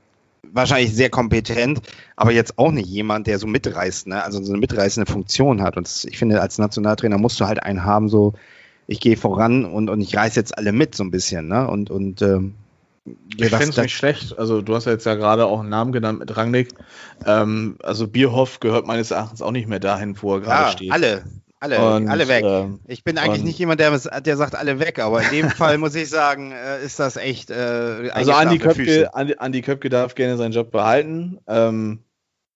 wahrscheinlich 0.51 0.93
sehr 0.93 1.09
kompetent, 1.09 1.81
aber 2.15 2.31
jetzt 2.31 2.57
auch 2.57 2.71
nicht 2.71 2.87
jemand, 2.87 3.27
der 3.27 3.39
so 3.39 3.47
mitreißt, 3.47 4.07
ne? 4.07 4.23
also 4.23 4.43
so 4.43 4.51
eine 4.51 4.59
mitreißende 4.59 5.11
Funktion 5.11 5.61
hat. 5.61 5.77
Und 5.77 5.89
ich 6.07 6.17
finde, 6.17 6.41
als 6.41 6.57
Nationaltrainer 6.57 7.17
musst 7.17 7.39
du 7.39 7.45
halt 7.45 7.63
einen 7.63 7.83
haben, 7.83 8.09
so 8.09 8.33
ich 8.85 8.99
gehe 8.99 9.17
voran 9.17 9.65
und, 9.65 9.89
und 9.89 10.01
ich 10.01 10.15
reiß 10.15 10.35
jetzt 10.35 10.57
alle 10.57 10.71
mit 10.71 10.93
so 10.95 11.03
ein 11.03 11.11
bisschen. 11.11 11.47
Ne? 11.47 11.67
Und, 11.67 11.89
und 11.89 12.21
ähm, 12.21 12.55
ich 13.37 13.49
finde 13.49 13.69
es 13.69 13.77
nicht 13.77 13.95
schlecht. 13.95 14.37
Also 14.37 14.61
du 14.61 14.75
hast 14.75 14.85
ja 14.85 14.91
jetzt 14.91 15.05
ja 15.05 15.15
gerade 15.15 15.45
auch 15.45 15.61
einen 15.61 15.69
Namen 15.69 15.91
genannt 15.91 16.19
mit 16.19 16.35
Rangnick. 16.35 16.69
Ähm, 17.25 17.77
also 17.81 18.07
Bierhoff 18.07 18.59
gehört 18.59 18.85
meines 18.85 19.11
Erachtens 19.11 19.41
auch 19.41 19.51
nicht 19.51 19.67
mehr 19.67 19.79
dahin, 19.79 20.15
wo 20.21 20.35
er 20.35 20.41
gerade 20.41 20.63
ja, 20.65 20.71
steht. 20.71 20.91
Alle, 20.91 21.23
alle, 21.63 21.95
und, 21.95 22.09
alle 22.09 22.27
weg. 22.27 22.43
Äh, 22.43 22.67
ich 22.87 23.03
bin 23.03 23.17
eigentlich 23.17 23.43
nicht 23.43 23.57
jemand, 23.57 23.79
der, 23.79 23.97
der 23.97 24.37
sagt 24.37 24.55
alle 24.55 24.79
weg, 24.79 24.99
aber 24.99 25.21
in 25.23 25.29
dem 25.29 25.49
Fall 25.49 25.77
muss 25.77 25.95
ich 25.95 26.09
sagen, 26.09 26.51
äh, 26.51 26.83
ist 26.83 26.99
das 26.99 27.15
echt. 27.15 27.49
Äh, 27.49 28.09
also 28.11 28.33
Andi 28.33 28.59
Köpke, 28.59 29.13
Andi, 29.13 29.35
Andi, 29.37 29.61
Köpke 29.61 29.89
darf 29.89 30.13
gerne 30.15 30.37
seinen 30.37 30.51
Job 30.51 30.71
behalten. 30.71 31.39
Ähm, 31.47 32.03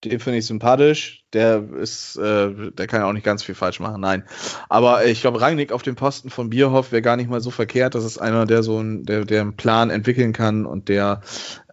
den 0.03 0.19
finde 0.19 0.39
ich 0.39 0.45
sympathisch. 0.45 1.23
Der 1.33 1.63
ist, 1.73 2.17
äh, 2.17 2.71
der 2.71 2.87
kann 2.87 3.01
ja 3.01 3.07
auch 3.07 3.13
nicht 3.13 3.25
ganz 3.25 3.43
viel 3.43 3.55
falsch 3.55 3.79
machen, 3.79 4.01
nein. 4.01 4.23
Aber 4.69 5.05
ich 5.05 5.21
glaube, 5.21 5.41
Rangnick 5.41 5.71
auf 5.71 5.81
dem 5.81 5.95
Posten 5.95 6.29
von 6.29 6.49
Bierhoff 6.49 6.91
wäre 6.91 7.01
gar 7.01 7.15
nicht 7.15 7.29
mal 7.29 7.41
so 7.41 7.49
verkehrt. 7.49 7.95
Das 7.95 8.03
ist 8.03 8.17
einer, 8.17 8.45
der 8.45 8.61
so 8.61 8.79
ein, 8.79 9.05
der, 9.05 9.25
der 9.25 9.41
einen 9.41 9.55
Plan 9.55 9.89
entwickeln 9.89 10.33
kann 10.33 10.65
und 10.65 10.89
der 10.89 11.21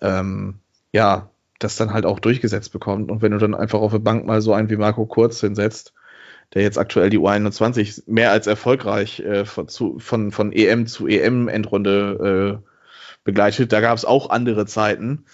ähm, 0.00 0.60
ja 0.92 1.28
das 1.58 1.76
dann 1.76 1.92
halt 1.92 2.06
auch 2.06 2.20
durchgesetzt 2.20 2.72
bekommt. 2.72 3.10
Und 3.10 3.22
wenn 3.22 3.32
du 3.32 3.38
dann 3.38 3.54
einfach 3.54 3.80
auf 3.80 3.92
der 3.92 3.98
Bank 3.98 4.24
mal 4.24 4.40
so 4.40 4.52
einen 4.52 4.70
wie 4.70 4.76
Marco 4.76 5.06
Kurz 5.06 5.40
hinsetzt, 5.40 5.94
der 6.54 6.62
jetzt 6.62 6.78
aktuell 6.78 7.10
die 7.10 7.18
U21 7.18 8.04
mehr 8.06 8.30
als 8.30 8.46
erfolgreich 8.46 9.20
äh, 9.20 9.44
von, 9.44 9.68
zu, 9.68 9.98
von, 9.98 10.30
von 10.32 10.52
EM 10.52 10.86
zu 10.86 11.06
EM-Endrunde 11.06 12.60
äh, 12.62 12.68
begleitet. 13.24 13.72
Da 13.72 13.80
gab 13.80 13.96
es 13.96 14.04
auch 14.04 14.30
andere 14.30 14.66
Zeiten. 14.66 15.24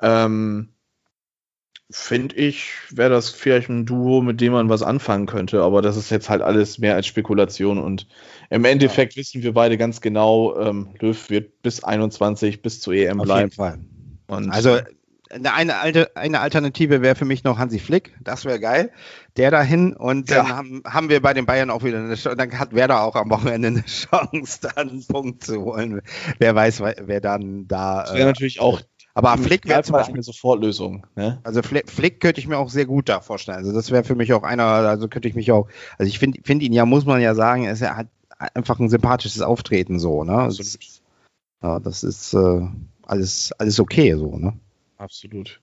Ähm, 0.00 0.70
Finde 1.92 2.36
ich, 2.36 2.70
wäre 2.90 3.10
das 3.10 3.30
vielleicht 3.30 3.68
ein 3.68 3.84
Duo, 3.84 4.22
mit 4.22 4.40
dem 4.40 4.52
man 4.52 4.68
was 4.68 4.82
anfangen 4.82 5.26
könnte, 5.26 5.60
aber 5.62 5.82
das 5.82 5.96
ist 5.96 6.08
jetzt 6.10 6.30
halt 6.30 6.40
alles 6.40 6.78
mehr 6.78 6.94
als 6.94 7.08
Spekulation 7.08 7.78
und 7.78 8.06
im 8.48 8.64
Endeffekt 8.64 9.14
ja. 9.14 9.20
wissen 9.20 9.42
wir 9.42 9.52
beide 9.52 9.76
ganz 9.76 10.00
genau, 10.00 10.56
ähm, 10.56 10.90
Löw 11.00 11.30
wird 11.30 11.62
bis 11.62 11.82
21 11.82 12.62
bis 12.62 12.80
zur 12.80 12.94
EM 12.94 13.18
bleiben. 13.18 13.30
Auf 13.30 13.38
jeden 13.38 13.50
Fall. 13.50 13.78
Und 14.28 14.50
also 14.50 14.78
eine, 15.30 15.78
eine, 15.80 16.16
eine 16.16 16.40
Alternative 16.40 17.02
wäre 17.02 17.14
für 17.14 17.24
mich 17.24 17.44
noch 17.44 17.58
Hansi 17.58 17.78
Flick, 17.78 18.16
das 18.20 18.44
wäre 18.44 18.60
geil. 18.60 18.90
Der 19.36 19.50
dahin 19.50 19.94
und 19.94 20.28
ja. 20.28 20.36
dann 20.38 20.48
haben, 20.48 20.82
haben 20.84 21.08
wir 21.08 21.22
bei 21.22 21.34
den 21.34 21.46
Bayern 21.46 21.70
auch 21.70 21.84
wieder 21.84 21.98
eine 21.98 22.14
Chance, 22.16 22.36
dann 22.36 22.58
hat 22.58 22.74
Werder 22.74 23.02
auch 23.02 23.14
am 23.14 23.30
Wochenende 23.30 23.68
eine 23.68 23.84
Chance, 23.84 24.60
dann 24.62 24.90
einen 24.90 25.06
Punkt 25.06 25.44
zu 25.44 25.62
holen. 25.62 26.02
Wer 26.38 26.54
weiß, 26.54 26.80
wer 26.80 27.20
dann 27.20 27.68
da. 27.68 28.02
Das 28.02 28.14
wäre 28.14 28.22
äh, 28.22 28.26
natürlich 28.26 28.60
auch. 28.60 28.80
Aber 29.14 29.36
Flick 29.38 29.66
wäre 29.66 29.82
zum 29.82 29.94
Beispiel 29.94 30.14
eine 30.14 30.22
Sofortlösung. 30.22 31.06
Ne? 31.16 31.40
Also 31.42 31.62
Flick, 31.62 31.90
Flick 31.90 32.20
könnte 32.20 32.40
ich 32.40 32.46
mir 32.46 32.58
auch 32.58 32.70
sehr 32.70 32.86
gut 32.86 33.08
da 33.08 33.20
vorstellen. 33.20 33.58
Also 33.58 33.72
das 33.72 33.90
wäre 33.90 34.04
für 34.04 34.14
mich 34.14 34.32
auch 34.32 34.44
einer, 34.44 34.64
also 34.64 35.08
könnte 35.08 35.28
ich 35.28 35.34
mich 35.34 35.50
auch, 35.52 35.68
also 35.98 36.08
ich 36.08 36.18
finde 36.18 36.40
find 36.44 36.62
ihn 36.62 36.72
ja, 36.72 36.86
muss 36.86 37.04
man 37.04 37.20
ja 37.20 37.34
sagen, 37.34 37.64
er, 37.64 37.72
ist, 37.72 37.82
er 37.82 37.96
hat 37.96 38.08
einfach 38.54 38.78
ein 38.78 38.88
sympathisches 38.88 39.42
Auftreten 39.42 39.98
so, 39.98 40.24
ne? 40.24 40.48
Das, 40.56 40.78
ja, 41.62 41.80
das 41.80 42.04
ist 42.04 42.34
äh, 42.34 42.66
alles, 43.02 43.52
alles 43.58 43.80
okay 43.80 44.14
so, 44.14 44.36
ne? 44.36 44.54
Absolut. 45.00 45.60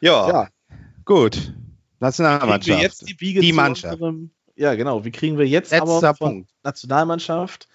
Ja, 0.00 0.28
ja. 0.28 0.48
gut. 1.04 1.54
Nationalmannschaft. 2.00 2.66
Wir 2.66 2.82
jetzt 2.82 3.08
die 3.08 3.14
Biege 3.14 3.40
die 3.40 3.52
Mannschaft. 3.52 3.94
Unserem, 3.94 4.32
ja, 4.56 4.74
genau. 4.74 5.04
Wie 5.04 5.12
kriegen 5.12 5.38
wir 5.38 5.46
jetzt 5.46 5.70
Letzter 5.70 6.08
aber 6.08 6.14
Punkt. 6.14 6.50
Nationalmannschaft 6.64 7.68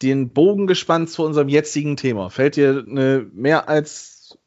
den 0.00 0.30
Bogen 0.30 0.68
gespannt 0.68 1.10
zu 1.10 1.24
unserem 1.24 1.48
jetzigen 1.48 1.96
Thema? 1.96 2.30
Fällt 2.30 2.54
dir 2.54 2.84
eine 2.88 3.28
mehr 3.32 3.68
als 3.68 4.38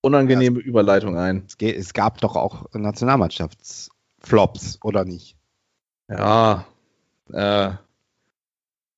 unangenehme 0.00 0.58
ja, 0.58 0.66
Überleitung 0.66 1.16
ein? 1.16 1.46
Es, 1.46 1.54
es 1.60 1.94
gab 1.94 2.20
doch 2.20 2.34
auch 2.34 2.66
Nationalmannschaftsflops, 2.72 4.80
oder 4.82 5.04
nicht? 5.04 5.36
Ja. 6.08 6.66
Äh, 7.32 7.70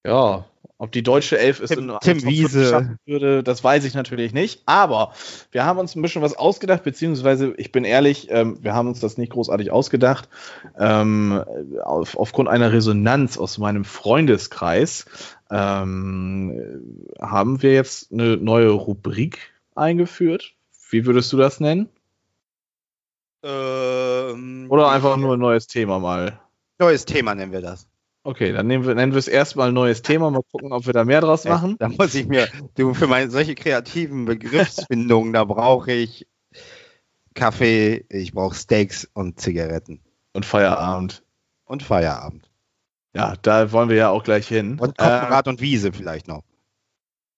ja, 0.06 0.46
ob 0.78 0.92
die 0.92 1.02
deutsche 1.02 1.38
Elf 1.38 1.60
es 1.60 1.70
in 1.70 1.92
Tim 2.02 2.22
Wiese 2.24 2.68
schaffen 2.68 2.98
würde, 3.06 3.42
das 3.42 3.64
weiß 3.64 3.84
ich 3.84 3.94
natürlich 3.94 4.32
nicht. 4.32 4.62
Aber 4.66 5.12
wir 5.50 5.64
haben 5.64 5.78
uns 5.78 5.94
ein 5.94 6.02
bisschen 6.02 6.22
was 6.22 6.34
ausgedacht, 6.34 6.84
beziehungsweise, 6.84 7.54
ich 7.56 7.72
bin 7.72 7.84
ehrlich, 7.84 8.28
ähm, 8.30 8.58
wir 8.62 8.74
haben 8.74 8.88
uns 8.88 9.00
das 9.00 9.16
nicht 9.16 9.32
großartig 9.32 9.70
ausgedacht. 9.70 10.28
Ähm, 10.78 11.42
auf, 11.82 12.16
aufgrund 12.16 12.48
einer 12.48 12.72
Resonanz 12.72 13.38
aus 13.38 13.58
meinem 13.58 13.84
Freundeskreis 13.84 15.06
ähm, 15.50 17.06
haben 17.20 17.62
wir 17.62 17.72
jetzt 17.72 18.12
eine 18.12 18.36
neue 18.36 18.70
Rubrik 18.70 19.38
eingeführt. 19.74 20.54
Wie 20.90 21.06
würdest 21.06 21.32
du 21.32 21.36
das 21.38 21.58
nennen? 21.58 21.88
Ähm, 23.42 24.66
Oder 24.68 24.90
einfach 24.90 25.16
nur 25.16 25.34
ein 25.34 25.40
neues 25.40 25.66
Thema 25.66 25.98
mal? 25.98 26.40
Neues 26.78 27.04
Thema 27.06 27.34
nennen 27.34 27.52
wir 27.52 27.62
das. 27.62 27.88
Okay, 28.26 28.50
dann 28.50 28.66
nehmen 28.66 28.84
wir, 28.84 28.96
nennen 28.96 29.12
wir 29.12 29.20
es 29.20 29.28
erstmal 29.28 29.68
ein 29.68 29.74
neues 29.74 30.02
Thema, 30.02 30.32
mal 30.32 30.42
gucken, 30.50 30.72
ob 30.72 30.84
wir 30.84 30.92
da 30.92 31.04
mehr 31.04 31.20
draus 31.20 31.44
machen. 31.44 31.76
Da 31.78 31.88
muss 31.88 32.12
ich 32.16 32.26
mir, 32.26 32.48
du, 32.74 32.92
für 32.92 33.06
meine 33.06 33.30
solche 33.30 33.54
kreativen 33.54 34.24
Begriffsfindungen, 34.24 35.32
da 35.32 35.44
brauche 35.44 35.92
ich 35.92 36.26
Kaffee, 37.34 38.04
ich 38.08 38.32
brauche 38.32 38.56
Steaks 38.56 39.08
und 39.14 39.38
Zigaretten. 39.38 40.00
Und 40.32 40.44
Feierabend. 40.44 41.22
Und 41.66 41.84
Feierabend. 41.84 42.50
Ja, 43.14 43.34
da 43.40 43.70
wollen 43.70 43.90
wir 43.90 43.96
ja 43.96 44.10
auch 44.10 44.24
gleich 44.24 44.48
hin. 44.48 44.80
Und 44.80 44.98
Kopfrad 44.98 45.46
äh, 45.46 45.50
und 45.50 45.60
Wiese 45.60 45.92
vielleicht 45.92 46.26
noch. 46.26 46.42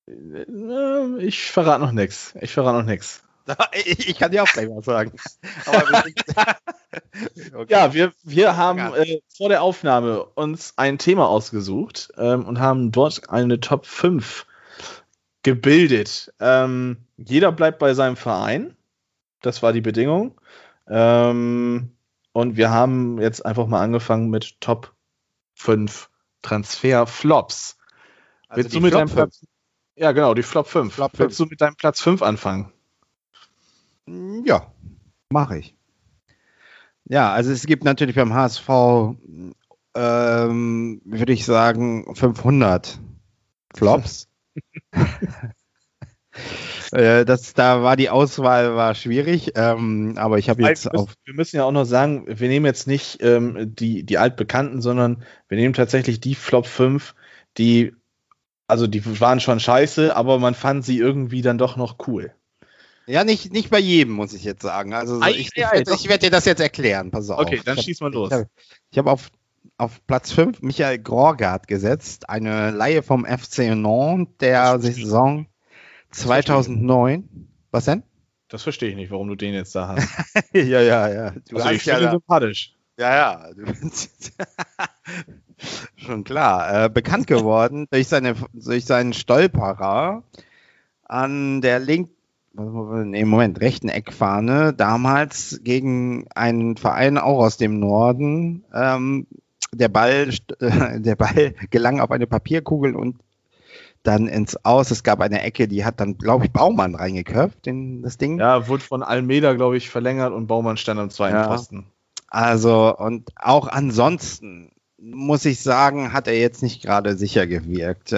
Äh, 0.09 1.23
ich 1.23 1.51
verrate 1.51 1.85
noch 1.85 1.93
nichts. 1.93 2.35
Ich 2.41 2.55
verrate 2.55 2.79
noch 2.79 2.87
nichts. 2.87 3.25
Ich 3.73 4.19
kann 4.19 4.31
dir 4.31 4.43
auch 4.43 4.53
gleich 4.53 4.69
was 4.69 4.85
sagen. 4.85 5.13
okay. 7.55 7.73
Ja, 7.73 7.95
wir, 7.95 8.13
wir 8.23 8.57
haben 8.57 8.95
äh, 8.95 9.21
vor 9.37 9.49
der 9.49 9.63
Aufnahme 9.63 10.25
uns 10.25 10.75
ein 10.77 10.99
Thema 10.99 11.29
ausgesucht 11.29 12.13
ähm, 12.17 12.45
und 12.45 12.61
haben 12.61 12.93
dort 12.93 13.31
eine 13.31 13.61
Top 13.61 13.87
5 13.87 14.47
gebildet. 15.43 16.33
Ähm, 16.41 16.99
jeder 17.17 17.53
bleibt 17.53 17.79
bei 17.79 17.95
seinem 17.95 18.17
Verein. 18.17 18.77
Das 19.41 19.63
war 19.63 19.73
die 19.73 19.81
Bedingung. 19.81 20.41
Ähm, 20.89 21.93
und 22.33 22.57
wir 22.57 22.71
haben 22.71 23.21
jetzt 23.21 23.45
einfach 23.45 23.67
mal 23.67 23.81
angefangen 23.83 24.31
mit 24.31 24.61
Top 24.61 24.95
5 25.55 26.11
Transfer-Flops. 26.43 27.79
Also 28.49 28.63
Willst 28.63 28.77
du 28.77 28.81
mit 28.81 28.95
deinem 28.95 29.11
Platz. 29.11 29.45
Ja, 29.97 30.13
genau, 30.13 30.35
die 30.35 30.45
Flop 30.45 30.69
5. 30.69 30.95
Flop 30.95 31.11
5. 31.11 31.19
Willst 31.19 31.41
du 31.41 31.47
mit 31.47 31.61
deinem 31.61 31.75
Platz 31.75 32.01
5 32.01 32.23
anfangen? 32.23 32.73
Ja, 34.45 34.73
mache 35.31 35.59
ich. 35.59 35.77
Ja, 37.05 37.33
also 37.33 37.51
es 37.51 37.67
gibt 37.67 37.85
natürlich 37.85 38.17
beim 38.17 38.35
HSV, 38.35 38.69
ähm, 39.95 41.01
würde 41.05 41.33
ich 41.33 41.45
sagen, 41.45 42.15
500 42.15 42.99
Flops. 43.75 44.29
Äh, 46.93 47.25
das, 47.25 47.53
da 47.53 47.83
war 47.83 47.97
die 47.97 48.11
Auswahl 48.11 48.75
war 48.75 48.95
schwierig, 48.95 49.53
ähm, 49.57 50.15
aber 50.17 50.39
ich 50.39 50.49
habe 50.49 50.63
jetzt 50.63 50.85
wir, 50.85 50.93
müssen, 50.93 51.15
wir 51.25 51.35
müssen 51.35 51.57
ja 51.57 51.65
auch 51.65 51.73
noch 51.73 51.85
sagen, 51.85 52.25
wir 52.27 52.49
nehmen 52.49 52.65
jetzt 52.67 52.87
nicht 52.87 53.23
ähm, 53.23 53.75
die, 53.75 54.05
die 54.05 54.19
altbekannten, 54.19 54.81
sondern 54.81 55.23
wir 55.49 55.59
nehmen 55.59 55.75
tatsächlich 55.75 56.21
die 56.21 56.35
Flop 56.35 56.67
5, 56.67 57.15
die, 57.59 57.95
also 58.67 58.87
die 58.87 59.05
waren 59.21 59.41
schon 59.41 59.61
scheiße, 59.61 60.15
aber 60.17 60.39
man 60.39 60.55
fand 60.55 60.85
sie 60.85 60.99
irgendwie 60.99 61.43
dann 61.43 61.59
doch 61.59 61.77
noch 61.77 61.97
cool. 62.07 62.33
Ja, 63.09 63.25
nicht, 63.25 63.53
nicht 63.53 63.71
bei 63.71 63.79
jedem, 63.79 64.13
muss 64.15 64.35
ich 64.35 64.45
jetzt 64.45 64.63
sagen. 64.63 64.93
Also 64.93 65.17
so, 65.17 65.23
Ei, 65.23 65.31
ich, 65.31 65.51
ich, 65.57 65.67
ei, 65.67 65.73
werd- 65.79 65.89
doch. 65.89 65.95
ich 65.95 66.09
werde 66.09 66.27
dir 66.27 66.31
das 66.31 66.45
jetzt 66.45 66.61
erklären, 66.61 67.11
pass 67.11 67.31
auf. 67.31 67.41
Okay, 67.41 67.61
dann 67.65 67.75
Ich 67.75 67.79
hab- 67.79 67.85
schieß 67.85 68.01
mal 68.03 68.13
los. 68.13 68.31
Ich 68.91 68.99
habe 68.99 69.09
hab 69.11 69.15
auf, 69.15 69.31
auf 69.79 70.07
Platz 70.07 70.31
5 70.33 70.61
Michael 70.63 70.99
Gorgard 70.99 71.67
gesetzt, 71.69 72.29
eine 72.29 72.71
Laie 72.71 73.03
vom 73.03 73.25
FC 73.25 73.75
Nantes 73.75 74.37
der 74.41 74.75
ich. 74.83 74.95
Saison 74.97 75.47
2009. 76.11 77.49
Was 77.71 77.87
denn? 77.87 78.03
Das 78.49 78.63
verstehe 78.63 78.91
ich 78.91 78.97
nicht, 78.97 79.11
warum 79.11 79.29
du 79.29 79.35
den 79.37 79.55
jetzt 79.55 79.75
da 79.75 79.89
hast. 79.89 80.09
ja, 80.53 80.81
ja, 80.81 81.09
ja. 81.09 81.31
Du 81.49 81.57
Also 81.57 81.71
ich 81.71 81.79
hast 81.81 81.87
ja, 81.87 81.95
finde 81.95 82.01
ihn 82.01 82.05
da- 82.07 82.11
sympathisch. 82.13 82.75
ja, 82.99 83.15
ja. 83.17 83.53
Du 83.55 83.65
bist 83.73 84.33
schon 85.97 86.25
klar. 86.25 86.85
Äh, 86.85 86.89
bekannt 86.91 87.27
geworden 87.27 87.87
durch, 87.91 88.09
seine, 88.09 88.35
durch 88.53 88.85
seinen 88.85 89.13
Stolperer 89.13 90.23
an 91.05 91.61
der 91.61 91.79
linken, 91.79 92.15
nee, 92.59 93.25
Moment, 93.25 93.61
rechten 93.61 93.89
Eckfahne, 93.89 94.73
damals 94.73 95.61
gegen 95.63 96.27
einen 96.35 96.77
Verein 96.77 97.19
auch 97.19 97.39
aus 97.39 97.57
dem 97.57 97.79
Norden. 97.79 98.65
Ähm, 98.75 99.27
der 99.73 99.89
Ball, 99.89 100.31
äh, 100.61 101.01
der 101.01 101.17
Ball 101.17 101.55
gelang 101.71 102.01
auf 102.01 102.11
eine 102.11 102.27
Papierkugel 102.27 102.95
und 102.95 103.17
dann 104.03 104.29
ins 104.29 104.65
Aus. 104.65 104.91
Es 104.91 105.03
gab 105.03 105.21
eine 105.21 105.43
Ecke, 105.43 105.69
die 105.69 105.85
hat 105.85 106.01
dann, 106.01 106.19
glaube 106.19 106.47
ich, 106.47 106.53
Baumann 106.53 106.95
reingeköpft 106.95 107.67
in 107.67 108.03
das 108.03 108.17
Ding. 108.17 108.39
Ja, 108.39 108.69
wurde 108.69 108.83
von 108.83 109.03
Almeida, 109.03 109.55
glaube 109.55 109.77
ich, 109.77 109.91
verlängert 109.91 110.33
und 110.33 110.47
Baumann 110.47 110.77
stand 110.77 111.01
am 111.01 111.11
zweiten 111.11 111.37
Ja. 111.37 111.45
Pfosten. 111.45 111.87
Also, 112.29 112.97
und 112.97 113.31
auch 113.37 113.69
ansonsten 113.69 114.71
muss 114.99 115.45
ich 115.45 115.61
sagen, 115.63 116.13
hat 116.13 116.27
er 116.29 116.39
jetzt 116.39 116.63
nicht 116.63 116.83
gerade 116.83 117.17
sicher 117.17 117.47
gewirkt. 117.47 118.13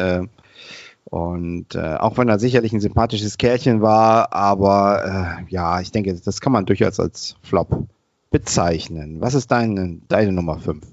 Und 1.10 1.74
äh, 1.74 1.96
auch 1.96 2.16
wenn 2.18 2.28
er 2.28 2.38
sicherlich 2.38 2.72
ein 2.72 2.80
sympathisches 2.80 3.36
Kerlchen 3.36 3.82
war, 3.82 4.32
aber 4.32 5.42
äh, 5.48 5.52
ja, 5.52 5.80
ich 5.80 5.90
denke, 5.90 6.14
das 6.14 6.40
kann 6.40 6.52
man 6.52 6.66
durchaus 6.66 7.00
als 7.00 7.34
Flop 7.42 7.84
bezeichnen. 8.30 9.20
Was 9.20 9.34
ist 9.34 9.50
deine, 9.50 9.98
deine 10.08 10.30
Nummer 10.30 10.58
5? 10.58 10.86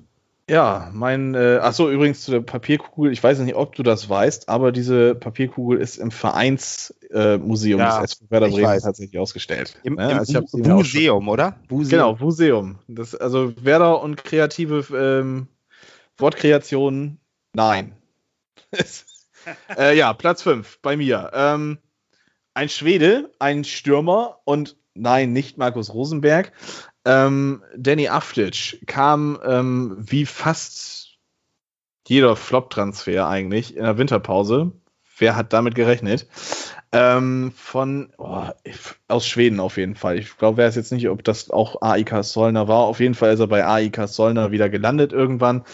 Ja, 0.50 0.90
mein, 0.94 1.36
äh, 1.36 1.60
ach 1.62 1.74
so, 1.74 1.92
übrigens 1.92 2.24
zu 2.24 2.32
der 2.32 2.40
Papierkugel, 2.40 3.12
ich 3.12 3.22
weiß 3.22 3.40
nicht, 3.40 3.56
ob 3.56 3.76
du 3.76 3.84
das 3.84 4.10
weißt, 4.10 4.48
aber 4.48 4.72
diese 4.72 5.14
Papierkugel 5.14 5.78
ist 5.78 5.98
im 5.98 6.10
Vereinsmuseum 6.10 7.80
äh, 7.80 7.84
Ja, 7.84 8.02
des 8.02 8.14
SV 8.14 8.26
Werder 8.30 8.50
Bremen 8.50 8.80
tatsächlich 8.80 9.20
ausgestellt. 9.20 9.78
Im, 9.84 9.98
Ja, 10.00 10.10
im 10.10 10.18
also 10.20 10.42
Museum, 10.54 11.28
oder? 11.28 11.58
Museum. 11.70 11.90
Genau, 11.90 12.16
Museum. 12.16 12.80
Das, 12.88 13.14
also 13.14 13.54
Werder 13.62 14.02
und 14.02 14.24
kreative 14.24 14.86
ähm, 14.96 15.48
Wortkreationen, 16.18 17.20
nein. 17.54 17.92
äh, 19.78 19.98
ja, 19.98 20.14
Platz 20.14 20.44
5 20.44 20.80
bei 20.82 20.98
mir. 20.98 21.32
Ähm, 21.34 21.80
ein 22.54 22.70
Schwede, 22.70 23.32
ein 23.40 23.64
Stürmer 23.64 24.40
und 24.44 24.78
nein, 24.94 25.32
nicht 25.34 25.58
Markus 25.58 25.94
Rosenberg. 25.94 26.52
Ähm, 27.06 27.64
Danny 27.76 28.10
Aftic 28.10 28.86
kam 28.88 29.40
ähm, 29.46 29.96
wie 30.00 30.26
fast 30.26 31.18
jeder 32.08 32.36
Flop-Transfer 32.36 33.28
eigentlich 33.28 33.76
in 33.76 33.84
der 33.84 33.98
Winterpause. 33.98 34.72
Wer 35.18 35.36
hat 35.36 35.54
damit 35.54 35.76
gerechnet? 35.76 36.28
Ähm, 36.92 37.52
von 37.56 38.14
oh, 38.18 38.44
aus 39.08 39.28
Schweden 39.28 39.60
auf 39.60 39.78
jeden 39.78 39.96
Fall. 39.96 40.20
Ich 40.20 40.38
glaube, 40.38 40.64
weiß 40.64 40.76
jetzt 40.76 40.92
nicht, 40.92 41.10
ob 41.10 41.24
das 41.24 41.50
auch 41.50 41.82
AIK 41.82 42.24
Solna 42.24 42.68
war. 42.68 42.86
Auf 42.86 43.00
jeden 43.00 43.16
Fall 43.16 43.34
ist 43.34 43.40
er 43.40 43.48
bei 43.48 43.66
AIK 43.66 44.08
Solna 44.08 44.52
wieder 44.52 44.70
gelandet 44.70 45.12
irgendwann. 45.12 45.66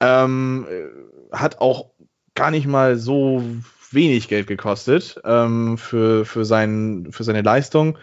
Ähm, 0.00 0.66
äh, 0.70 1.36
hat 1.36 1.60
auch 1.60 1.90
gar 2.34 2.50
nicht 2.50 2.66
mal 2.66 2.96
so 2.96 3.42
wenig 3.90 4.28
Geld 4.28 4.46
gekostet 4.46 5.20
ähm, 5.24 5.78
für, 5.78 6.24
für, 6.24 6.44
sein, 6.44 7.08
für 7.10 7.24
seine 7.24 7.42
Leistung. 7.42 7.98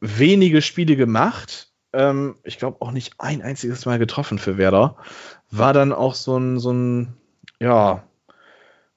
Wenige 0.00 0.62
Spiele 0.62 0.96
gemacht. 0.96 1.70
Ähm, 1.92 2.36
ich 2.42 2.58
glaube 2.58 2.78
auch 2.80 2.90
nicht 2.90 3.14
ein 3.18 3.42
einziges 3.42 3.86
Mal 3.86 3.98
getroffen 3.98 4.38
für 4.38 4.58
Werder. 4.58 4.96
War 5.50 5.72
dann 5.72 5.92
auch 5.92 6.14
so 6.14 6.36
ein, 6.36 6.58
so 6.58 6.72
ein, 6.72 7.14
ja, 7.60 8.02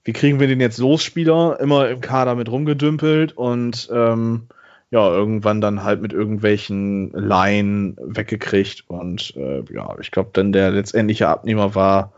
wie 0.04 0.14
kriegen 0.14 0.40
wir 0.40 0.48
den 0.48 0.62
jetzt 0.62 0.80
los, 0.80 1.04
Spieler? 1.04 1.60
Immer 1.60 1.90
im 1.90 2.02
Kader 2.02 2.36
mit 2.36 2.50
rumgedümpelt 2.50 3.38
und 3.38 3.90
ähm, 3.94 4.48
ja, 4.92 5.08
irgendwann 5.08 5.62
dann 5.62 5.84
halt 5.84 6.02
mit 6.02 6.14
irgendwelchen 6.14 7.12
Laien 7.12 7.96
weggekriegt. 8.02 8.86
Und 8.88 9.36
äh, 9.36 9.64
ja, 9.72 9.96
ich 10.00 10.10
glaube, 10.10 10.32
dann 10.34 10.52
der 10.52 10.72
letztendliche 10.72 11.28
Abnehmer 11.28 11.76
war 11.76 12.14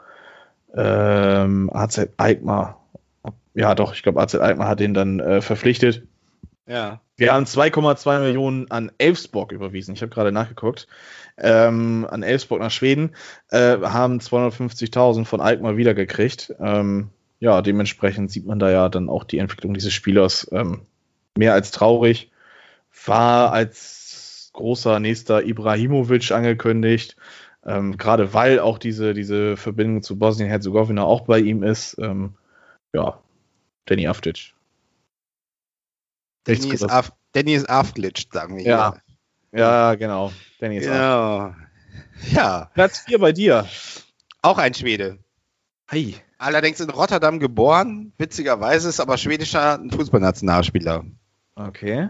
ähm, 0.76 1.70
AZ 1.74 2.10
Alkmaar. 2.18 2.82
Ja, 3.54 3.76
doch, 3.76 3.94
ich 3.94 4.04
glaube, 4.04 4.22
AZ 4.22 4.36
Alkmaar 4.36 4.70
hat 4.70 4.80
den 4.80 4.94
dann 4.94 5.20
äh, 5.20 5.42
verpflichtet. 5.42 6.04
Ja. 6.68 7.02
Wir 7.18 7.34
haben 7.34 7.46
2,2 7.46 8.20
Millionen 8.20 8.72
an 8.72 8.92
Elfsborg 8.98 9.52
überwiesen. 9.52 9.94
Ich 9.94 10.02
habe 10.02 10.12
gerade 10.12 10.32
nachgeguckt. 10.32 10.88
Ähm, 11.38 12.08
an 12.10 12.24
Elfsborg 12.24 12.62
nach 12.62 12.72
Schweden. 12.72 13.16
Äh, 13.50 13.78
haben 13.82 14.20
250.000 14.20 15.26
von 15.26 15.42
Alkmaar 15.42 15.78
wiedergekriegt. 15.78 16.56
Ähm, 16.60 17.10
ja, 17.40 17.62
dementsprechend 17.62 18.32
sieht 18.32 18.46
man 18.46 18.60
da 18.60 18.72
ja 18.72 18.90
dann 18.90 19.10
auch 19.10 19.24
die 19.24 19.40
Entwicklung 19.40 19.74
dieses 19.74 19.94
Spielers 19.94 20.48
ähm, 20.52 20.86
mehr 21.38 21.54
als 21.54 21.72
traurig. 21.72 22.32
War 23.06 23.52
als 23.52 24.52
großer 24.54 25.00
nächster 25.00 25.44
Ibrahimovic 25.44 26.32
angekündigt. 26.32 27.16
Ähm, 27.66 27.98
Gerade 27.98 28.34
weil 28.34 28.60
auch 28.60 28.78
diese, 28.78 29.14
diese 29.14 29.56
Verbindung 29.56 30.02
zu 30.02 30.18
Bosnien-Herzegowina 30.18 31.04
auch 31.04 31.22
bei 31.22 31.40
ihm 31.40 31.64
ist. 31.64 31.98
Ähm, 32.00 32.36
ja, 32.94 33.20
Danny 33.86 34.08
Aftic. 34.08 34.54
Danny 36.46 36.74
ist, 36.74 36.90
af, 36.90 37.12
Danny 37.34 37.54
ist 37.54 37.70
aufglitscht, 37.70 38.34
sagen 38.34 38.58
wir 38.58 38.64
Ja. 38.64 38.96
Ja, 39.52 39.96
genau. 39.96 40.32
Danny 40.60 40.78
ist. 40.78 40.86
Ja. 40.86 41.56
ja, 42.32 42.72
Platz 42.74 43.00
4 43.00 43.20
bei 43.20 43.32
dir. 43.32 43.68
auch 44.42 44.58
ein 44.58 44.74
Schwede. 44.74 45.20
Hi. 45.90 46.16
Allerdings 46.38 46.80
in 46.80 46.90
Rotterdam 46.90 47.40
geboren, 47.40 48.14
witzigerweise 48.18 48.90
ist 48.90 49.00
aber 49.00 49.18
schwedischer 49.18 49.80
Fußballnationalspieler. 49.92 51.06
Okay. 51.56 52.10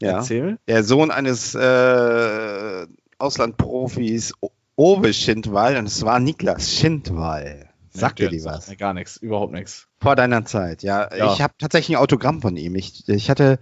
Ja. 0.00 0.16
Erzähl. 0.16 0.58
Der 0.68 0.82
Sohn 0.82 1.10
eines 1.10 1.54
äh, 1.54 2.86
Auslandprofis 3.18 4.34
Ove 4.76 5.12
Schindwall 5.12 5.76
und 5.76 5.86
es 5.86 6.04
war 6.04 6.18
Niklas 6.20 6.72
Schindwall. 6.72 7.68
Sagt 7.90 8.18
dir 8.18 8.28
die 8.28 8.44
was? 8.44 8.76
Gar 8.76 8.92
nichts, 8.94 9.16
überhaupt 9.18 9.52
nichts. 9.52 9.86
Vor 10.00 10.16
deiner 10.16 10.44
Zeit, 10.44 10.82
ja. 10.82 11.14
Ja. 11.14 11.32
Ich 11.32 11.40
habe 11.40 11.54
tatsächlich 11.58 11.96
ein 11.96 12.02
Autogramm 12.02 12.40
von 12.42 12.56
ihm. 12.56 12.74
Ich, 12.74 13.08
ich 13.08 13.30
hatte 13.30 13.60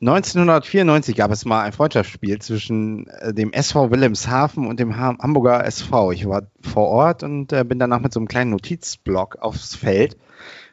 1994 0.00 1.16
gab 1.16 1.30
es 1.30 1.44
mal 1.44 1.62
ein 1.62 1.72
Freundschaftsspiel 1.72 2.38
zwischen 2.40 3.06
äh, 3.08 3.32
dem 3.32 3.52
SV 3.52 3.90
Wilhelmshaven 3.90 4.66
und 4.66 4.78
dem 4.80 4.96
Ha- 4.98 5.16
Hamburger 5.20 5.64
SV. 5.64 6.12
Ich 6.12 6.26
war 6.28 6.50
vor 6.60 6.88
Ort 6.88 7.22
und 7.22 7.52
äh, 7.52 7.64
bin 7.64 7.78
danach 7.78 8.00
mit 8.00 8.12
so 8.12 8.20
einem 8.20 8.28
kleinen 8.28 8.50
Notizblock 8.50 9.36
aufs 9.36 9.74
Feld. 9.74 10.16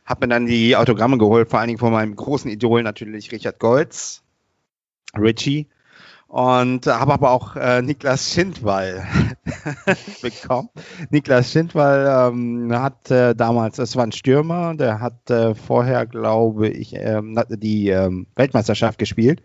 Hab 0.06 0.20
mir 0.22 0.28
dann 0.28 0.46
die 0.46 0.76
Autogramme 0.76 1.18
geholt, 1.18 1.50
vor 1.50 1.60
allen 1.60 1.68
Dingen 1.68 1.80
von 1.80 1.94
meinem 1.94 2.16
großen 2.16 2.52
Idol 2.52 2.84
natürlich 2.84 3.32
Richard 3.32 3.60
Goltz, 3.60 4.22
Richie. 5.18 5.68
Und 6.34 6.88
habe 6.88 7.14
aber 7.14 7.30
auch 7.30 7.56
äh, 7.56 7.84
Niklas 7.84 8.34
Schindwall 8.34 9.06
bekommen. 10.24 10.70
Niklas 11.12 11.52
Schindwall 11.52 12.32
ähm, 12.34 12.74
hat 12.74 13.12
äh, 13.12 13.36
damals, 13.36 13.78
es 13.78 13.96
war 13.96 14.04
ein 14.04 14.12
Stürmer, 14.12 14.74
der 14.74 15.00
hat 15.00 15.30
äh, 15.30 15.54
vorher, 15.54 16.08
glaube 16.08 16.70
ich, 16.70 16.96
ähm, 16.96 17.40
die 17.50 17.90
ähm, 17.90 18.26
Weltmeisterschaft 18.36 18.98
gespielt 18.98 19.44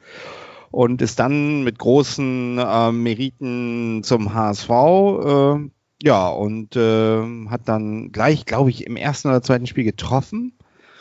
und 0.70 1.02
ist 1.02 1.18
dann 1.18 1.62
mit 1.62 1.78
großen 1.78 2.58
ähm, 2.58 3.02
Meriten 3.02 4.02
zum 4.02 4.32
HSV. 4.32 4.70
Äh, 4.70 5.70
ja, 6.02 6.28
und 6.28 6.74
äh, 6.74 7.48
hat 7.50 7.68
dann 7.68 8.12
gleich, 8.12 8.46
glaube 8.46 8.70
ich, 8.70 8.86
im 8.86 8.96
ersten 8.96 9.28
oder 9.28 9.42
zweiten 9.42 9.66
Spiel 9.66 9.84
getroffen 9.84 10.54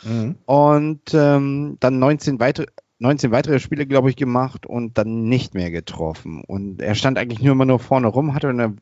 Mhm. 0.04 0.36
und 0.46 1.12
ähm, 1.12 1.76
dann 1.80 1.98
19 1.98 2.38
weitere, 2.38 2.66
19 3.00 3.30
weitere 3.30 3.60
Spiele, 3.60 3.86
glaube 3.86 4.10
ich, 4.10 4.16
gemacht 4.16 4.66
und 4.66 4.98
dann 4.98 5.24
nicht 5.28 5.54
mehr 5.54 5.70
getroffen. 5.70 6.42
Und 6.44 6.82
er 6.82 6.94
stand 6.94 7.16
eigentlich 7.18 7.40
nur 7.40 7.52
immer 7.52 7.64
nur 7.64 7.78
vorne 7.78 8.08
rum, 8.08 8.34
hatte 8.34 8.48
eine 8.48 8.74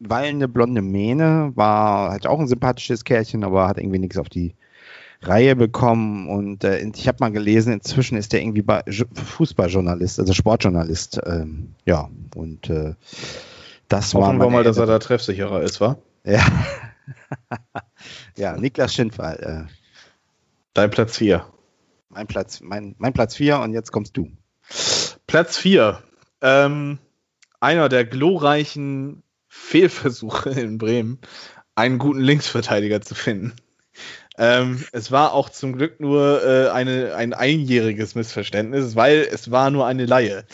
wallende 0.00 0.48
blonde 0.48 0.82
Mähne, 0.82 1.52
war 1.54 2.10
halt 2.10 2.26
auch 2.26 2.40
ein 2.40 2.48
sympathisches 2.48 3.04
Kerlchen, 3.04 3.44
aber 3.44 3.68
hat 3.68 3.78
irgendwie 3.78 4.00
nichts 4.00 4.18
auf 4.18 4.28
die 4.28 4.54
Reihe 5.20 5.54
bekommen. 5.54 6.28
Und 6.28 6.64
äh, 6.64 6.84
ich 6.94 7.06
habe 7.06 7.18
mal 7.20 7.30
gelesen, 7.30 7.72
inzwischen 7.72 8.16
ist 8.18 8.34
er 8.34 8.40
irgendwie 8.40 8.62
bei 8.62 8.82
Jo- 8.88 9.06
Fußballjournalist, 9.14 10.18
also 10.18 10.32
Sportjournalist. 10.32 11.20
Ähm, 11.24 11.74
ja, 11.84 12.10
und 12.34 12.68
äh, 12.68 12.94
das 13.86 14.14
war 14.14 14.26
Hoffen 14.26 14.38
wir 14.40 14.50
mal, 14.50 14.64
dass 14.64 14.78
er 14.78 14.86
da 14.86 14.98
treffsicherer 14.98 15.62
ist, 15.62 15.80
wa? 15.80 15.98
Ja. 16.24 16.44
ja, 18.36 18.56
Niklas 18.56 18.94
Schindwall. 18.94 19.68
Äh, 19.68 19.72
Dein 20.74 20.90
Platz 20.90 21.18
4. 21.18 21.44
Mein 22.12 22.26
Platz, 22.26 22.60
mein, 22.60 22.94
mein 22.98 23.14
Platz 23.14 23.36
4 23.36 23.60
und 23.60 23.72
jetzt 23.72 23.90
kommst 23.90 24.16
du. 24.16 24.30
Platz 25.26 25.56
4. 25.56 26.02
Ähm, 26.42 26.98
einer 27.58 27.88
der 27.88 28.04
glorreichen 28.04 29.22
Fehlversuche 29.48 30.50
in 30.60 30.76
Bremen, 30.76 31.18
einen 31.74 31.98
guten 31.98 32.20
Linksverteidiger 32.20 33.00
zu 33.00 33.14
finden. 33.14 33.54
Ähm, 34.38 34.84
es 34.92 35.10
war 35.10 35.32
auch 35.32 35.48
zum 35.48 35.74
Glück 35.74 36.00
nur 36.00 36.42
äh, 36.42 36.68
eine, 36.70 37.14
ein 37.14 37.32
einjähriges 37.32 38.14
Missverständnis, 38.14 38.96
weil 38.96 39.26
es 39.30 39.50
war 39.50 39.70
nur 39.70 39.86
eine 39.86 40.06
Laie. 40.06 40.44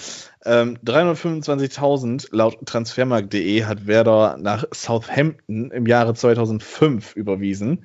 Ähm, 0.45 0.79
325.000 0.85 2.29
laut 2.31 2.59
transfermarkt.de 2.67 3.65
hat 3.65 3.87
Werder 3.87 4.37
nach 4.39 4.65
Southampton 4.73 5.71
im 5.71 5.87
Jahre 5.87 6.15
2005 6.15 7.15
überwiesen. 7.17 7.85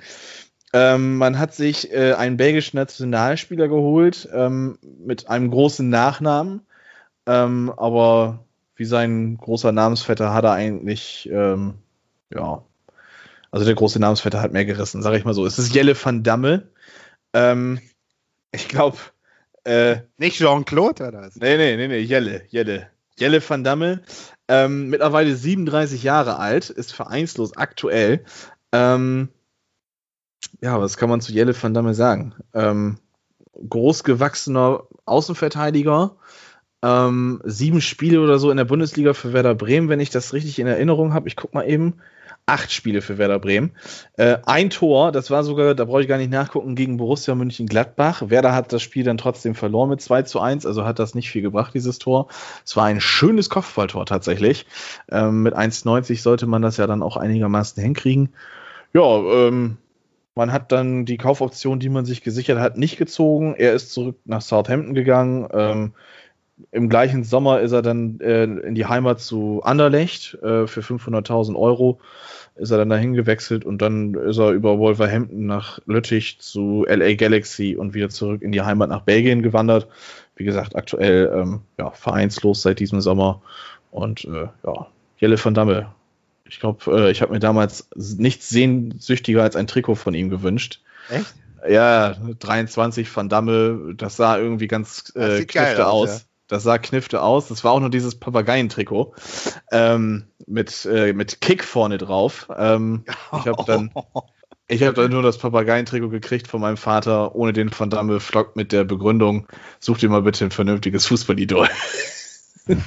Ähm, 0.74 1.18
man 1.18 1.38
hat 1.38 1.54
sich 1.54 1.92
äh, 1.94 2.14
einen 2.14 2.38
belgischen 2.38 2.78
Nationalspieler 2.78 3.68
geholt 3.68 4.28
ähm, 4.34 4.80
mit 4.82 5.30
einem 5.30 5.52
großen 5.52 5.88
Nachnamen, 5.88 6.62
ähm, 7.28 7.72
aber 7.78 8.44
wie 8.76 8.86
sein 8.86 9.38
großer 9.38 9.72
Namensvetter 9.72 10.34
hat 10.34 10.46
er 10.46 10.54
eigentlich, 10.54 11.30
ähm, 11.32 11.76
ja, 12.34 12.64
also 13.52 13.66
der 13.66 13.76
große 13.76 14.00
Namensvetter 14.00 14.42
hat 14.42 14.52
mehr 14.52 14.66
gerissen, 14.66 15.04
sage 15.04 15.18
ich 15.18 15.26
mal 15.26 15.36
so. 15.36 15.46
Es 15.46 15.60
ist 15.60 15.76
Jelle 15.76 15.96
van 15.96 16.24
Damme. 16.24 16.70
Ähm, 17.34 17.80
ich 18.52 18.68
glaube, 18.68 18.98
äh, 19.64 19.98
Nicht 20.18 20.38
Jean-Claude 20.38 21.08
oder 21.08 21.22
was? 21.22 21.36
Nee, 21.36 21.58
nee, 21.58 21.78
nee, 21.78 21.88
nee, 21.88 22.00
Jelle, 22.00 22.44
Jelle. 22.50 22.88
Jelle 23.16 23.48
van 23.48 23.64
Damme, 23.64 24.02
ähm, 24.48 24.90
mittlerweile 24.90 25.36
37 25.36 26.02
Jahre 26.02 26.40
alt, 26.40 26.72
ist 26.72 26.94
vereinslos 26.94 27.56
aktuell. 27.56 28.26
Ähm, 28.72 29.30
ja, 30.62 30.80
was 30.80 30.98
kann 30.98 31.10
man 31.10 31.22
zu 31.22 31.32
Jelle 31.32 31.56
van 31.62 31.74
Damme 31.74 31.94
sagen? 31.94 32.34
Ähm, 32.54 32.98
großgewachsener 33.70 34.84
Außenverteidiger, 35.06 36.16
ähm, 36.82 37.42
sieben 37.46 37.82
Spiele 37.82 38.22
oder 38.22 38.40
so 38.40 38.52
in 38.52 38.58
der 38.58 38.66
Bundesliga 38.66 39.14
für 39.14 39.34
Werder 39.34 39.56
Bremen, 39.56 39.90
wenn 39.90 40.00
ich 40.00 40.10
das 40.10 40.34
richtig 40.34 40.60
in 40.60 40.68
Erinnerung 40.68 41.14
habe. 41.14 41.28
Ich 41.28 41.36
guck 41.36 41.54
mal 41.54 41.68
eben 41.68 41.96
acht 42.46 42.72
Spiele 42.72 43.02
für 43.02 43.18
Werder 43.18 43.40
Bremen. 43.40 43.72
Äh, 44.18 44.38
ein 44.46 44.70
Tor, 44.70 45.12
das 45.12 45.32
war 45.32 45.44
sogar, 45.44 45.76
da 45.76 45.86
brauche 45.86 46.02
ich 46.02 46.08
gar 46.08 46.18
nicht 46.18 46.32
nachgucken, 46.32 46.76
gegen 46.76 46.98
Borussia 46.98 47.36
München-Gladbach. 47.36 48.24
Werder 48.30 48.54
hat 48.54 48.74
das 48.74 48.82
Spiel 48.82 49.04
dann 49.04 49.18
trotzdem 49.18 49.56
verloren 49.56 49.90
mit 49.90 50.02
2 50.02 50.24
zu 50.24 50.42
1, 50.42 50.66
also 50.66 50.84
hat 50.84 51.00
das 51.00 51.16
nicht 51.16 51.32
viel 51.32 51.42
gebracht, 51.42 51.74
dieses 51.74 52.00
Tor. 52.00 52.28
Es 52.66 52.76
war 52.76 52.86
ein 52.86 53.00
schönes 53.00 53.50
Kopfballtor 53.50 54.06
tatsächlich. 54.06 54.66
Ähm, 55.10 55.44
mit 55.44 55.56
1,90 55.56 56.22
sollte 56.22 56.48
man 56.48 56.62
das 56.62 56.78
ja 56.78 56.88
dann 56.88 57.02
auch 57.02 57.16
einigermaßen 57.16 57.82
hinkriegen. 57.82 58.34
Ja, 58.94 59.02
ähm, 59.02 59.78
man 60.36 60.52
hat 60.52 60.72
dann 60.72 61.06
die 61.06 61.18
Kaufoption, 61.18 61.80
die 61.80 61.90
man 61.90 62.06
sich 62.06 62.24
gesichert 62.24 62.60
hat, 62.60 62.78
nicht 62.78 62.98
gezogen. 62.98 63.56
Er 63.58 63.74
ist 63.74 63.92
zurück 63.94 64.18
nach 64.26 64.42
Southampton 64.42 64.94
gegangen. 64.94 65.48
Ähm, 65.54 65.94
Im 66.72 66.90
gleichen 66.90 67.24
Sommer 67.24 67.62
ist 67.62 67.72
er 67.72 67.82
dann 67.82 68.20
äh, 68.20 68.44
in 68.44 68.76
die 68.76 68.86
Heimat 68.86 69.20
zu 69.20 69.62
Anderlecht 69.64 70.36
äh, 70.42 70.68
für 70.68 70.82
500.000 70.82 71.56
Euro 71.56 72.00
ist 72.56 72.72
er 72.72 72.78
dann 72.78 72.90
dahin 72.90 73.14
gewechselt 73.14 73.66
und 73.66 73.82
dann 73.82 74.14
ist 74.14 74.38
er 74.38 74.52
über 74.52 74.78
Wolverhampton 74.78 75.46
nach 75.46 75.80
Lüttich 75.86 76.40
zu 76.40 76.86
LA 76.88 77.16
Galaxy 77.16 77.76
und 77.76 77.94
wieder 77.94 78.10
zurück 78.10 78.42
in 78.42 78.52
die 78.52 78.62
Heimat 78.62 78.90
nach 78.90 79.02
Belgien 79.02 79.42
gewandert. 79.42 79.88
Wie 80.36 80.44
gesagt, 80.44 80.76
aktuell 80.76 81.32
ähm, 81.36 81.62
ja, 81.80 81.92
vereinslos 81.92 82.62
seit 82.62 82.80
diesem 82.80 83.02
Sommer. 83.02 83.42
Und 83.92 84.26
äh, 84.26 84.48
ja, 84.66 84.88
Jelle 85.18 85.44
van 85.44 85.54
Damme. 85.54 85.88
Ich 86.46 86.60
glaube, 86.60 86.92
äh, 86.92 87.12
ich 87.12 87.22
habe 87.22 87.34
mir 87.34 87.40
damals 87.40 87.90
nichts 87.96 88.50
sehnsüchtiger 88.50 89.44
als 89.44 89.56
ein 89.56 89.68
Trikot 89.68 89.96
von 89.96 90.14
ihm 90.14 90.30
gewünscht. 90.30 90.82
Echt? 91.10 91.34
Ja, 91.68 92.14
23 92.14 93.16
Van 93.16 93.30
Damme, 93.30 93.94
das 93.96 94.18
sah 94.18 94.38
irgendwie 94.38 94.68
ganz 94.68 95.14
äh, 95.16 95.46
knifte 95.46 95.88
aus. 95.88 96.10
aus. 96.10 96.20
Ja. 96.20 96.26
Das 96.48 96.64
sah 96.64 96.78
knifte 96.78 97.22
aus. 97.22 97.48
Das 97.48 97.64
war 97.64 97.72
auch 97.72 97.80
nur 97.80 97.90
dieses 97.90 98.16
Papageientrikot 98.16 99.16
ähm, 99.72 100.26
mit, 100.46 100.86
äh, 100.86 101.14
mit 101.14 101.40
Kick 101.40 101.64
vorne 101.64 101.98
drauf. 101.98 102.50
Ähm, 102.56 103.06
ich 103.08 103.48
habe 103.48 103.64
dann, 103.66 103.92
ich 104.68 104.84
hab 104.84 104.96
dann 104.96 105.12
nur 105.12 105.24
das 105.24 105.38
Papageientrikot 105.38 106.10
gekriegt 106.10 106.48
von 106.48 106.60
meinem 106.60 106.78
Vater, 106.78 107.34
ohne 107.36 107.54
den 107.54 107.72
Van 107.78 107.90
Damme 107.90 108.20
Flock 108.20 108.58
mit 108.58 108.74
der 108.74 108.84
Begründung, 108.84 109.48
such 109.80 110.00
dir 110.00 110.10
mal 110.10 110.24
bitte 110.24 110.44
ein 110.44 110.52
vernünftiges 110.52 111.06
Fußballidol. 111.06 111.70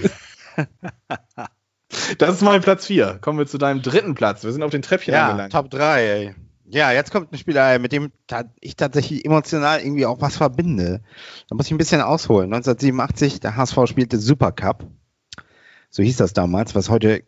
das 2.18 2.36
ist 2.36 2.42
mein 2.42 2.60
Platz 2.60 2.86
4. 2.86 3.18
Kommen 3.20 3.38
wir 3.38 3.46
zu 3.46 3.58
deinem 3.58 3.82
dritten 3.82 4.14
Platz. 4.14 4.44
Wir 4.44 4.52
sind 4.52 4.62
auf 4.62 4.70
den 4.70 4.82
Treppchen 4.82 5.14
ja, 5.14 5.28
angelangt. 5.28 5.52
Top 5.52 5.70
3, 5.70 6.02
ey. 6.02 6.34
Ja, 6.68 6.90
jetzt 6.90 7.12
kommt 7.12 7.32
ein 7.32 7.38
Spieler, 7.38 7.78
mit 7.78 7.92
dem 7.92 8.10
ich 8.60 8.76
tatsächlich 8.76 9.24
emotional 9.24 9.80
irgendwie 9.80 10.06
auch 10.06 10.20
was 10.20 10.36
verbinde. 10.36 11.00
Da 11.48 11.54
muss 11.54 11.66
ich 11.66 11.72
ein 11.72 11.78
bisschen 11.78 12.00
ausholen. 12.00 12.52
1987, 12.52 13.40
der 13.40 13.56
HSV 13.56 13.86
spielte 13.86 14.18
Supercup. 14.18 14.84
So 15.90 16.02
hieß 16.02 16.16
das 16.16 16.32
damals, 16.32 16.74
was 16.74 16.90
heute, 16.90 17.22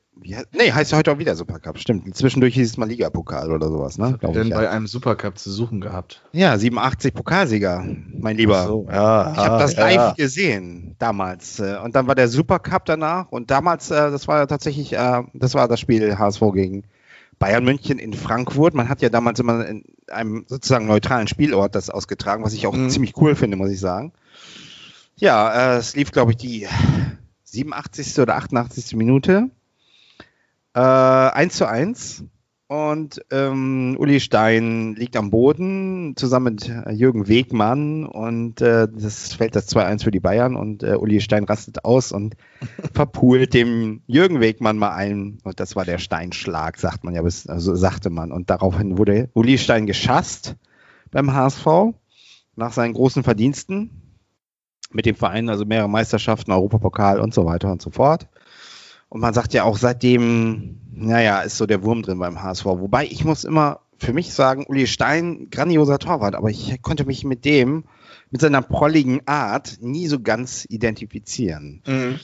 nee, 0.53 0.73
heißt 0.73 0.93
heute 0.93 1.13
auch 1.13 1.19
wieder 1.19 1.35
Supercup, 1.35 1.79
stimmt. 1.79 2.15
Zwischendurch 2.17 2.55
hieß 2.55 2.71
es 2.71 2.77
mal 2.77 2.89
Ligapokal 2.89 3.53
oder 3.53 3.69
sowas, 3.69 3.99
ne? 3.99 4.19
Was 4.21 4.33
denn 4.33 4.49
ich, 4.49 4.55
bei 4.55 4.65
ja. 4.65 4.71
einem 4.71 4.87
Supercup 4.87 5.39
zu 5.39 5.51
suchen 5.51 5.81
gehabt? 5.81 6.23
Ja, 6.33 6.57
87 6.57 7.15
Pokalsieger, 7.15 7.85
mein 8.19 8.37
Lieber. 8.37 8.65
So, 8.65 8.87
ja, 8.91 9.33
ich 9.33 9.39
habe 9.39 9.59
das 9.59 9.77
live 9.77 9.95
ja. 9.95 10.13
gesehen 10.13 10.97
damals. 10.99 11.61
Äh, 11.61 11.79
und 11.83 11.97
dann 11.97 12.07
war 12.07 12.15
der 12.15 12.29
Supercup 12.29 12.85
danach 12.85 13.31
und 13.31 13.51
damals, 13.51 13.91
äh, 13.91 14.11
das 14.11 14.29
war 14.29 14.47
tatsächlich, 14.47 14.93
äh, 14.93 15.23
das 15.35 15.55
war 15.55 15.69
das 15.69 15.81
Spiel 15.81 16.19
HSV 16.19 16.43
gegen 16.53 16.85
Bayern 17.39 17.65
München 17.65 17.99
in 17.99 18.13
Frankfurt. 18.13 18.75
Man 18.75 18.89
hat 18.89 19.03
ja 19.03 19.09
damals 19.09 19.41
immer 19.41 19.67
in 19.67 19.85
einem 20.09 20.45
sozusagen 20.49 20.87
neutralen 20.87 21.29
Spielort 21.29 21.75
das 21.75 21.91
ausgetragen, 21.91 22.45
was 22.45 22.53
ich 22.53 22.67
auch 22.67 22.75
mhm. 22.75 22.91
ziemlich 22.91 23.17
cool 23.19 23.35
finde, 23.35 23.57
muss 23.57 23.71
ich 23.71 23.81
sagen. 23.81 24.13
Ja, 25.17 25.77
es 25.77 25.97
lief, 25.97 26.13
glaube 26.13 26.33
ich, 26.33 26.37
die 26.37 26.67
87. 27.45 28.19
oder 28.21 28.37
88. 28.37 28.95
Minute. 28.95 29.51
Äh, 30.79 30.81
1 30.81 31.57
zu 31.57 31.67
1. 31.67 32.25
Und 32.69 33.21
ähm, 33.33 33.97
Uli 33.99 34.21
Stein 34.21 34.95
liegt 34.95 35.17
am 35.17 35.31
Boden 35.31 36.15
zusammen 36.17 36.55
mit 36.55 36.69
äh, 36.69 36.93
Jürgen 36.93 37.27
Wegmann 37.27 38.05
und 38.05 38.61
äh, 38.61 38.87
das 38.93 39.33
fällt 39.33 39.57
das 39.57 39.75
2-1 39.75 40.05
für 40.05 40.11
die 40.11 40.21
Bayern 40.21 40.55
und 40.55 40.83
äh, 40.83 40.95
Uli 40.95 41.23
Stein 41.23 41.45
rastet 41.45 41.85
aus 41.85 42.13
und 42.13 42.37
verpult 42.93 43.55
dem 43.55 44.03
Jürgen 44.07 44.41
Wegmann 44.41 44.77
mal 44.77 44.93
ein 44.93 45.39
und 45.43 45.59
das 45.59 45.75
war 45.77 45.87
der 45.87 45.99
Steinschlag, 45.99 46.79
sagt 46.79 47.03
man 47.05 47.15
ja, 47.15 47.23
also 47.23 47.75
sagte 47.75 48.11
man. 48.11 48.31
Und 48.31 48.51
daraufhin 48.51 48.99
wurde 48.99 49.31
Uli 49.33 49.59
Stein 49.59 49.87
geschasst 49.87 50.55
beim 51.11 51.33
HSV 51.33 51.67
nach 52.55 52.73
seinen 52.73 52.93
großen 52.93 53.25
Verdiensten 53.25 54.21
mit 54.93 55.07
dem 55.07 55.17
Verein, 55.17 55.49
also 55.49 55.65
mehrere 55.65 55.89
Meisterschaften, 55.89 56.53
Europapokal 56.53 57.19
und 57.19 57.35
so 57.35 57.47
weiter 57.47 57.73
und 57.73 57.83
so 57.83 57.91
fort. 57.91 58.29
Und 59.09 59.21
man 59.21 59.35
sagt 59.35 59.55
ja 59.55 59.65
auch 59.65 59.79
seitdem, 59.79 60.81
naja, 60.93 61.41
ist 61.41 61.57
so 61.57 61.67
der 61.67 61.83
Wurm 61.83 62.03
drin 62.03 62.19
beim 62.19 62.43
HSV. 62.43 62.65
Wobei 62.65 63.07
ich 63.07 63.25
muss 63.25 63.45
immer 63.45 63.81
für 63.99 64.13
mich 64.13 64.33
sagen, 64.33 64.65
Uli 64.67 64.87
Stein, 64.87 65.49
grandioser 65.51 65.99
Torwart, 65.99 66.35
aber 66.35 66.51
ich 66.51 66.81
konnte 66.83 67.05
mich 67.05 67.25
mit 67.25 67.45
dem, 67.45 67.85
mit 68.31 68.41
seiner 68.41 68.63
prolligen 68.63 69.27
Art 69.27 69.79
nie 69.81 70.07
so 70.07 70.21
ganz 70.21 70.67
identifizieren. 70.69 71.83
Mhm. 71.87 72.21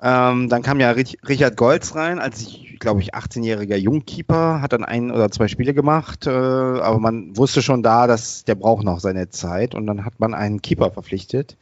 Ähm, 0.00 0.48
dann 0.48 0.62
kam 0.62 0.78
ja 0.78 0.90
Richard 0.90 1.56
Golz 1.56 1.96
rein, 1.96 2.20
als 2.20 2.40
ich, 2.40 2.76
glaube 2.78 3.00
ich, 3.00 3.14
18-jähriger 3.14 3.76
Jungkeeper, 3.76 4.60
hat 4.60 4.72
dann 4.72 4.84
ein 4.84 5.10
oder 5.10 5.30
zwei 5.30 5.48
Spiele 5.48 5.74
gemacht, 5.74 6.26
äh, 6.26 6.30
aber 6.30 7.00
man 7.00 7.36
wusste 7.36 7.62
schon 7.62 7.82
da, 7.82 8.06
dass 8.06 8.44
der 8.44 8.54
braucht 8.54 8.84
noch 8.84 9.00
seine 9.00 9.28
Zeit 9.30 9.74
und 9.74 9.86
dann 9.86 10.04
hat 10.04 10.20
man 10.20 10.34
einen 10.34 10.62
Keeper 10.62 10.92
verpflichtet 10.92 11.56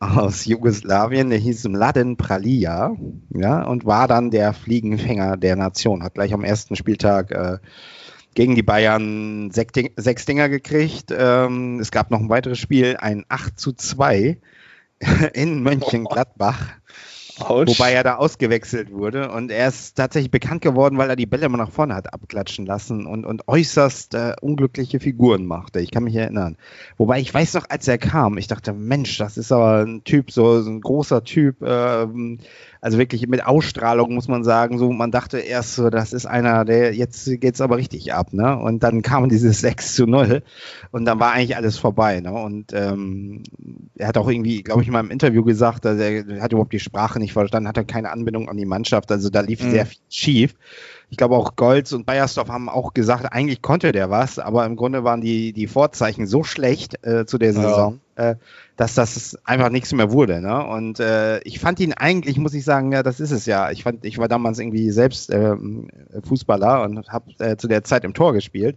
aus 0.00 0.44
Jugoslawien, 0.44 1.30
der 1.30 1.38
hieß 1.38 1.68
Mladen 1.68 2.16
Pralia, 2.16 2.96
ja, 3.30 3.64
und 3.64 3.84
war 3.84 4.06
dann 4.06 4.30
der 4.30 4.52
Fliegenfänger 4.52 5.36
der 5.36 5.56
Nation, 5.56 6.02
hat 6.02 6.14
gleich 6.14 6.32
am 6.32 6.44
ersten 6.44 6.76
Spieltag 6.76 7.32
äh, 7.32 7.58
gegen 8.34 8.54
die 8.54 8.62
Bayern 8.62 9.50
sechs, 9.50 9.72
Ding 9.72 9.90
sechs 9.96 10.24
Dinger 10.24 10.48
gekriegt. 10.48 11.12
Ähm, 11.16 11.80
es 11.80 11.90
gab 11.90 12.10
noch 12.10 12.20
ein 12.20 12.28
weiteres 12.28 12.58
Spiel, 12.58 12.96
ein 12.96 13.24
8 13.28 13.58
zu 13.58 13.72
2 13.72 14.38
in 15.34 15.62
Mönchengladbach. 15.62 16.68
Ouch. 17.40 17.66
Wobei 17.66 17.92
er 17.92 18.02
da 18.02 18.16
ausgewechselt 18.16 18.92
wurde. 18.92 19.30
Und 19.30 19.50
er 19.50 19.68
ist 19.68 19.96
tatsächlich 19.96 20.30
bekannt 20.30 20.62
geworden, 20.62 20.98
weil 20.98 21.10
er 21.10 21.16
die 21.16 21.26
Bälle 21.26 21.46
immer 21.46 21.58
nach 21.58 21.70
vorne 21.70 21.94
hat 21.94 22.12
abklatschen 22.12 22.66
lassen 22.66 23.06
und, 23.06 23.24
und 23.24 23.46
äußerst 23.48 24.14
äh, 24.14 24.34
unglückliche 24.40 25.00
Figuren 25.00 25.46
machte. 25.46 25.80
Ich 25.80 25.90
kann 25.90 26.04
mich 26.04 26.14
erinnern. 26.14 26.56
Wobei 26.96 27.20
ich 27.20 27.32
weiß 27.32 27.54
noch, 27.54 27.66
als 27.68 27.88
er 27.88 27.98
kam, 27.98 28.38
ich 28.38 28.46
dachte, 28.46 28.72
Mensch, 28.72 29.18
das 29.18 29.36
ist 29.36 29.52
aber 29.52 29.84
ein 29.84 30.04
Typ, 30.04 30.30
so, 30.30 30.62
so 30.62 30.70
ein 30.70 30.80
großer 30.80 31.24
Typ, 31.24 31.62
ähm, 31.62 32.38
also 32.80 32.98
wirklich 32.98 33.26
mit 33.28 33.44
Ausstrahlung 33.44 34.14
muss 34.14 34.28
man 34.28 34.44
sagen, 34.44 34.78
so 34.78 34.92
man 34.92 35.10
dachte 35.10 35.38
erst 35.38 35.74
so, 35.74 35.90
das 35.90 36.12
ist 36.12 36.26
einer, 36.26 36.64
der 36.64 36.94
jetzt 36.94 37.28
geht's 37.40 37.60
aber 37.60 37.76
richtig 37.76 38.12
ab, 38.12 38.32
ne? 38.32 38.56
Und 38.56 38.82
dann 38.82 39.02
kam 39.02 39.28
dieses 39.28 39.60
6 39.68 39.94
zu 39.94 40.06
0 40.06 40.42
und 40.90 41.04
dann 41.04 41.20
war 41.20 41.32
eigentlich 41.32 41.56
alles 41.56 41.78
vorbei, 41.78 42.20
ne? 42.20 42.32
Und 42.32 42.72
ähm, 42.72 43.42
er 43.96 44.08
hat 44.08 44.16
auch 44.16 44.28
irgendwie, 44.28 44.62
glaube 44.62 44.82
ich, 44.82 44.88
in 44.88 44.92
meinem 44.92 45.10
Interview 45.10 45.44
gesagt, 45.44 45.84
dass 45.84 45.98
er 45.98 46.40
hat 46.40 46.52
überhaupt 46.52 46.72
die 46.72 46.80
Sprache 46.80 47.18
nicht 47.18 47.32
verstanden, 47.32 47.68
hatte 47.68 47.84
keine 47.84 48.10
Anbindung 48.10 48.48
an 48.48 48.56
die 48.56 48.66
Mannschaft, 48.66 49.10
also 49.10 49.30
da 49.30 49.40
lief 49.40 49.62
mhm. 49.62 49.70
sehr 49.70 49.86
viel 49.86 50.00
schief. 50.08 50.54
Ich 51.10 51.16
glaube 51.16 51.36
auch 51.36 51.56
Golds 51.56 51.92
und 51.92 52.06
Bayersdorf 52.06 52.48
haben 52.48 52.68
auch 52.68 52.92
gesagt, 52.94 53.32
eigentlich 53.32 53.62
konnte 53.62 53.92
der 53.92 54.10
was, 54.10 54.38
aber 54.38 54.66
im 54.66 54.76
Grunde 54.76 55.04
waren 55.04 55.20
die, 55.20 55.52
die 55.52 55.66
Vorzeichen 55.66 56.26
so 56.26 56.44
schlecht 56.44 57.04
äh, 57.06 57.24
zu 57.24 57.38
der 57.38 57.52
Saison. 57.52 58.00
äh, 58.18 58.34
dass 58.76 58.94
das 58.94 59.38
einfach 59.44 59.70
nichts 59.70 59.92
mehr 59.92 60.10
wurde. 60.10 60.40
Ne? 60.40 60.66
Und 60.66 61.00
äh, 61.00 61.40
ich 61.40 61.60
fand 61.60 61.80
ihn 61.80 61.92
eigentlich, 61.92 62.36
muss 62.36 62.52
ich 62.52 62.64
sagen, 62.64 62.92
ja, 62.92 63.02
das 63.02 63.20
ist 63.20 63.30
es 63.30 63.46
ja. 63.46 63.70
Ich 63.70 63.84
fand, 63.84 64.04
ich 64.04 64.18
war 64.18 64.28
damals 64.28 64.58
irgendwie 64.58 64.90
selbst 64.90 65.32
ähm, 65.32 65.88
Fußballer 66.24 66.82
und 66.82 67.08
habe 67.08 67.32
äh, 67.38 67.56
zu 67.56 67.68
der 67.68 67.84
Zeit 67.84 68.04
im 68.04 68.14
Tor 68.14 68.32
gespielt. 68.32 68.76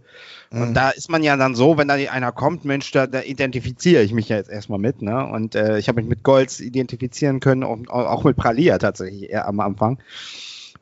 Mhm. 0.50 0.62
Und 0.62 0.74
da 0.74 0.90
ist 0.90 1.10
man 1.10 1.22
ja 1.22 1.36
dann 1.36 1.54
so, 1.54 1.76
wenn 1.76 1.88
da 1.88 1.94
einer 1.94 2.32
kommt, 2.32 2.64
Mensch, 2.64 2.90
da, 2.92 3.06
da 3.06 3.20
identifiziere 3.20 4.02
ich 4.02 4.12
mich 4.12 4.28
ja 4.28 4.36
jetzt 4.36 4.50
erstmal 4.50 4.78
mit. 4.78 5.02
Ne? 5.02 5.26
Und 5.26 5.54
äh, 5.56 5.78
ich 5.78 5.88
habe 5.88 6.00
mich 6.00 6.08
mit 6.08 6.22
Golds 6.22 6.60
identifizieren 6.60 7.40
können 7.40 7.64
und 7.64 7.90
auch 7.90 8.24
mit 8.24 8.36
Pralia 8.36 8.78
tatsächlich 8.78 9.30
eher 9.30 9.46
am 9.46 9.60
Anfang. 9.60 9.98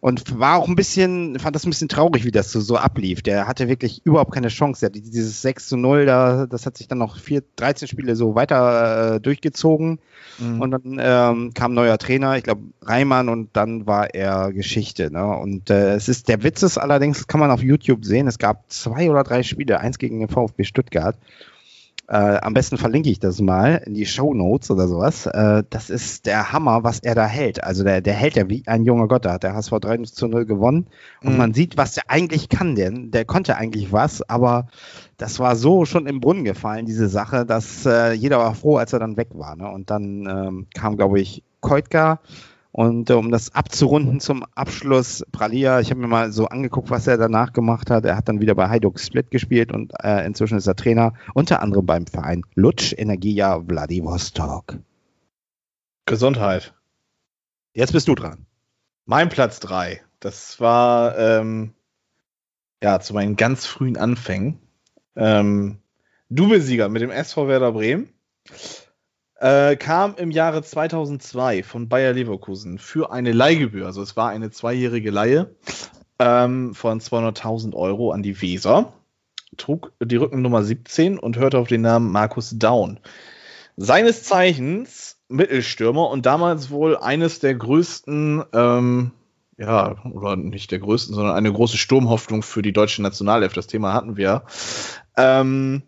Und 0.01 0.39
war 0.39 0.57
auch 0.57 0.67
ein 0.67 0.77
bisschen, 0.77 1.39
fand 1.39 1.55
das 1.55 1.67
ein 1.67 1.71
bisschen 1.71 1.91
traurig, 1.91 2.25
wie 2.25 2.31
das 2.31 2.51
so, 2.51 2.61
so 2.61 2.79
ablief. 2.79 3.21
Der 3.21 3.47
hatte 3.47 3.69
wirklich 3.69 4.01
überhaupt 4.05 4.33
keine 4.33 4.49
Chance. 4.49 4.81
Der, 4.81 4.89
dieses 4.91 5.43
6 5.43 5.69
zu 5.69 5.77
0, 5.77 6.07
da, 6.07 6.47
das 6.47 6.65
hat 6.65 6.79
sich 6.79 6.89
dann 6.89 6.99
noch 6.99 7.19
vier, 7.19 7.43
13 7.57 7.87
Spiele 7.87 8.17
so 8.17 8.35
weiter 8.35 9.17
äh, 9.17 9.21
durchgezogen. 9.21 9.99
Mhm. 10.39 10.61
Und 10.63 10.71
dann 10.71 10.99
ähm, 10.99 11.55
kam 11.55 11.75
neuer 11.75 11.99
Trainer, 11.99 12.37
ich 12.39 12.45
glaube 12.45 12.63
Reimann, 12.81 13.29
und 13.29 13.51
dann 13.53 13.87
war 13.87 14.15
er 14.15 14.53
Geschichte. 14.53 15.11
Ne? 15.13 15.27
Und 15.37 15.69
äh, 15.69 15.95
es 15.95 16.09
ist, 16.09 16.29
der 16.29 16.43
Witz 16.43 16.63
ist 16.63 16.79
allerdings, 16.79 17.19
das 17.19 17.27
kann 17.27 17.41
man 17.41 17.51
auf 17.51 17.63
YouTube 17.63 18.07
sehen, 18.07 18.27
es 18.27 18.39
gab 18.39 18.71
zwei 18.71 19.11
oder 19.11 19.23
drei 19.23 19.43
Spiele, 19.43 19.81
eins 19.81 19.99
gegen 19.99 20.21
den 20.21 20.29
VfB 20.29 20.65
Stuttgart. 20.65 21.17
Äh, 22.11 22.41
am 22.43 22.55
besten 22.55 22.77
verlinke 22.77 23.09
ich 23.09 23.21
das 23.21 23.41
mal 23.41 23.83
in 23.87 23.95
die 23.95 24.05
Show 24.05 24.35
Notes 24.35 24.69
oder 24.73 24.89
sowas. 24.89 25.27
Äh, 25.27 25.63
das 25.71 25.91
ist 25.91 26.27
der 26.27 26.53
Hammer, 26.53 26.83
was 26.83 26.99
er 26.99 27.15
da 27.15 27.25
hält. 27.25 27.63
Also 27.63 27.85
der, 27.85 28.01
der 28.01 28.15
hält 28.15 28.35
ja 28.35 28.49
wie 28.49 28.65
ein 28.67 28.85
junger 28.85 29.07
Gott. 29.07 29.25
Da 29.25 29.35
hat 29.35 29.45
der 29.45 29.55
HSV 29.55 29.75
3 29.81 29.99
zu 29.99 30.27
0 30.27 30.45
gewonnen. 30.45 30.89
Und 31.23 31.35
mhm. 31.35 31.39
man 31.39 31.55
sieht, 31.55 31.77
was 31.77 31.95
der 31.95 32.05
eigentlich 32.09 32.49
kann. 32.49 32.75
Denn 32.75 33.13
der 33.13 33.25
konnte 33.25 33.57
eigentlich 33.57 33.93
was, 33.93 34.29
aber 34.29 34.67
das 35.19 35.39
war 35.39 35.55
so 35.55 35.85
schon 35.85 36.09
im 36.09 36.21
Brunnen 36.21 36.43
gefallen, 36.43 36.85
diese 36.85 37.09
Sache, 37.09 37.47
dass 37.47 37.87
äh, 37.87 38.13
jeder 38.13 38.39
war 38.39 38.57
froh, 38.57 38.79
als 38.79 38.93
er 38.93 38.99
dann 38.99 39.17
weg 39.17 39.29
war. 39.35 39.55
Ne? 39.55 39.71
Und 39.71 39.91
dann 39.91 40.27
ähm, 40.27 40.67
kam, 40.75 40.97
glaube 40.97 41.21
ich, 41.21 41.45
Keutka 41.61 42.19
und 42.73 43.11
äh, 43.11 43.15
um 43.15 43.31
das 43.31 43.55
abzurunden 43.55 44.21
zum 44.21 44.45
Abschluss, 44.55 45.25
Pralia, 45.33 45.81
ich 45.81 45.91
habe 45.91 46.01
mir 46.01 46.07
mal 46.07 46.33
so 46.33 46.47
angeguckt, 46.47 46.91
was 46.91 47.07
er 47.07 47.19
danach 47.19 47.53
gemacht 47.53 47.91
hat. 47.91 48.05
Er 48.05 48.17
hat 48.17 48.29
dann 48.29 48.41
wieder 48.41 48.55
bei 48.55 48.69
Hajduk 48.69 49.01
Split 49.01 49.31
gespielt 49.31 49.73
und 49.73 49.93
äh, 50.03 50.25
inzwischen 50.25 50.57
ist 50.57 50.67
er 50.67 50.77
Trainer, 50.77 51.15
unter 51.35 51.63
anderem 51.63 51.87
beim 51.87 52.07
Verein 52.07 52.43
Lutsch 52.55 52.95
Energia 52.97 53.61
Vladivostok. 53.61 54.79
Gesundheit. 56.07 56.75
Jetzt 57.73 57.93
bist 57.93 58.09
du 58.09 58.15
dran. 58.15 58.47
Mein 59.05 59.29
Platz 59.29 59.61
3. 59.61 60.01
Das 60.21 60.61
war 60.61 61.19
ähm, 61.19 61.73
ja 62.83 63.01
zu 63.01 63.15
meinen 63.15 63.37
ganz 63.37 63.67
frühen 63.67 63.97
Anfängen. 63.97 64.59
Ähm, 65.17 65.79
Doublesieger 66.29 66.89
mit 66.89 67.03
dem 67.03 67.11
SV 67.11 67.49
Werder 67.49 67.73
Bremen. 67.73 68.09
Äh, 69.41 69.77
kam 69.77 70.17
im 70.17 70.31
Jahre 70.31 70.63
2002 70.63 71.63
von 71.63 71.89
Bayer 71.89 72.13
Leverkusen 72.13 72.79
für 72.79 73.11
eine 73.11 73.33
Leihgebühr. 73.33 73.87
Also 73.87 74.03
es 74.03 74.15
war 74.15 74.29
eine 74.29 74.51
zweijährige 74.51 75.11
Leihe 75.11 75.55
ähm, 76.19 76.75
von 76.75 77.01
200.000 77.01 77.75
Euro 77.75 78.13
an 78.13 78.23
die 78.23 78.43
Weser. 78.43 78.93
Trug 79.57 79.93
die 79.99 80.17
Rückennummer 80.17 80.63
17 80.63 81.19
und 81.19 81.39
hörte 81.39 81.59
auf 81.59 81.69
den 81.69 81.81
Namen 81.81 82.13
Markus 82.13 82.59
Daun. 82.59 83.01
Seines 83.79 84.25
Zeichens 84.25 85.17
Mittelstürmer 85.29 86.11
und 86.11 86.27
damals 86.27 86.71
wohl 86.71 86.99
eines 86.99 87.39
der 87.39 87.55
größten, 87.55 88.45
ähm, 88.53 89.13
ja, 89.57 90.05
oder 90.13 90.37
nicht 90.37 90.71
der 90.71 90.81
größten, 90.81 91.15
sondern 91.15 91.35
eine 91.35 91.53
große 91.53 91.79
Sturmhoffnung 91.79 92.43
für 92.43 92.61
die 92.61 92.75
deutsche 92.75 93.01
Nationalelf. 93.01 93.55
Das 93.55 93.69
Thema 93.69 93.95
hatten 93.95 94.19
wir. 94.19 94.43
Ähm, 95.17 95.83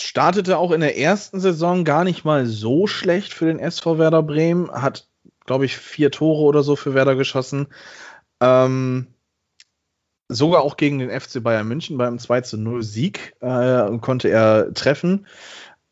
startete 0.00 0.58
auch 0.58 0.70
in 0.70 0.80
der 0.80 0.98
ersten 0.98 1.40
Saison 1.40 1.84
gar 1.84 2.04
nicht 2.04 2.24
mal 2.24 2.46
so 2.46 2.86
schlecht 2.86 3.32
für 3.32 3.46
den 3.46 3.58
SV 3.58 3.98
Werder 3.98 4.22
Bremen. 4.22 4.70
Hat, 4.70 5.08
glaube 5.44 5.64
ich, 5.64 5.76
vier 5.76 6.10
Tore 6.10 6.42
oder 6.42 6.62
so 6.62 6.76
für 6.76 6.94
Werder 6.94 7.16
geschossen. 7.16 7.68
Ähm, 8.40 9.08
sogar 10.28 10.62
auch 10.62 10.76
gegen 10.76 10.98
den 10.98 11.10
FC 11.10 11.42
Bayern 11.42 11.68
München 11.68 11.98
beim 11.98 12.18
2 12.18 12.40
zu 12.42 12.56
0 12.56 12.82
Sieg 12.82 13.34
äh, 13.40 13.98
konnte 13.98 14.28
er 14.28 14.72
treffen. 14.74 15.26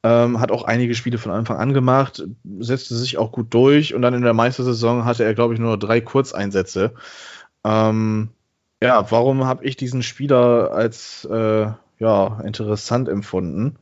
Ähm, 0.02 0.40
hat 0.40 0.50
auch 0.50 0.64
einige 0.64 0.94
Spiele 0.94 1.18
von 1.18 1.32
Anfang 1.32 1.58
an 1.58 1.74
gemacht, 1.74 2.24
setzte 2.58 2.94
sich 2.94 3.18
auch 3.18 3.32
gut 3.32 3.52
durch 3.52 3.94
und 3.94 4.00
dann 4.00 4.14
in 4.14 4.22
der 4.22 4.32
Meistersaison 4.32 5.04
hatte 5.04 5.24
er, 5.24 5.34
glaube 5.34 5.52
ich, 5.52 5.60
nur 5.60 5.78
drei 5.78 6.00
Kurzeinsätze. 6.00 6.94
Ähm, 7.64 8.30
ja, 8.82 9.10
warum 9.10 9.44
habe 9.44 9.64
ich 9.64 9.76
diesen 9.76 10.02
Spieler 10.02 10.72
als 10.72 11.26
äh, 11.30 11.66
ja, 11.98 12.40
interessant 12.42 13.10
empfunden? 13.10 13.76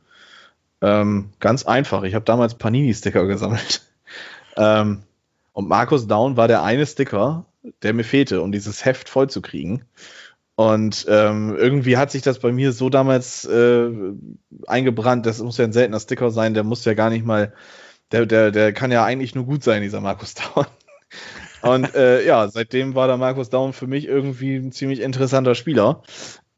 Ähm, 0.81 1.31
ganz 1.39 1.65
einfach. 1.65 2.03
Ich 2.03 2.15
habe 2.15 2.25
damals 2.25 2.55
Panini-Sticker 2.55 3.25
gesammelt. 3.27 3.81
ähm, 4.57 5.03
und 5.53 5.67
Markus 5.67 6.07
Down 6.07 6.37
war 6.37 6.47
der 6.47 6.63
eine 6.63 6.85
Sticker, 6.85 7.45
der 7.83 7.93
mir 7.93 8.03
fehlte, 8.03 8.41
um 8.41 8.51
dieses 8.51 8.85
Heft 8.85 9.09
voll 9.09 9.29
zu 9.29 9.41
kriegen. 9.41 9.85
Und 10.55 11.05
ähm, 11.09 11.55
irgendwie 11.57 11.97
hat 11.97 12.11
sich 12.11 12.21
das 12.21 12.39
bei 12.39 12.51
mir 12.51 12.73
so 12.73 12.89
damals 12.89 13.45
äh, 13.45 13.89
eingebrannt, 14.67 15.25
das 15.25 15.39
muss 15.39 15.57
ja 15.57 15.63
ein 15.63 15.71
seltener 15.71 16.01
Sticker 16.01 16.31
sein, 16.31 16.53
der 16.53 16.65
muss 16.65 16.83
ja 16.83 16.93
gar 16.95 17.09
nicht 17.09 17.25
mal, 17.25 17.53
der, 18.11 18.25
der, 18.25 18.51
der 18.51 18.73
kann 18.73 18.91
ja 18.91 19.05
eigentlich 19.05 19.35
nur 19.35 19.45
gut 19.45 19.63
sein, 19.63 19.81
dieser 19.81 20.01
Markus 20.01 20.33
Down. 20.55 20.65
Und 21.61 21.95
äh, 21.95 22.25
ja, 22.25 22.47
seitdem 22.49 22.93
war 22.95 23.07
der 23.07 23.17
Markus 23.17 23.49
Down 23.49 23.71
für 23.71 23.87
mich 23.87 24.05
irgendwie 24.05 24.57
ein 24.57 24.71
ziemlich 24.73 24.99
interessanter 24.99 25.55
Spieler. 25.55 26.03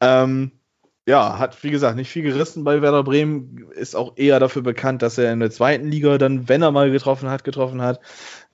Ähm, 0.00 0.52
ja, 1.06 1.38
hat 1.38 1.62
wie 1.64 1.70
gesagt 1.70 1.96
nicht 1.96 2.10
viel 2.10 2.22
gerissen 2.22 2.62
bei 2.62 2.80
Werder 2.80 3.02
Bremen, 3.02 3.66
ist 3.72 3.96
auch 3.96 4.12
eher 4.16 4.38
dafür 4.38 4.62
bekannt, 4.62 5.02
dass 5.02 5.18
er 5.18 5.32
in 5.32 5.40
der 5.40 5.50
zweiten 5.50 5.88
Liga 5.88 6.16
dann, 6.16 6.48
wenn 6.48 6.62
er 6.62 6.70
mal 6.70 6.92
getroffen 6.92 7.28
hat, 7.28 7.42
getroffen 7.42 7.82
hat. 7.82 8.00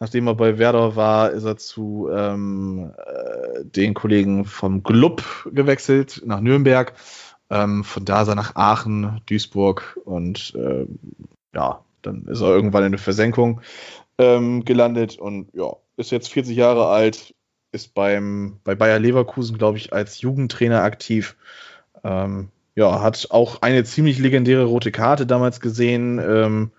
Nachdem 0.01 0.28
er 0.28 0.34
bei 0.34 0.59
Werder 0.59 0.96
war, 0.96 1.30
ist 1.30 1.44
er 1.44 1.59
zu 1.59 2.09
ähm, 2.11 2.92
äh, 2.96 3.64
den 3.64 3.92
Kollegen 3.92 4.46
vom 4.46 4.82
Glub 4.82 5.49
gewechselt 5.53 6.22
nach 6.24 6.40
Nürnberg. 6.40 6.94
Ähm, 7.51 7.84
von 7.84 8.05
da 8.05 8.22
ist 8.22 8.28
er 8.28 8.34
nach 8.34 8.57
Aachen, 8.57 9.20
Duisburg 9.26 9.99
und 10.05 10.55
äh, 10.55 10.86
ja, 11.55 11.84
dann 12.03 12.26
ist 12.26 12.40
er 12.40 12.49
irgendwann 12.49 12.84
in 12.84 12.92
der 12.92 12.99
Versenkung 12.99 13.61
ähm, 14.16 14.64
gelandet 14.64 15.18
und 15.18 15.49
ja, 15.53 15.76
ist 15.96 16.12
jetzt 16.12 16.30
40 16.32 16.57
Jahre 16.57 16.86
alt, 16.88 17.34
ist 17.72 17.94
beim, 17.94 18.61
bei 18.64 18.74
Bayer 18.74 18.99
Leverkusen, 18.99 19.59
glaube 19.59 19.76
ich, 19.76 19.92
als 19.92 20.20
Jugendtrainer 20.20 20.82
aktiv 20.82 21.36
ähm, 22.05 22.49
ja, 22.74 23.03
hat 23.03 23.28
auch 23.30 23.62
eine 23.62 23.84
ziemlich 23.84 24.18
legendäre 24.18 24.64
rote 24.64 24.92
Karte 24.92 25.26
damals 25.26 25.61
gesehen. 25.61 26.18
Ähm, 26.18 26.70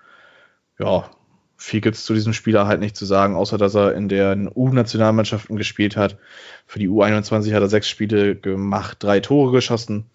ja, 0.79 1.09
viel 1.57 1.81
gibt 1.81 1.97
es 1.97 2.05
zu 2.05 2.13
diesem 2.13 2.31
Spieler 2.31 2.67
halt 2.67 2.79
nicht 2.79 2.95
zu 2.95 3.05
sagen, 3.05 3.35
außer 3.35 3.57
dass 3.57 3.75
er 3.75 3.93
in 3.93 4.07
den 4.07 4.49
U-Nationalmannschaften 4.53 5.57
gespielt 5.57 5.97
hat. 5.97 6.17
Für 6.65 6.79
die 6.79 6.87
U21 6.87 7.53
hat 7.53 7.61
er 7.61 7.67
sechs 7.67 7.89
Spiele 7.89 8.35
gemacht, 8.37 8.97
drei 9.01 9.19
Tore 9.19 9.51
geschossen. 9.51 10.05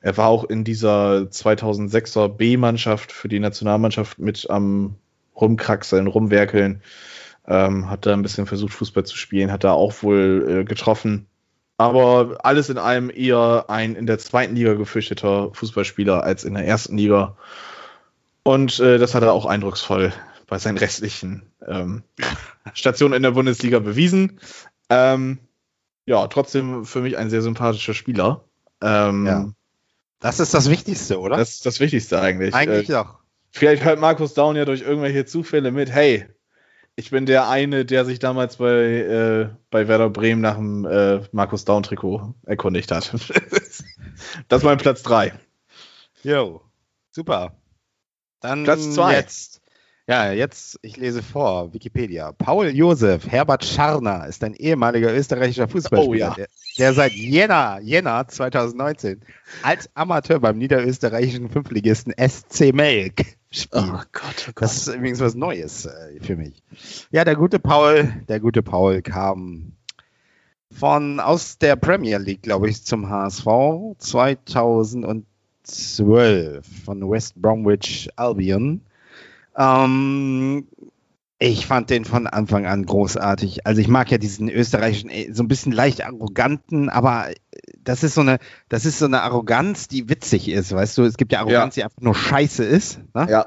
Er 0.00 0.16
war 0.16 0.28
auch 0.28 0.44
in 0.44 0.64
dieser 0.64 1.28
2006er 1.30 2.28
B-Mannschaft 2.28 3.12
für 3.12 3.28
die 3.28 3.40
Nationalmannschaft 3.40 4.18
mit 4.18 4.48
am 4.48 4.96
Rumkraxeln, 5.38 6.06
Rumwerkeln. 6.06 6.82
Ähm, 7.46 7.90
hat 7.90 8.06
da 8.06 8.14
ein 8.14 8.22
bisschen 8.22 8.46
versucht, 8.46 8.72
Fußball 8.72 9.04
zu 9.04 9.18
spielen, 9.18 9.52
hat 9.52 9.64
da 9.64 9.72
auch 9.72 10.02
wohl 10.02 10.46
äh, 10.48 10.64
getroffen. 10.64 11.26
Aber 11.76 12.38
alles 12.44 12.68
in 12.68 12.78
allem 12.78 13.10
eher 13.10 13.66
ein 13.68 13.96
in 13.96 14.06
der 14.06 14.18
zweiten 14.18 14.54
Liga 14.54 14.74
gefürchteter 14.74 15.52
Fußballspieler 15.54 16.22
als 16.22 16.44
in 16.44 16.54
der 16.54 16.66
ersten 16.66 16.96
Liga. 16.96 17.36
Und 18.44 18.78
äh, 18.78 18.98
das 18.98 19.14
hat 19.14 19.22
er 19.22 19.32
auch 19.32 19.46
eindrucksvoll 19.46 20.12
bei 20.46 20.58
seinen 20.58 20.78
restlichen 20.78 21.50
ähm, 21.66 22.02
Stationen 22.74 23.14
in 23.14 23.22
der 23.22 23.32
Bundesliga 23.32 23.80
bewiesen. 23.80 24.40
Ähm, 24.88 25.38
ja, 26.06 26.26
trotzdem 26.28 26.84
für 26.84 27.00
mich 27.00 27.16
ein 27.16 27.30
sehr 27.30 27.42
sympathischer 27.42 27.94
Spieler. 27.94 28.44
Ähm, 28.82 29.26
ja. 29.26 29.48
Das 30.20 30.40
ist 30.40 30.54
das 30.54 30.70
Wichtigste, 30.70 31.18
oder? 31.18 31.36
Das 31.36 31.56
ist 31.56 31.66
das 31.66 31.80
Wichtigste 31.80 32.20
eigentlich. 32.20 32.54
Eigentlich 32.54 32.88
äh, 32.88 32.92
doch. 32.92 33.18
Vielleicht 33.50 33.84
hört 33.84 34.00
Markus 34.00 34.34
Down 34.34 34.56
ja 34.56 34.64
durch 34.64 34.82
irgendwelche 34.82 35.24
Zufälle 35.24 35.70
mit, 35.70 35.90
hey, 35.90 36.26
ich 36.96 37.10
bin 37.10 37.26
der 37.26 37.48
eine, 37.48 37.84
der 37.84 38.04
sich 38.04 38.18
damals 38.18 38.56
bei, 38.56 38.68
äh, 38.68 39.48
bei 39.70 39.88
Werder 39.88 40.10
Bremen 40.10 40.40
nach 40.40 40.56
dem 40.56 40.84
äh, 40.84 41.20
Markus 41.32 41.64
Down-Trikot 41.64 42.34
erkundigt 42.46 42.90
hat. 42.92 43.12
das 44.48 44.62
ist 44.62 44.64
mein 44.64 44.78
Platz 44.78 45.02
3. 45.02 45.32
Jo, 46.22 46.62
super. 47.10 47.56
Dann 48.40 48.64
Platz 48.64 48.94
2. 48.94 49.12
Jetzt, 49.14 49.60
ja, 50.06 50.32
jetzt, 50.32 50.78
ich 50.82 50.96
lese 50.96 51.22
vor, 51.22 51.72
Wikipedia. 51.72 52.32
Paul 52.32 52.68
Josef 52.68 53.26
Herbert 53.26 53.64
Scharner 53.64 54.26
ist 54.26 54.44
ein 54.44 54.54
ehemaliger 54.54 55.12
österreichischer 55.12 55.66
Fußballspieler, 55.66 56.10
oh, 56.10 56.14
ja. 56.14 56.34
der, 56.34 56.48
der, 56.78 56.92
seit 56.92 57.12
Jänner, 57.12 57.80
Jänner 57.82 58.28
2019 58.28 59.20
als 59.62 59.88
Amateur 59.94 60.38
beim 60.40 60.58
niederösterreichischen 60.58 61.48
Fünfligisten 61.48 62.12
SC 62.18 62.72
Melk 62.72 63.36
Spiel. 63.54 63.80
Oh 63.82 64.00
Gott, 64.12 64.46
oh 64.48 64.52
Gott. 64.54 64.62
Das 64.62 64.76
ist 64.76 64.94
übrigens 64.94 65.20
was 65.20 65.34
Neues 65.34 65.86
äh, 65.86 66.20
für 66.20 66.36
mich. 66.36 66.62
Ja, 67.10 67.24
der 67.24 67.36
gute 67.36 67.58
Paul, 67.58 68.12
der 68.28 68.40
gute 68.40 68.62
Paul 68.62 69.02
kam 69.02 69.72
von 70.70 71.20
aus 71.20 71.58
der 71.58 71.76
Premier 71.76 72.18
League, 72.18 72.42
glaube 72.42 72.68
ich, 72.68 72.84
zum 72.84 73.08
HSV 73.08 73.46
2003 73.98 75.24
12 75.64 76.84
von 76.84 77.10
West 77.10 77.40
Bromwich 77.40 78.08
Albion. 78.16 78.82
Ähm, 79.56 80.66
ich 81.38 81.66
fand 81.66 81.90
den 81.90 82.04
von 82.04 82.26
Anfang 82.26 82.66
an 82.66 82.86
großartig. 82.86 83.66
Also 83.66 83.80
ich 83.80 83.88
mag 83.88 84.10
ja 84.10 84.18
diesen 84.18 84.48
österreichischen, 84.48 85.10
äh, 85.10 85.32
so 85.32 85.42
ein 85.42 85.48
bisschen 85.48 85.72
leicht 85.72 86.04
arroganten, 86.04 86.88
aber 86.88 87.30
das 87.84 88.02
ist 88.02 88.14
so 88.14 88.22
eine, 88.22 88.38
das 88.68 88.84
ist 88.84 88.98
so 88.98 89.06
eine 89.06 89.22
Arroganz, 89.22 89.88
die 89.88 90.08
witzig 90.08 90.48
ist, 90.48 90.72
weißt 90.72 90.98
du? 90.98 91.02
Es 91.04 91.16
gibt 91.16 91.32
ja 91.32 91.40
Arroganz, 91.40 91.76
ja. 91.76 91.82
die 91.82 91.84
einfach 91.84 92.02
nur 92.02 92.14
scheiße 92.14 92.64
ist. 92.64 93.00
Ne? 93.14 93.26
Ja. 93.30 93.46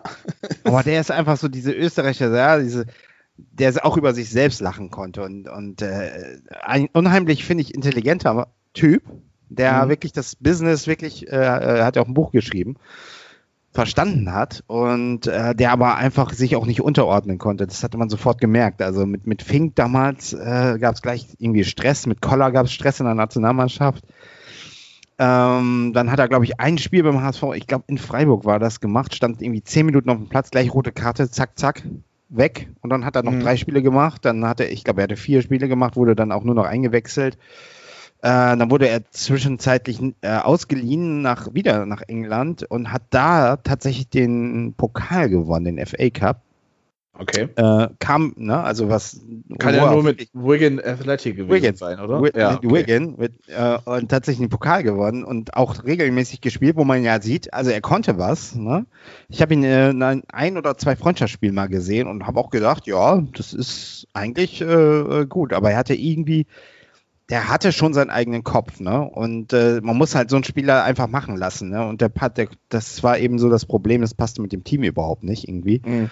aber 0.64 0.84
der 0.84 1.02
ist 1.02 1.12
einfach 1.12 1.38
so 1.38 1.48
diese 1.48 1.72
Österreicher, 1.72 2.34
ja, 2.36 2.60
diese, 2.60 2.86
der 3.38 3.86
auch 3.86 3.98
über 3.98 4.14
sich 4.14 4.30
selbst 4.30 4.62
lachen 4.62 4.90
konnte 4.90 5.24
und, 5.24 5.48
und 5.50 5.82
äh, 5.82 6.40
ein 6.62 6.88
unheimlich, 6.94 7.44
finde 7.44 7.64
ich, 7.64 7.74
intelligenter 7.74 8.48
Typ, 8.74 9.04
der 9.50 9.86
mhm. 9.86 9.90
wirklich 9.90 10.14
das 10.14 10.36
Business 10.36 10.88
wirklich, 10.88 11.28
äh, 11.28 11.36
äh 11.36 11.84
hat 11.84 11.96
ja 11.96 12.02
auch 12.02 12.08
ein 12.08 12.14
Buch 12.14 12.32
geschrieben 12.32 12.78
verstanden 13.78 14.34
hat 14.34 14.64
und 14.66 15.28
äh, 15.28 15.54
der 15.54 15.72
aber 15.72 15.98
einfach 15.98 16.34
sich 16.34 16.56
auch 16.56 16.66
nicht 16.66 16.82
unterordnen 16.82 17.38
konnte. 17.38 17.68
Das 17.68 17.84
hatte 17.84 18.00
man 18.00 18.10
sofort 18.10 18.42
gemerkt. 18.42 18.82
Also 18.82 19.06
mit, 19.06 19.28
mit 19.28 19.44
Fink 19.44 19.76
damals 19.76 20.34
äh, 20.34 20.80
gab 20.80 20.96
es 20.96 21.04
gleich 21.04 21.28
irgendwie 21.38 21.64
Stress, 21.64 22.08
mit 22.08 22.20
Koller 22.20 22.52
gab 22.52 22.66
es 22.66 22.74
Stress 22.74 23.00
in 23.00 23.06
der 23.06 23.14
Nationalmannschaft. 23.14 24.04
Ähm, 25.20 25.92
dann 25.94 26.12
hat 26.12 26.18
er, 26.18 26.28
glaube 26.28 26.46
ich, 26.46 26.60
ein 26.60 26.80
Spiel 26.80 27.04
beim 27.04 27.22
HSV, 27.22 27.44
ich 27.54 27.68
glaube 27.68 27.84
in 27.86 28.00
Freiburg 28.00 28.46
war 28.46 28.58
das 28.58 28.80
gemacht, 28.80 29.14
stand 29.14 29.44
irgendwie 29.44 29.62
zehn 29.62 29.86
Minuten 29.86 30.10
auf 30.10 30.18
dem 30.18 30.28
Platz, 30.28 30.50
gleich 30.50 30.74
rote 30.74 30.92
Karte, 30.92 31.30
zack, 31.30 31.60
zack, 31.60 31.84
weg. 32.30 32.70
Und 32.82 32.90
dann 32.90 33.06
hat 33.06 33.16
er 33.16 33.22
noch 33.22 33.32
mhm. 33.32 33.42
drei 33.42 33.58
Spiele 33.58 33.84
gemacht. 33.84 34.26
Dann 34.26 34.44
hatte, 34.44 34.66
ich 34.66 34.86
glaube, 34.86 35.02
er 35.02 35.04
hatte 35.04 35.18
vier 35.18 35.44
Spiele 35.44 35.68
gemacht, 35.68 35.96
wurde 35.96 36.16
dann 36.16 36.32
auch 36.32 36.44
nur 36.44 36.56
noch 36.56 36.66
eingewechselt. 36.66 37.38
Äh, 38.22 38.58
dann 38.58 38.72
wurde 38.72 38.88
er 38.88 39.10
zwischenzeitlich 39.12 40.00
äh, 40.22 40.38
ausgeliehen 40.38 41.22
nach, 41.22 41.54
wieder 41.54 41.86
nach 41.86 42.02
England 42.08 42.64
und 42.64 42.92
hat 42.92 43.04
da 43.12 43.58
tatsächlich 43.58 44.10
den 44.10 44.74
Pokal 44.76 45.30
gewonnen, 45.30 45.76
den 45.76 45.86
FA 45.86 46.10
Cup. 46.10 46.42
Okay. 47.20 47.48
Äh, 47.56 47.88
kam, 48.00 48.34
ne, 48.38 48.60
also 48.60 48.90
was. 48.90 49.22
Kann 49.58 49.74
ja 49.74 49.92
nur 49.92 50.04
mit 50.04 50.30
Wigan 50.34 50.80
Athletic 50.80 51.36
gewesen 51.36 51.52
Wigan, 51.52 51.76
sein, 51.76 52.00
oder? 52.00 52.22
Mit, 52.22 52.36
ja, 52.36 52.56
okay. 52.58 52.70
Wigan 52.70 53.16
mit, 53.18 53.34
äh, 53.48 53.78
und 53.86 54.10
tatsächlich 54.10 54.48
den 54.48 54.50
Pokal 54.50 54.84
gewonnen 54.84 55.24
und 55.24 55.56
auch 55.56 55.84
regelmäßig 55.84 56.42
gespielt, 56.42 56.76
wo 56.76 56.84
man 56.84 57.04
ja 57.04 57.20
sieht, 57.20 57.54
also 57.54 57.72
er 57.72 57.82
konnte 57.82 58.20
was. 58.20 58.56
Ne? 58.56 58.86
Ich 59.30 59.42
habe 59.42 59.54
ihn 59.54 59.64
äh, 59.64 59.90
in 59.90 60.04
ein 60.04 60.58
oder 60.58 60.78
zwei 60.78 60.96
Freundschaftsspielen 60.96 61.56
mal 61.56 61.70
gesehen 61.70 62.08
und 62.08 62.28
habe 62.28 62.40
auch 62.40 62.52
gedacht, 62.52 62.86
ja, 62.86 63.24
das 63.36 63.54
ist 63.54 64.08
eigentlich 64.14 64.62
äh, 64.62 65.26
gut, 65.28 65.54
aber 65.54 65.72
er 65.72 65.78
hatte 65.78 65.96
irgendwie 65.96 66.46
der 67.30 67.50
hatte 67.50 67.72
schon 67.72 67.94
seinen 67.94 68.10
eigenen 68.10 68.44
Kopf, 68.44 68.80
ne? 68.80 69.02
Und 69.02 69.52
äh, 69.52 69.82
man 69.82 69.98
muss 69.98 70.16
halt 70.16 70.30
so 70.30 70.38
einen 70.38 70.46
Spieler 70.46 70.84
einfach 70.84 71.08
machen 71.08 71.36
lassen, 71.36 71.70
ne? 71.70 71.86
Und 71.86 72.02
der, 72.02 72.10
der 72.10 72.48
das 72.70 73.04
war 73.04 73.18
eben 73.18 73.38
so 73.38 73.50
das 73.50 73.66
Problem, 73.66 74.02
das 74.02 74.14
passte 74.14 74.42
mit 74.42 74.54
dem 74.54 74.64
Team 74.64 74.84
überhaupt 74.84 75.24
nicht 75.24 75.48
irgendwie. 75.48 75.82
Mhm. 75.86 76.10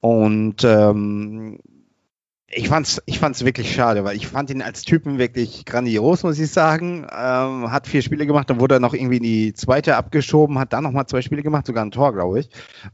Und 0.00 0.64
ähm, 0.64 1.58
ich 2.50 2.68
fand's, 2.68 3.02
ich 3.04 3.18
fand's 3.18 3.44
wirklich 3.44 3.74
schade, 3.74 4.04
weil 4.04 4.16
ich 4.16 4.26
fand 4.26 4.48
ihn 4.48 4.62
als 4.62 4.82
Typen 4.82 5.18
wirklich 5.18 5.66
grandios, 5.66 6.22
muss 6.22 6.38
ich 6.38 6.50
sagen. 6.50 7.06
Ähm, 7.14 7.70
hat 7.70 7.86
vier 7.86 8.00
Spiele 8.00 8.26
gemacht, 8.26 8.48
dann 8.48 8.58
wurde 8.58 8.76
er 8.76 8.80
noch 8.80 8.94
irgendwie 8.94 9.18
in 9.18 9.22
die 9.22 9.52
zweite 9.52 9.96
abgeschoben, 9.96 10.58
hat 10.58 10.72
dann 10.72 10.82
nochmal 10.82 11.06
zwei 11.06 11.20
Spiele 11.20 11.42
gemacht, 11.42 11.66
sogar 11.66 11.84
ein 11.84 11.90
Tor, 11.90 12.14
glaube 12.14 12.40
ich. 12.40 12.48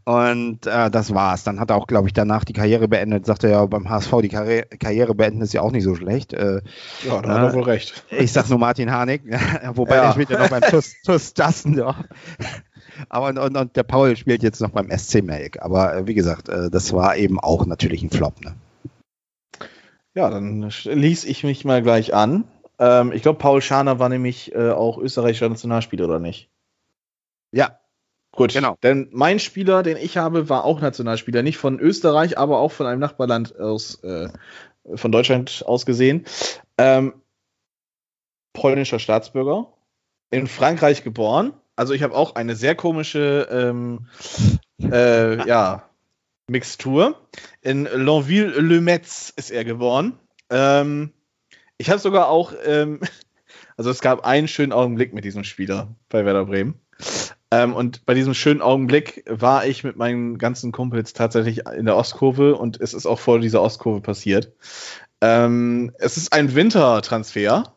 Und 0.04 0.66
äh, 0.66 0.90
das 0.90 1.14
war's. 1.14 1.44
Dann 1.44 1.60
hat 1.60 1.70
er 1.70 1.76
auch, 1.76 1.86
glaube 1.86 2.08
ich, 2.08 2.12
danach 2.12 2.44
die 2.44 2.52
Karriere 2.52 2.88
beendet. 2.88 3.26
Sagte 3.26 3.48
ja 3.48 3.64
beim 3.66 3.88
HSV, 3.88 4.12
die 4.22 4.28
Karri 4.28 4.64
Karriere 4.80 5.14
beenden 5.14 5.40
ist 5.40 5.54
ja 5.54 5.60
auch 5.60 5.70
nicht 5.70 5.84
so 5.84 5.94
schlecht. 5.94 6.32
Äh, 6.32 6.60
ja, 7.06 7.22
da 7.22 7.28
hat 7.28 7.42
er 7.42 7.54
wohl 7.54 7.62
recht. 7.62 8.04
Ich 8.10 8.32
sag 8.32 8.48
nur 8.50 8.58
Martin 8.58 8.90
Harnik, 8.90 9.22
wobei 9.74 9.96
ja. 9.96 10.06
der 10.06 10.12
spielt 10.12 10.30
ja 10.30 10.38
noch 10.40 10.50
beim 10.50 10.62
TUS, 10.62 10.96
TUS 11.04 11.32
Dassendorf. 11.32 11.96
Aber 13.08 13.28
und, 13.28 13.38
und, 13.38 13.56
und, 13.56 13.76
der 13.76 13.84
Paul 13.84 14.16
spielt 14.16 14.42
jetzt 14.42 14.60
noch 14.60 14.70
beim 14.70 14.90
SC 14.90 15.22
Melk. 15.22 15.62
Aber 15.62 15.94
äh, 15.94 16.06
wie 16.08 16.14
gesagt, 16.14 16.48
äh, 16.48 16.70
das 16.70 16.92
war 16.92 17.16
eben 17.16 17.38
auch 17.38 17.66
natürlich 17.66 18.02
ein 18.02 18.10
Flop. 18.10 18.40
Ne? 18.44 18.54
Ja, 20.14 20.30
dann 20.30 20.70
ließ 20.84 21.24
ich 21.24 21.42
mich 21.42 21.64
mal 21.64 21.82
gleich 21.82 22.14
an. 22.14 22.44
Ähm, 22.78 23.12
ich 23.12 23.22
glaube, 23.22 23.38
Paul 23.38 23.60
Schaner 23.60 23.98
war 23.98 24.08
nämlich 24.08 24.54
äh, 24.54 24.70
auch 24.70 24.98
österreichischer 24.98 25.48
Nationalspieler, 25.48 26.04
oder 26.04 26.20
nicht? 26.20 26.50
Ja. 27.52 27.78
Gut, 28.32 28.52
genau. 28.52 28.76
Denn 28.82 29.08
mein 29.12 29.38
Spieler, 29.38 29.82
den 29.84 29.96
ich 29.96 30.16
habe, 30.16 30.48
war 30.48 30.64
auch 30.64 30.80
Nationalspieler. 30.80 31.42
Nicht 31.42 31.58
von 31.58 31.78
Österreich, 31.78 32.36
aber 32.36 32.58
auch 32.58 32.72
von 32.72 32.86
einem 32.86 33.00
Nachbarland 33.00 33.58
aus, 33.58 34.02
äh, 34.02 34.28
von 34.94 35.12
Deutschland 35.12 35.62
aus 35.66 35.86
gesehen. 35.86 36.24
Ähm, 36.76 37.14
polnischer 38.52 38.98
Staatsbürger. 38.98 39.68
In 40.30 40.48
Frankreich 40.48 41.04
geboren. 41.04 41.54
Also 41.76 41.92
ich 41.92 42.02
habe 42.02 42.14
auch 42.14 42.34
eine 42.34 42.56
sehr 42.56 42.74
komische 42.74 43.48
ähm, 43.50 44.06
äh, 44.80 45.46
ja, 45.46 45.88
Mixtur. 46.48 47.20
In 47.62 47.84
Lonville-le-Metz 47.84 49.32
ist 49.36 49.50
er 49.50 49.64
geboren. 49.64 50.18
Ähm, 50.50 51.12
ich 51.78 51.90
habe 51.90 51.98
sogar 51.98 52.28
auch, 52.28 52.52
ähm, 52.64 53.00
also 53.76 53.90
es 53.90 54.00
gab 54.00 54.24
einen 54.24 54.48
schönen 54.48 54.72
Augenblick 54.72 55.14
mit 55.14 55.24
diesem 55.24 55.44
Spieler 55.44 55.94
bei 56.08 56.24
Werder 56.24 56.46
Bremen. 56.46 56.80
Ähm, 57.50 57.74
und 57.74 58.04
bei 58.04 58.14
diesem 58.14 58.34
schönen 58.34 58.62
Augenblick 58.62 59.24
war 59.28 59.66
ich 59.66 59.84
mit 59.84 59.96
meinen 59.96 60.38
ganzen 60.38 60.72
Kumpels 60.72 61.12
tatsächlich 61.12 61.66
in 61.66 61.86
der 61.86 61.96
Ostkurve 61.96 62.56
und 62.56 62.80
es 62.80 62.94
ist 62.94 63.06
auch 63.06 63.18
vor 63.18 63.38
dieser 63.38 63.62
Ostkurve 63.62 64.00
passiert. 64.00 64.52
Ähm, 65.20 65.92
es 65.98 66.16
ist 66.16 66.32
ein 66.32 66.54
Wintertransfer. 66.54 67.74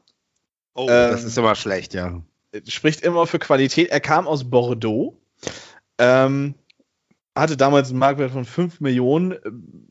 Oh, 0.74 0.88
das 0.88 1.24
ist 1.24 1.38
aber 1.38 1.56
schlecht, 1.56 1.94
ja. 1.94 2.22
Spricht 2.68 3.02
immer 3.02 3.28
für 3.28 3.40
Qualität. 3.40 3.90
Er 3.90 4.00
kam 4.00 4.28
aus 4.28 4.50
Bordeaux. 4.50 5.18
Ähm, 5.98 6.56
hatte 7.40 7.58
damals 7.58 7.90
einen 7.90 8.00
Marktwert 8.00 8.32
von 8.32 8.46
5 8.46 8.80
Millionen. 8.80 9.36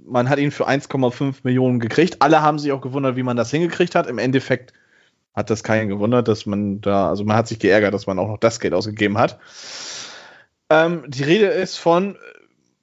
Man 0.04 0.28
hat 0.28 0.38
ihn 0.38 0.50
für 0.50 0.68
1,5 0.68 1.36
Millionen 1.42 1.80
gekriegt. 1.80 2.20
Alle 2.20 2.42
haben 2.42 2.58
sich 2.58 2.72
auch 2.72 2.80
gewundert, 2.80 3.16
wie 3.16 3.22
man 3.22 3.36
das 3.36 3.50
hingekriegt 3.50 3.94
hat. 3.94 4.06
Im 4.06 4.18
Endeffekt 4.18 4.72
hat 5.34 5.50
das 5.50 5.62
keinen 5.62 5.88
gewundert, 5.88 6.28
dass 6.28 6.46
man 6.46 6.80
da, 6.80 7.08
also 7.08 7.24
man 7.24 7.36
hat 7.36 7.48
sich 7.48 7.58
geärgert, 7.58 7.92
dass 7.92 8.06
man 8.06 8.18
auch 8.18 8.28
noch 8.28 8.38
das 8.38 8.58
Geld 8.58 8.74
ausgegeben 8.74 9.18
hat. 9.18 9.38
Ähm, 10.70 11.04
die 11.06 11.22
Rede 11.22 11.46
ist 11.46 11.76
von 11.76 12.16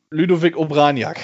Ludovic 0.10 0.56
Obraniak. 0.56 1.20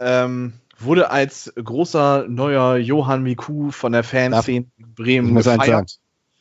Ähm, 0.00 0.54
wurde 0.78 1.10
als 1.10 1.52
großer 1.56 2.26
neuer 2.28 2.76
Johann 2.76 3.22
Miku 3.22 3.70
von 3.70 3.92
der 3.92 4.04
Fanszene 4.04 4.66
Bremen 4.78 5.28
ich 5.28 5.34
muss 5.34 5.44
gefeiert. 5.44 5.60
Eins 5.60 5.68
sagen. 5.68 5.86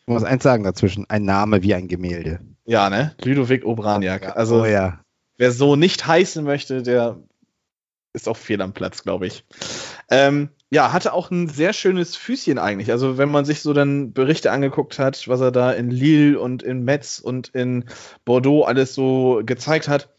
Ich 0.02 0.14
muss 0.14 0.24
eins 0.24 0.44
sagen 0.44 0.64
dazwischen, 0.64 1.06
ein 1.10 1.24
Name 1.24 1.64
wie 1.64 1.76
ein 1.76 1.88
Gemälde. 1.88 2.40
Ja, 2.66 2.90
ne? 2.90 3.16
Ludovic 3.24 3.66
Obraniak. 3.66 4.36
Also, 4.36 4.62
oh 4.62 4.66
ja 4.66 5.00
wer 5.38 5.52
so 5.52 5.76
nicht 5.76 6.06
heißen 6.06 6.44
möchte, 6.44 6.84
der 6.84 7.18
ist 8.14 8.28
auch 8.28 8.38
fehl 8.38 8.62
am 8.62 8.74
Platz, 8.74 9.04
glaube 9.04 9.28
ich. 9.28 9.46
Ähm, 10.10 10.50
ja, 10.70 10.92
hatte 10.92 11.14
auch 11.14 11.32
ein 11.32 11.48
sehr 11.48 11.72
schönes 11.72 12.16
Füßchen 12.16 12.58
eigentlich. 12.58 12.92
Also 12.92 13.18
wenn 13.18 13.30
man 13.30 13.46
sich 13.46 13.62
so 13.62 13.74
dann 13.74 14.12
Berichte 14.14 14.52
angeguckt 14.52 15.00
hat, 15.00 15.28
was 15.28 15.40
er 15.40 15.52
da 15.52 15.72
in 15.72 15.92
Lille 15.92 16.40
und 16.40 16.64
in 16.64 16.84
Metz 16.84 17.20
und 17.20 17.50
in 17.50 17.86
Bordeaux 18.26 18.64
alles 18.64 18.94
so 18.94 19.42
gezeigt 19.46 19.88
hat, 19.88 20.10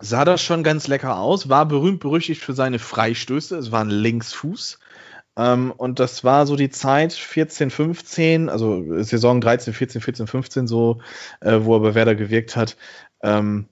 sah 0.00 0.24
das 0.24 0.42
schon 0.42 0.64
ganz 0.64 0.88
lecker 0.88 1.18
aus. 1.18 1.48
War 1.48 1.66
berühmt 1.66 2.00
berüchtigt 2.00 2.42
für 2.42 2.54
seine 2.54 2.78
Freistöße. 2.78 3.56
Es 3.56 3.70
war 3.70 3.84
ein 3.84 3.90
Linksfuß. 3.90 4.78
Ähm, 5.36 5.72
und 5.76 6.00
das 6.00 6.24
war 6.24 6.46
so 6.46 6.56
die 6.56 6.70
Zeit 6.70 7.12
14, 7.12 7.70
15, 7.70 8.48
also 8.48 9.02
Saison 9.02 9.40
13, 9.40 9.74
14, 9.74 10.00
14, 10.00 10.26
15 10.26 10.66
so, 10.66 11.00
äh, 11.40 11.60
wo 11.62 11.76
er 11.76 11.80
bei 11.80 11.94
Werder 11.94 12.14
gewirkt 12.16 12.56
hat. 12.56 12.76
Ähm, 13.22 13.68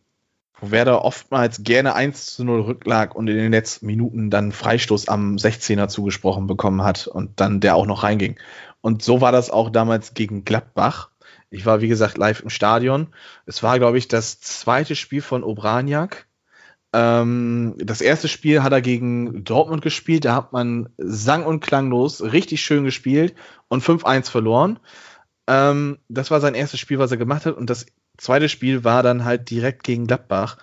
wo 0.61 0.71
Werder 0.71 1.05
oftmals 1.05 1.63
gerne 1.63 1.95
1 1.95 2.35
zu 2.35 2.45
0 2.45 2.61
rücklag 2.63 3.15
und 3.15 3.29
in 3.29 3.37
den 3.37 3.53
letzten 3.53 3.87
Minuten 3.87 4.31
dann 4.31 4.53
Freistoß 4.53 5.09
am 5.09 5.37
16er 5.37 5.89
zugesprochen 5.89 6.47
bekommen 6.47 6.83
hat 6.83 7.07
und 7.07 7.41
dann 7.41 7.61
der 7.61 7.77
auch 7.77 7.87
noch 7.87 8.03
reinging. 8.03 8.39
Und 8.81 9.03
so 9.03 9.21
war 9.21 9.33
das 9.33 9.51
auch 9.51 9.71
damals 9.71 10.15
gegen 10.15 10.45
Gladbach. 10.45 11.11
Ich 11.51 11.65
war, 11.65 11.81
wie 11.81 11.89
gesagt, 11.89 12.19
live 12.19 12.41
im 12.41 12.51
Stadion. 12.51 13.09
Es 13.47 13.63
war, 13.63 13.79
glaube 13.79 13.99
ich, 13.99 14.09
das 14.09 14.41
zweite 14.41 14.97
Spiel 14.97 15.23
von 15.23 15.43
Obraniak. 15.43 16.27
Ähm, 16.93 17.75
das 17.79 18.01
erste 18.01 18.29
Spiel 18.29 18.63
hat 18.63 18.73
er 18.73 18.81
gegen 18.83 19.45
Dortmund 19.45 19.83
gespielt. 19.83 20.25
Da 20.25 20.35
hat 20.35 20.53
man 20.53 20.89
sang- 20.99 21.47
und 21.47 21.61
klanglos 21.61 22.23
richtig 22.23 22.61
schön 22.61 22.85
gespielt 22.85 23.35
und 23.69 23.83
5-1 23.83 24.31
verloren. 24.31 24.79
Ähm, 25.47 25.99
das 26.09 26.31
war 26.31 26.41
sein 26.41 26.55
erstes 26.55 26.81
Spiel, 26.81 26.99
was 26.99 27.11
er 27.11 27.17
gemacht 27.17 27.47
hat. 27.47 27.57
Und 27.57 27.71
das 27.71 27.87
zweite 28.19 28.49
Spiel 28.49 28.85
war 28.85 29.03
dann 29.03 29.25
halt 29.25 29.51
direkt 29.51 29.83
gegen 29.85 30.07
Gladbach. 30.07 30.59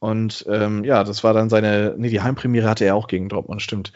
Und 0.00 0.46
ähm, 0.48 0.84
ja, 0.84 1.02
das 1.02 1.24
war 1.24 1.34
dann 1.34 1.50
seine, 1.50 1.94
nee, 1.98 2.08
die 2.08 2.20
Heimpremiere 2.20 2.68
hatte 2.68 2.84
er 2.84 2.94
auch 2.94 3.08
gegen 3.08 3.28
Dortmund, 3.28 3.62
stimmt, 3.62 3.92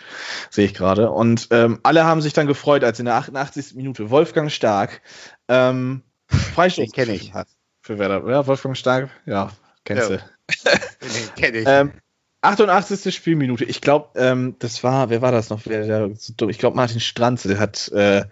sehe 0.50 0.64
ich 0.64 0.74
gerade. 0.74 1.10
Und 1.10 1.46
ähm, 1.52 1.78
alle 1.84 2.04
haben 2.04 2.20
sich 2.20 2.32
dann 2.32 2.48
gefreut, 2.48 2.82
als 2.82 2.98
in 2.98 3.04
der 3.04 3.14
88. 3.14 3.76
Minute 3.76 4.10
Wolfgang 4.10 4.50
Stark 4.50 5.00
ähm, 5.46 6.02
Freistoß 6.26 6.90
kenne 6.90 7.14
ich. 7.14 7.32
hat 7.32 7.46
für 7.82 7.98
Werder. 7.98 8.28
Ja, 8.28 8.46
Wolfgang 8.48 8.76
Stark, 8.76 9.10
ja, 9.26 9.52
kennst 9.84 10.10
ja. 10.10 10.16
du. 10.16 10.22
Den 11.02 11.34
kenne 11.36 11.58
ich. 11.58 11.66
Ähm, 11.68 11.92
88. 12.40 13.14
Spielminute. 13.14 13.64
Ich 13.64 13.80
glaube, 13.80 14.18
ähm, 14.20 14.56
das 14.58 14.82
war, 14.82 15.10
wer 15.10 15.22
war 15.22 15.30
das 15.30 15.50
noch? 15.50 15.64
Ich 15.64 16.58
glaube, 16.58 16.76
Martin 16.76 16.98
Stranze, 16.98 17.48
der 17.48 17.60
hat 17.60 17.88
äh, 17.92 18.24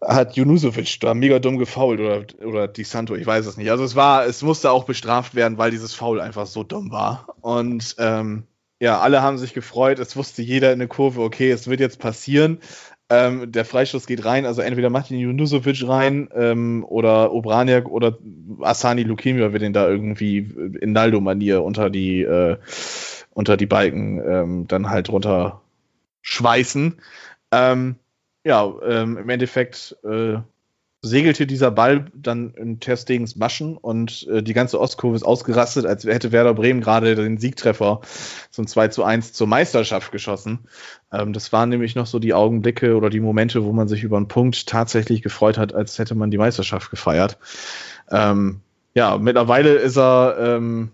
hat 0.00 0.36
Junusovic 0.36 1.00
da 1.00 1.14
mega 1.14 1.38
dumm 1.38 1.58
gefault 1.58 2.00
oder, 2.00 2.24
oder 2.44 2.68
Di 2.68 2.84
Santo, 2.84 3.14
ich 3.14 3.26
weiß 3.26 3.46
es 3.46 3.56
nicht. 3.56 3.70
Also 3.70 3.84
es 3.84 3.96
war, 3.96 4.26
es 4.26 4.42
musste 4.42 4.70
auch 4.70 4.84
bestraft 4.84 5.34
werden, 5.34 5.58
weil 5.58 5.70
dieses 5.70 5.94
Foul 5.94 6.20
einfach 6.20 6.46
so 6.46 6.62
dumm 6.62 6.90
war. 6.90 7.34
Und 7.40 7.96
ähm, 7.98 8.44
ja, 8.80 9.00
alle 9.00 9.22
haben 9.22 9.38
sich 9.38 9.54
gefreut. 9.54 9.98
Es 9.98 10.16
wusste 10.16 10.42
jeder 10.42 10.72
in 10.72 10.78
der 10.78 10.88
Kurve, 10.88 11.22
okay, 11.22 11.50
es 11.50 11.66
wird 11.66 11.80
jetzt 11.80 11.98
passieren. 11.98 12.60
Ähm, 13.10 13.50
der 13.50 13.64
Freistoß 13.64 14.06
geht 14.06 14.24
rein, 14.26 14.44
also 14.44 14.60
entweder 14.60 14.90
macht 14.90 15.10
ihn 15.10 15.18
Junusovic 15.18 15.88
rein 15.88 16.28
ähm, 16.34 16.84
oder 16.86 17.32
Obraniak 17.32 17.88
oder 17.88 18.18
Asani 18.60 19.02
Lukemia 19.02 19.50
wird 19.54 19.62
ihn 19.62 19.72
da 19.72 19.88
irgendwie 19.88 20.38
in 20.80 20.92
Naldo-Manier 20.92 21.62
unter 21.62 21.88
die 21.88 22.20
äh, 22.20 22.58
unter 23.32 23.56
die 23.56 23.66
Balken 23.66 24.20
ähm, 24.20 24.68
dann 24.68 24.90
halt 24.90 25.08
runter 25.08 25.62
schweißen. 26.20 27.00
Ähm, 27.50 27.96
ja, 28.44 28.72
ähm, 28.82 29.16
im 29.18 29.28
Endeffekt 29.28 29.96
äh, 30.04 30.38
segelte 31.00 31.46
dieser 31.46 31.70
Ball 31.70 32.06
dann 32.14 32.54
in 32.54 32.80
Terstegens 32.80 33.36
Maschen 33.36 33.76
und 33.76 34.26
äh, 34.28 34.42
die 34.42 34.52
ganze 34.52 34.80
Ostkurve 34.80 35.14
ist 35.14 35.22
ausgerastet, 35.22 35.86
als 35.86 36.04
hätte 36.04 36.32
Werder 36.32 36.54
Bremen 36.54 36.80
gerade 36.80 37.14
den 37.14 37.38
Siegtreffer 37.38 38.00
zum 38.50 38.66
2 38.66 38.88
zu 38.88 39.04
1 39.04 39.32
zur 39.32 39.46
Meisterschaft 39.46 40.10
geschossen. 40.10 40.68
Ähm, 41.12 41.32
das 41.32 41.52
waren 41.52 41.68
nämlich 41.68 41.94
noch 41.94 42.06
so 42.06 42.18
die 42.18 42.34
Augenblicke 42.34 42.96
oder 42.96 43.10
die 43.10 43.20
Momente, 43.20 43.64
wo 43.64 43.72
man 43.72 43.86
sich 43.86 44.02
über 44.02 44.16
einen 44.16 44.28
Punkt 44.28 44.66
tatsächlich 44.66 45.22
gefreut 45.22 45.56
hat, 45.56 45.72
als 45.72 45.98
hätte 45.98 46.16
man 46.16 46.32
die 46.32 46.38
Meisterschaft 46.38 46.90
gefeiert. 46.90 47.38
Ähm, 48.10 48.60
ja, 48.94 49.18
mittlerweile 49.18 49.74
ist 49.74 49.96
er 49.96 50.36
ähm, 50.40 50.90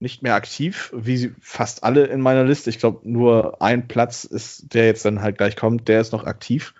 nicht 0.00 0.22
mehr 0.22 0.34
aktiv, 0.34 0.92
wie 0.96 1.32
fast 1.40 1.84
alle 1.84 2.06
in 2.06 2.20
meiner 2.20 2.44
Liste. 2.44 2.70
Ich 2.70 2.78
glaube, 2.78 3.08
nur 3.08 3.60
ein 3.60 3.86
Platz 3.86 4.24
ist, 4.24 4.74
der 4.74 4.86
jetzt 4.86 5.04
dann 5.04 5.20
halt 5.20 5.36
gleich 5.36 5.56
kommt, 5.56 5.88
der 5.88 6.00
ist 6.00 6.12
noch 6.12 6.24
aktiv. 6.24 6.74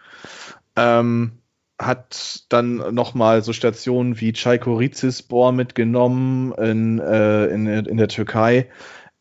Ähm, 0.75 1.33
hat 1.79 2.45
dann 2.49 2.95
nochmal 2.95 3.43
so 3.43 3.53
Stationen 3.53 4.21
wie 4.21 4.33
Çaykur 4.33 4.83
mitgenommen 5.53 6.53
in, 6.53 6.99
äh, 6.99 7.47
in, 7.47 7.67
in 7.67 7.97
der 7.97 8.09
Türkei. 8.09 8.69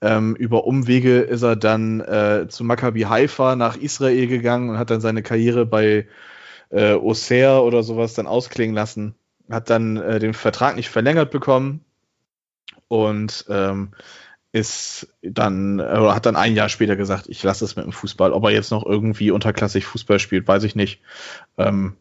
Ähm, 0.01 0.35
über 0.35 0.65
Umwege 0.65 1.19
ist 1.19 1.41
er 1.41 1.57
dann 1.57 1.99
äh, 1.99 2.47
zu 2.47 2.63
Maccabi 2.63 3.01
Haifa 3.01 3.57
nach 3.57 3.75
Israel 3.75 4.27
gegangen 4.27 4.69
und 4.69 4.77
hat 4.77 4.91
dann 4.91 5.01
seine 5.01 5.23
Karriere 5.23 5.65
bei 5.65 6.07
äh, 6.69 6.93
Auxerre 6.93 7.63
oder 7.63 7.83
sowas 7.83 8.13
dann 8.13 8.27
ausklingen 8.27 8.75
lassen. 8.75 9.15
Hat 9.49 9.69
dann 9.69 9.97
äh, 9.97 10.19
den 10.19 10.33
Vertrag 10.33 10.77
nicht 10.77 10.89
verlängert 10.89 11.31
bekommen 11.31 11.83
und 12.89 13.45
ähm, 13.47 13.91
ist 14.51 15.07
dann, 15.21 15.79
oder 15.79 16.15
hat 16.15 16.25
dann 16.25 16.35
ein 16.35 16.55
Jahr 16.55 16.69
später 16.69 16.95
gesagt, 16.95 17.27
ich 17.29 17.41
lasse 17.43 17.63
es 17.63 17.75
mit 17.75 17.85
dem 17.85 17.91
Fußball. 17.91 18.33
Ob 18.33 18.43
er 18.43 18.49
jetzt 18.49 18.71
noch 18.71 18.85
irgendwie 18.85 19.31
unterklassig 19.31 19.85
Fußball 19.85 20.19
spielt, 20.19 20.47
weiß 20.47 20.63
ich 20.63 20.75
nicht. 20.75 21.01
Ähm, 21.57 21.95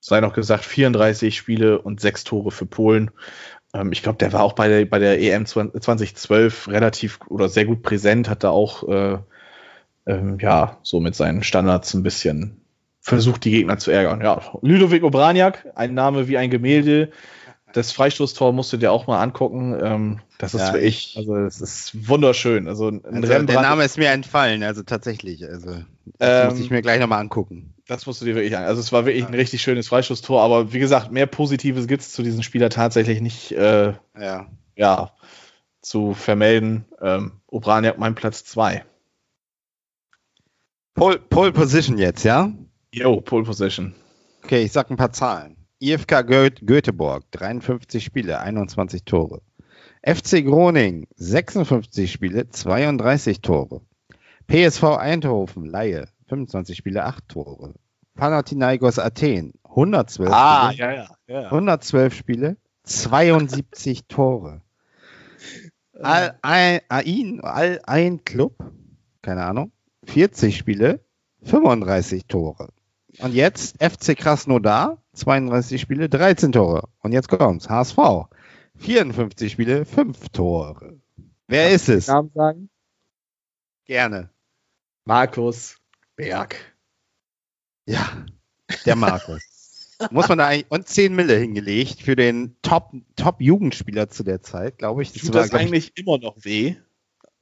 sei 0.00 0.20
noch 0.20 0.34
gesagt, 0.34 0.64
34 0.64 1.36
Spiele 1.36 1.80
und 1.80 2.00
sechs 2.00 2.24
Tore 2.24 2.50
für 2.50 2.66
Polen. 2.66 3.10
Ähm, 3.72 3.90
ich 3.90 4.02
glaube, 4.02 4.18
der 4.18 4.34
war 4.34 4.42
auch 4.42 4.52
bei 4.52 4.68
der, 4.68 4.84
bei 4.84 4.98
der 4.98 5.20
EM 5.20 5.46
2012 5.46 6.68
relativ 6.68 7.20
oder 7.28 7.48
sehr 7.48 7.64
gut 7.64 7.82
präsent, 7.82 8.28
hat 8.28 8.44
da 8.44 8.50
auch 8.50 8.86
äh, 8.86 9.18
ähm, 10.06 10.38
ja 10.40 10.78
so 10.82 11.00
mit 11.00 11.14
seinen 11.14 11.42
Standards 11.42 11.94
ein 11.94 12.02
bisschen 12.02 12.60
versucht, 13.00 13.44
die 13.44 13.50
Gegner 13.50 13.78
zu 13.78 13.90
ärgern. 13.90 14.20
Ja, 14.20 14.40
Ludovic 14.60 15.04
Obraniak, 15.04 15.66
ein 15.74 15.94
Name 15.94 16.28
wie 16.28 16.36
ein 16.36 16.50
Gemälde. 16.50 17.10
Das 17.74 17.90
Freistoßtor 17.90 18.52
musst 18.52 18.72
du 18.72 18.76
dir 18.76 18.92
auch 18.92 19.08
mal 19.08 19.20
angucken. 19.20 19.76
Ähm, 19.82 20.20
das 20.38 20.54
ist 20.54 20.60
ja, 20.60 20.70
für 20.70 20.78
ich, 20.78 21.16
also 21.16 21.34
es 21.38 21.60
ist 21.60 22.08
wunderschön. 22.08 22.68
Also, 22.68 22.86
also 22.86 23.20
der 23.20 23.42
Name 23.42 23.82
ist 23.82 23.98
mir 23.98 24.10
entfallen, 24.10 24.62
also 24.62 24.84
tatsächlich. 24.84 25.44
Also 25.44 25.82
das 26.18 26.44
ähm, 26.44 26.50
muss 26.50 26.60
ich 26.60 26.70
mir 26.70 26.82
gleich 26.82 27.00
nochmal 27.00 27.18
angucken. 27.18 27.74
Das 27.88 28.06
musst 28.06 28.20
du 28.20 28.26
dir 28.26 28.36
wirklich 28.36 28.56
an. 28.56 28.62
Also 28.62 28.80
es 28.80 28.92
war 28.92 29.06
wirklich 29.06 29.26
ein 29.26 29.34
richtig 29.34 29.60
schönes 29.60 29.88
Freistoßtor, 29.88 30.40
aber 30.40 30.72
wie 30.72 30.78
gesagt, 30.78 31.10
mehr 31.10 31.26
Positives 31.26 31.88
gibt 31.88 32.02
es 32.02 32.12
zu 32.12 32.22
diesem 32.22 32.44
Spieler 32.44 32.70
tatsächlich 32.70 33.20
nicht 33.20 33.50
äh, 33.50 33.94
ja. 34.16 34.46
ja. 34.76 35.10
zu 35.82 36.14
vermelden. 36.14 36.84
Ähm, 37.02 37.40
Obraniak 37.48 37.98
mein 37.98 38.14
Platz 38.14 38.44
2. 38.44 38.84
Pole, 40.94 41.18
Pole 41.18 41.50
Position 41.50 41.98
jetzt, 41.98 42.22
ja? 42.22 42.52
Jo, 42.92 43.20
Pole 43.20 43.44
Position. 43.44 43.96
Okay, 44.44 44.62
ich 44.62 44.70
sag 44.70 44.88
ein 44.92 44.96
paar 44.96 45.12
Zahlen. 45.12 45.56
IFK 45.84 46.24
Göteborg, 46.62 47.24
53 47.30 48.02
Spiele, 48.02 48.40
21 48.40 49.04
Tore. 49.04 49.42
FC 50.02 50.42
Groningen, 50.42 51.06
56 51.16 52.10
Spiele, 52.10 52.48
32 52.48 53.40
Tore. 53.42 53.82
PSV 54.46 54.96
Eindhoven, 54.98 55.66
Laie, 55.66 56.06
25 56.28 56.76
Spiele, 56.78 57.04
8 57.04 57.28
Tore. 57.28 57.74
Panathinaikos 58.14 58.98
Athen, 58.98 59.52
112 59.64 60.30
ah, 60.32 60.72
Spiele, 60.72 60.94
ja, 60.94 61.08
ja, 61.28 61.42
ja. 61.42 61.50
112 61.50 62.14
Spiele, 62.14 62.56
72 62.84 64.04
Tore. 64.08 64.62
Al 66.00 66.38
Ain, 66.42 67.40
Al 67.42 67.80
Ain 67.84 68.24
Club, 68.24 68.56
keine 69.20 69.44
Ahnung, 69.44 69.72
40 70.06 70.56
Spiele, 70.56 71.00
35 71.42 72.26
Tore. 72.26 72.68
Und 73.18 73.34
jetzt 73.34 73.82
FC 73.82 74.16
Krasnodar, 74.16 75.02
32 75.14 75.80
Spiele, 75.80 76.08
13 76.08 76.52
Tore. 76.52 76.88
Und 77.00 77.12
jetzt 77.12 77.28
kommt's, 77.28 77.68
HSV, 77.68 77.98
54 78.76 79.52
Spiele, 79.52 79.84
5 79.84 80.28
Tore. 80.30 80.98
Wer 81.46 81.66
Kann 81.66 81.74
ist 81.74 81.88
es? 81.88 82.06
Namen 82.08 82.30
sagen? 82.34 82.70
Gerne. 83.84 84.30
Markus 85.04 85.76
Berg. 86.16 86.56
Ja, 87.86 88.24
der 88.86 88.96
Markus. 88.96 89.42
Muss 90.10 90.28
man 90.28 90.38
da 90.38 90.48
eigentlich 90.48 90.70
und 90.70 90.88
10 90.88 91.14
Mille 91.14 91.36
hingelegt 91.36 92.00
für 92.00 92.16
den 92.16 92.56
Top, 92.62 92.92
Top 93.16 93.40
Jugendspieler 93.40 94.08
zu 94.08 94.24
der 94.24 94.42
Zeit, 94.42 94.78
glaube 94.78 95.02
ich. 95.02 95.12
Das 95.12 95.22
Tut 95.22 95.34
war, 95.34 95.42
das 95.42 95.52
eigentlich 95.52 95.92
ich, 95.94 95.98
immer 95.98 96.18
noch 96.18 96.36
weh? 96.44 96.76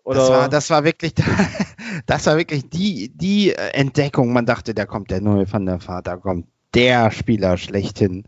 Oder? 0.05 0.19
Das 0.19 0.29
war, 0.31 0.49
das 0.49 0.71
war 0.71 0.85
wirklich, 0.85 1.15
das 2.07 2.27
war 2.27 2.37
wirklich 2.37 2.69
die, 2.69 3.11
die 3.15 3.53
Entdeckung. 3.55 4.33
Man 4.33 4.47
dachte, 4.47 4.75
da 4.75 4.87
kommt 4.87 5.11
der 5.11 5.21
neue 5.21 5.51
Van 5.51 5.67
der 5.67 5.87
Vaart, 5.87 6.07
da 6.07 6.17
kommt 6.17 6.47
der 6.75 7.11
Spieler 7.11 7.57
schlechthin. 7.57 8.25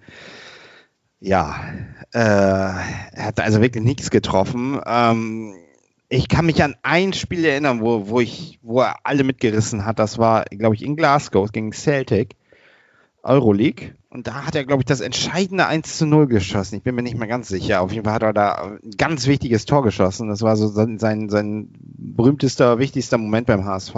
Ja, 1.20 1.58
äh, 2.12 2.18
er 2.18 3.24
hat 3.26 3.40
also 3.40 3.60
wirklich 3.60 3.82
nichts 3.82 4.10
getroffen. 4.10 4.80
Ähm, 4.86 5.54
ich 6.08 6.28
kann 6.28 6.46
mich 6.46 6.62
an 6.62 6.76
ein 6.82 7.12
Spiel 7.12 7.44
erinnern, 7.44 7.80
wo, 7.80 8.08
wo, 8.08 8.20
ich, 8.20 8.58
wo 8.62 8.80
er 8.82 8.98
alle 9.04 9.24
mitgerissen 9.24 9.84
hat. 9.84 9.98
Das 9.98 10.18
war, 10.18 10.44
glaube 10.44 10.74
ich, 10.74 10.82
in 10.82 10.96
Glasgow 10.96 11.50
gegen 11.50 11.72
Celtic, 11.72 12.36
Euroleague. 13.22 13.94
Und 14.14 14.28
da 14.28 14.46
hat 14.46 14.54
er, 14.54 14.64
glaube 14.64 14.82
ich, 14.82 14.86
das 14.86 15.00
entscheidende 15.00 15.66
1 15.66 15.98
zu 15.98 16.06
0 16.06 16.28
geschossen. 16.28 16.76
Ich 16.76 16.84
bin 16.84 16.94
mir 16.94 17.02
nicht 17.02 17.18
mehr 17.18 17.26
ganz 17.26 17.48
sicher. 17.48 17.80
Auf 17.80 17.90
jeden 17.90 18.04
Fall 18.04 18.14
hat 18.14 18.22
er 18.22 18.32
da 18.32 18.78
ein 18.80 18.92
ganz 18.96 19.26
wichtiges 19.26 19.64
Tor 19.64 19.82
geschossen. 19.82 20.28
Das 20.28 20.40
war 20.40 20.54
so 20.56 20.68
sein, 20.68 21.00
sein, 21.00 21.28
sein 21.28 21.70
berühmtester, 22.16 22.78
wichtigster 22.78 23.18
Moment 23.18 23.46
beim 23.46 23.64
HSV. 23.64 23.94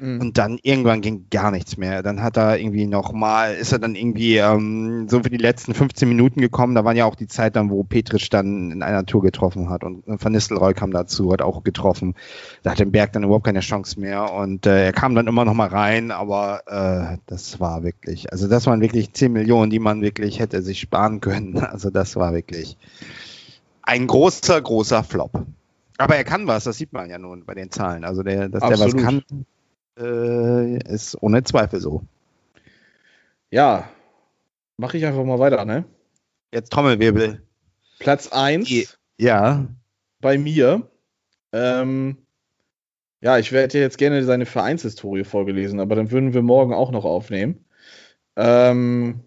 Mhm. 0.00 0.20
Und 0.20 0.38
dann 0.38 0.58
irgendwann 0.62 1.00
ging 1.00 1.26
gar 1.30 1.50
nichts 1.50 1.76
mehr. 1.76 2.02
Dann 2.02 2.22
hat 2.22 2.36
er 2.36 2.58
irgendwie 2.58 2.86
nochmal, 2.86 3.54
ist 3.54 3.72
er 3.72 3.78
dann 3.78 3.94
irgendwie 3.94 4.36
ähm, 4.36 5.08
so 5.08 5.22
für 5.22 5.30
die 5.30 5.36
letzten 5.36 5.74
15 5.74 6.08
Minuten 6.08 6.40
gekommen. 6.40 6.74
Da 6.74 6.84
waren 6.84 6.96
ja 6.96 7.04
auch 7.04 7.14
die 7.14 7.26
Zeit 7.26 7.56
dann, 7.56 7.70
wo 7.70 7.84
Petrisch 7.84 8.28
dann 8.28 8.70
in 8.70 8.82
einer 8.82 9.06
Tour 9.06 9.22
getroffen 9.22 9.70
hat. 9.70 9.84
Und 9.84 10.04
Van 10.06 10.32
Nistelrooy 10.32 10.74
kam 10.74 10.90
dazu, 10.90 11.32
hat 11.32 11.42
auch 11.42 11.62
getroffen. 11.62 12.14
Da 12.62 12.72
hat 12.72 12.78
den 12.78 12.92
Berg 12.92 13.12
dann 13.12 13.24
überhaupt 13.24 13.46
keine 13.46 13.60
Chance 13.60 14.00
mehr. 14.00 14.32
Und 14.32 14.66
äh, 14.66 14.86
er 14.86 14.92
kam 14.92 15.14
dann 15.14 15.26
immer 15.26 15.44
nochmal 15.44 15.68
rein. 15.68 16.10
Aber 16.10 16.62
äh, 16.66 17.18
das 17.26 17.60
war 17.60 17.84
wirklich, 17.84 18.32
also 18.32 18.48
das 18.48 18.66
waren 18.66 18.80
wirklich 18.80 19.12
10 19.12 19.32
Millionen, 19.32 19.70
die 19.70 19.78
man 19.78 20.02
wirklich 20.02 20.38
hätte 20.38 20.62
sich 20.62 20.80
sparen 20.80 21.20
können. 21.20 21.62
Also 21.74 21.90
das 21.90 22.14
war 22.14 22.32
wirklich 22.34 22.76
ein 23.82 24.06
großer, 24.06 24.60
großer 24.60 25.02
Flop. 25.02 25.44
Aber 25.98 26.16
er 26.16 26.24
kann 26.24 26.46
was, 26.46 26.64
das 26.64 26.76
sieht 26.76 26.92
man 26.92 27.08
ja 27.08 27.18
nun 27.18 27.44
bei 27.44 27.54
den 27.54 27.70
Zahlen. 27.70 28.04
Also 28.04 28.22
der, 28.22 28.48
dass 28.48 28.62
Absolut. 28.62 28.94
der 28.94 29.04
was 29.04 29.04
kann, 29.04 29.46
äh, 29.98 30.92
ist 30.92 31.16
ohne 31.22 31.44
Zweifel 31.44 31.80
so. 31.80 32.02
Ja, 33.50 33.88
mache 34.76 34.98
ich 34.98 35.06
einfach 35.06 35.24
mal 35.24 35.38
weiter, 35.38 35.64
ne? 35.64 35.84
Jetzt 36.52 36.72
Trommelwirbel. 36.72 37.42
Platz 37.98 38.28
1. 38.28 38.96
Ja. 39.18 39.66
Bei 40.20 40.38
mir. 40.38 40.90
Ähm, 41.52 42.18
ja, 43.20 43.38
ich 43.38 43.52
werde 43.52 43.78
jetzt 43.78 43.98
gerne 43.98 44.24
seine 44.24 44.46
Vereinshistorie 44.46 45.24
vorgelesen, 45.24 45.80
aber 45.80 45.94
dann 45.94 46.10
würden 46.10 46.34
wir 46.34 46.42
morgen 46.42 46.74
auch 46.74 46.90
noch 46.90 47.04
aufnehmen. 47.04 47.64
Ähm, 48.36 49.20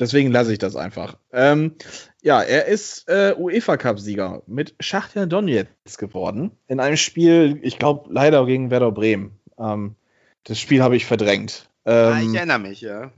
deswegen 0.00 0.32
lasse 0.32 0.52
ich 0.52 0.58
das 0.58 0.76
einfach. 0.76 1.18
Ähm, 1.32 1.76
ja, 2.24 2.40
er 2.40 2.64
ist 2.64 3.06
äh, 3.06 3.34
UEFA 3.36 3.76
Cup-Sieger 3.76 4.42
mit 4.46 4.74
Schachtja 4.80 5.26
Donetsk 5.26 6.00
geworden. 6.00 6.52
In 6.66 6.80
einem 6.80 6.96
Spiel, 6.96 7.58
ich 7.60 7.78
glaube, 7.78 8.08
leider 8.10 8.46
gegen 8.46 8.70
Werder 8.70 8.92
Bremen. 8.92 9.38
Ähm, 9.58 9.94
das 10.44 10.58
Spiel 10.58 10.82
habe 10.82 10.96
ich 10.96 11.04
verdrängt. 11.04 11.68
Ah, 11.84 12.18
ich 12.18 12.28
ähm, 12.28 12.34
erinnere 12.34 12.58
mich, 12.60 12.80
ja. 12.80 13.12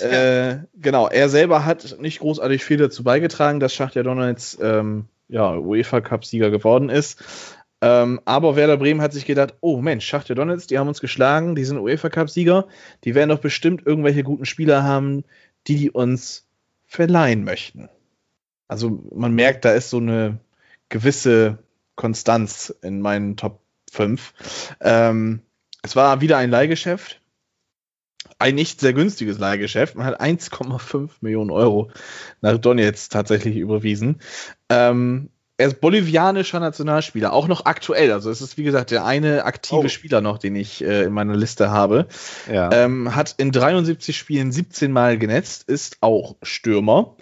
Äh, 0.00 0.58
genau, 0.74 1.08
er 1.08 1.30
selber 1.30 1.64
hat 1.64 1.96
nicht 1.98 2.20
großartig 2.20 2.62
viel 2.62 2.76
dazu 2.76 3.02
beigetragen, 3.02 3.58
dass 3.58 3.72
Schachtja 3.72 4.02
Donetsk 4.02 4.60
ähm, 4.60 5.06
ja, 5.28 5.56
UEFA 5.56 6.02
Cup-Sieger 6.02 6.50
geworden 6.50 6.90
ist. 6.90 7.24
Ähm, 7.80 8.20
aber 8.26 8.54
Werder 8.54 8.76
Bremen 8.76 9.00
hat 9.00 9.14
sich 9.14 9.24
gedacht, 9.24 9.54
oh 9.60 9.80
Mensch, 9.80 10.04
Schachtja 10.04 10.34
Donetsk, 10.34 10.68
die 10.68 10.78
haben 10.78 10.88
uns 10.88 11.00
geschlagen, 11.00 11.54
die 11.54 11.64
sind 11.64 11.78
UEFA 11.78 12.10
Cup-Sieger, 12.10 12.66
die 13.04 13.14
werden 13.14 13.30
doch 13.30 13.40
bestimmt 13.40 13.86
irgendwelche 13.86 14.24
guten 14.24 14.44
Spieler 14.44 14.84
haben, 14.84 15.24
die 15.66 15.76
die 15.76 15.90
uns 15.90 16.46
verleihen 16.86 17.44
möchten. 17.44 17.88
Also 18.68 19.02
man 19.14 19.34
merkt, 19.34 19.64
da 19.64 19.72
ist 19.72 19.90
so 19.90 19.98
eine 19.98 20.38
gewisse 20.88 21.58
Konstanz 21.96 22.74
in 22.82 23.00
meinen 23.00 23.36
Top 23.36 23.60
5. 23.90 24.32
Ähm, 24.80 25.42
es 25.82 25.96
war 25.96 26.20
wieder 26.20 26.38
ein 26.38 26.50
Leihgeschäft. 26.50 27.20
Ein 28.38 28.54
nicht 28.54 28.80
sehr 28.80 28.92
günstiges 28.92 29.38
Leihgeschäft. 29.38 29.94
Man 29.94 30.06
hat 30.06 30.20
1,5 30.20 31.10
Millionen 31.20 31.50
Euro 31.50 31.90
nach 32.40 32.58
Donetsk 32.58 33.10
tatsächlich 33.10 33.56
überwiesen. 33.56 34.20
Ähm, 34.68 35.28
er 35.58 35.68
ist 35.68 35.80
bolivianischer 35.80 36.58
Nationalspieler, 36.58 37.32
auch 37.32 37.46
noch 37.46 37.66
aktuell. 37.66 38.10
Also 38.10 38.30
es 38.30 38.40
ist, 38.40 38.56
wie 38.58 38.64
gesagt, 38.64 38.90
der 38.90 39.04
eine 39.04 39.44
aktive 39.44 39.84
oh. 39.84 39.88
Spieler 39.88 40.20
noch, 40.20 40.38
den 40.38 40.56
ich 40.56 40.82
äh, 40.82 41.04
in 41.04 41.12
meiner 41.12 41.36
Liste 41.36 41.70
habe. 41.70 42.08
Ja. 42.50 42.72
Ähm, 42.72 43.14
hat 43.14 43.34
in 43.36 43.52
73 43.52 44.16
Spielen 44.16 44.50
17 44.50 44.90
Mal 44.90 45.18
genetzt, 45.18 45.68
ist 45.68 45.98
auch 46.00 46.36
Stürmer, 46.42 47.16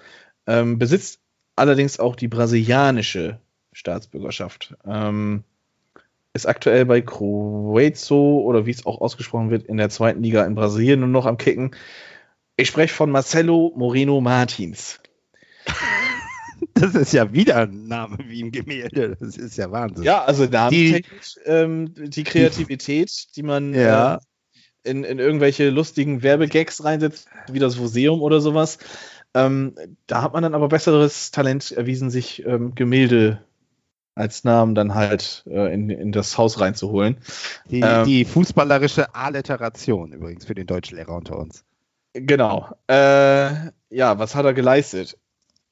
ähm, 0.46 0.78
besitzt 0.78 1.19
allerdings 1.60 2.00
auch 2.00 2.16
die 2.16 2.28
brasilianische 2.28 3.38
Staatsbürgerschaft. 3.72 4.74
Ähm, 4.86 5.44
ist 6.32 6.46
aktuell 6.46 6.86
bei 6.86 7.00
Cruzeiro 7.00 8.40
oder 8.40 8.66
wie 8.66 8.70
es 8.70 8.86
auch 8.86 9.00
ausgesprochen 9.00 9.50
wird, 9.50 9.64
in 9.64 9.76
der 9.76 9.90
zweiten 9.90 10.22
Liga 10.22 10.44
in 10.44 10.54
Brasilien 10.54 11.00
nur 11.00 11.08
noch 11.08 11.26
am 11.26 11.38
Kicken. 11.38 11.74
Ich 12.56 12.68
spreche 12.68 12.94
von 12.94 13.10
Marcelo 13.10 13.72
Moreno 13.76 14.20
Martins. 14.20 15.00
Das 16.74 16.94
ist 16.94 17.12
ja 17.14 17.32
wieder 17.32 17.56
ein 17.56 17.88
Name 17.88 18.18
wie 18.26 18.40
im 18.40 18.52
Gemälde. 18.52 19.16
Das 19.18 19.36
ist 19.36 19.56
ja 19.56 19.70
Wahnsinn. 19.70 20.04
Ja, 20.04 20.24
also 20.24 20.44
namentechnisch 20.44 21.34
die, 21.34 21.50
ähm, 21.50 21.94
die 21.96 22.22
Kreativität, 22.22 23.10
die 23.34 23.42
man 23.42 23.74
ja. 23.74 24.16
äh, 24.16 24.90
in, 24.90 25.04
in 25.04 25.18
irgendwelche 25.18 25.70
lustigen 25.70 26.22
Werbegags 26.22 26.84
reinsetzt, 26.84 27.28
wie 27.50 27.58
das 27.58 27.78
Museum 27.78 28.20
oder 28.20 28.40
sowas. 28.40 28.78
Ähm, 29.34 29.74
da 30.06 30.22
hat 30.22 30.32
man 30.32 30.42
dann 30.42 30.54
aber 30.54 30.68
besseres 30.68 31.30
Talent 31.30 31.70
erwiesen, 31.70 32.10
sich 32.10 32.44
ähm, 32.44 32.74
Gemälde 32.74 33.44
als 34.14 34.44
Namen 34.44 34.74
dann 34.74 34.94
halt 34.94 35.44
äh, 35.46 35.72
in, 35.72 35.88
in 35.88 36.12
das 36.12 36.36
Haus 36.36 36.60
reinzuholen. 36.60 37.18
Die, 37.70 37.80
ähm, 37.80 38.04
die 38.04 38.24
fußballerische 38.24 39.14
Alliteration 39.14 40.12
übrigens 40.12 40.44
für 40.44 40.54
den 40.54 40.66
Deutschlehrer 40.66 41.14
unter 41.14 41.38
uns. 41.38 41.64
Genau. 42.12 42.68
Äh, 42.88 43.70
ja, 43.90 44.18
was 44.18 44.34
hat 44.34 44.44
er 44.44 44.52
geleistet? 44.52 45.16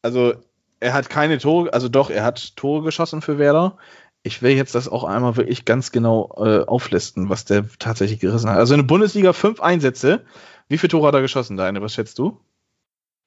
Also, 0.03 0.35
er 0.81 0.93
hat 0.93 1.11
keine 1.11 1.39
Tore, 1.39 1.73
also 1.73 1.89
doch, 1.89 2.11
er 2.11 2.25
hat 2.25 2.57
Tore 2.57 2.85
geschossen 2.85 3.23
für 3.23 3.39
Werder. 3.39 3.77
Ich 4.23 4.43
will 4.43 4.53
jetzt 4.53 4.75
das 4.75 4.89
auch 4.89 5.05
einmal 5.05 5.37
wirklich 5.37 5.65
ganz 5.65 5.91
genau 5.91 6.35
äh, 6.39 6.65
auflisten, 6.65 7.29
was 7.29 7.45
der 7.45 7.67
tatsächlich 7.79 8.21
gerissen 8.21 8.51
hat. 8.51 8.59
Also 8.59 8.75
in 8.75 8.81
der 8.81 8.87
Bundesliga 8.87 9.33
fünf 9.33 9.61
Einsätze. 9.61 10.25
Wie 10.69 10.79
viele 10.79 10.91
Tore 10.91 11.09
hat 11.09 11.15
er 11.15 11.23
geschossen, 11.23 11.57
Deine? 11.57 11.83
Was 11.83 11.95
schätzt 11.95 12.19
du? 12.19 12.39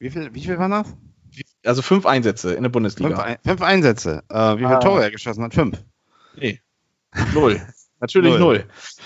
Wie 0.02 0.10
viel, 0.10 0.34
wie 0.34 0.42
viel 0.42 0.58
waren 0.58 0.72
das? 0.72 0.96
Also 1.64 1.84
fünf 1.84 2.08
Einsätze 2.08 2.56
in 2.56 2.64
der 2.64 2.72
Bundesliga. 2.72 3.24
Fünf, 3.24 3.40
fünf 3.46 3.62
Einsätze. 3.62 4.24
Äh, 4.30 4.56
wie 4.56 4.64
viele 4.64 4.78
ah. 4.78 4.80
Tore 4.80 5.04
er 5.04 5.12
geschossen 5.12 5.44
hat? 5.44 5.54
Fünf. 5.54 5.78
Nee. 6.36 6.60
Null. 7.36 7.62
Natürlich 8.00 8.32
null. 8.32 8.40
null. 8.40 8.66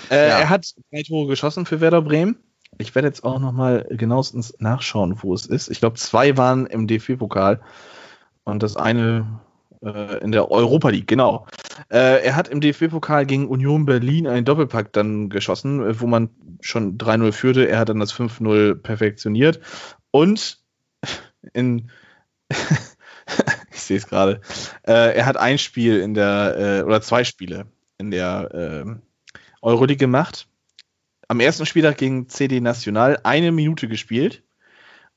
Äh, 0.09 0.15
ja. 0.15 0.39
Er 0.39 0.49
hat 0.49 0.73
drei 0.93 1.03
Tore 1.03 1.27
geschossen 1.27 1.65
für 1.65 1.81
Werder 1.81 2.01
Bremen. 2.01 2.37
Ich 2.77 2.95
werde 2.95 3.09
jetzt 3.09 3.25
auch 3.25 3.39
nochmal 3.39 3.85
genauestens 3.89 4.55
nachschauen, 4.59 5.21
wo 5.21 5.33
es 5.33 5.45
ist. 5.45 5.67
Ich 5.67 5.81
glaube, 5.81 5.97
zwei 5.97 6.37
waren 6.37 6.65
im 6.65 6.87
DFB-Pokal 6.87 7.61
und 8.45 8.63
das 8.63 8.77
eine 8.77 9.41
äh, 9.81 10.19
in 10.19 10.31
der 10.31 10.49
Europa 10.49 10.89
League, 10.89 11.09
genau. 11.09 11.45
Äh, 11.89 12.23
er 12.23 12.37
hat 12.37 12.47
im 12.47 12.61
DFB-Pokal 12.61 13.25
gegen 13.25 13.49
Union 13.49 13.85
Berlin 13.85 14.27
einen 14.27 14.45
Doppelpack 14.45 14.93
dann 14.93 15.29
geschossen, 15.29 15.99
wo 15.99 16.07
man 16.07 16.29
schon 16.61 16.97
3-0 16.97 17.33
führte. 17.33 17.67
Er 17.67 17.79
hat 17.79 17.89
dann 17.89 17.99
das 17.99 18.13
5-0 18.13 18.75
perfektioniert. 18.75 19.59
Und 20.11 20.64
in 21.53 21.89
ich 23.71 23.81
sehe 23.81 23.97
es 23.97 24.07
gerade. 24.07 24.41
Äh, 24.87 25.15
er 25.15 25.25
hat 25.25 25.37
ein 25.37 25.57
Spiel 25.57 25.99
in 25.99 26.13
der, 26.13 26.55
äh, 26.57 26.83
oder 26.83 27.01
zwei 27.01 27.23
Spiele 27.23 27.67
in 27.97 28.11
der 28.11 28.53
äh, 28.53 28.95
Euroleague 29.61 29.97
gemacht. 29.97 30.47
Am 31.27 31.39
ersten 31.39 31.65
Spieltag 31.65 31.97
gegen 31.97 32.29
CD 32.29 32.59
Nacional 32.59 33.19
eine 33.23 33.51
Minute 33.51 33.87
gespielt 33.87 34.43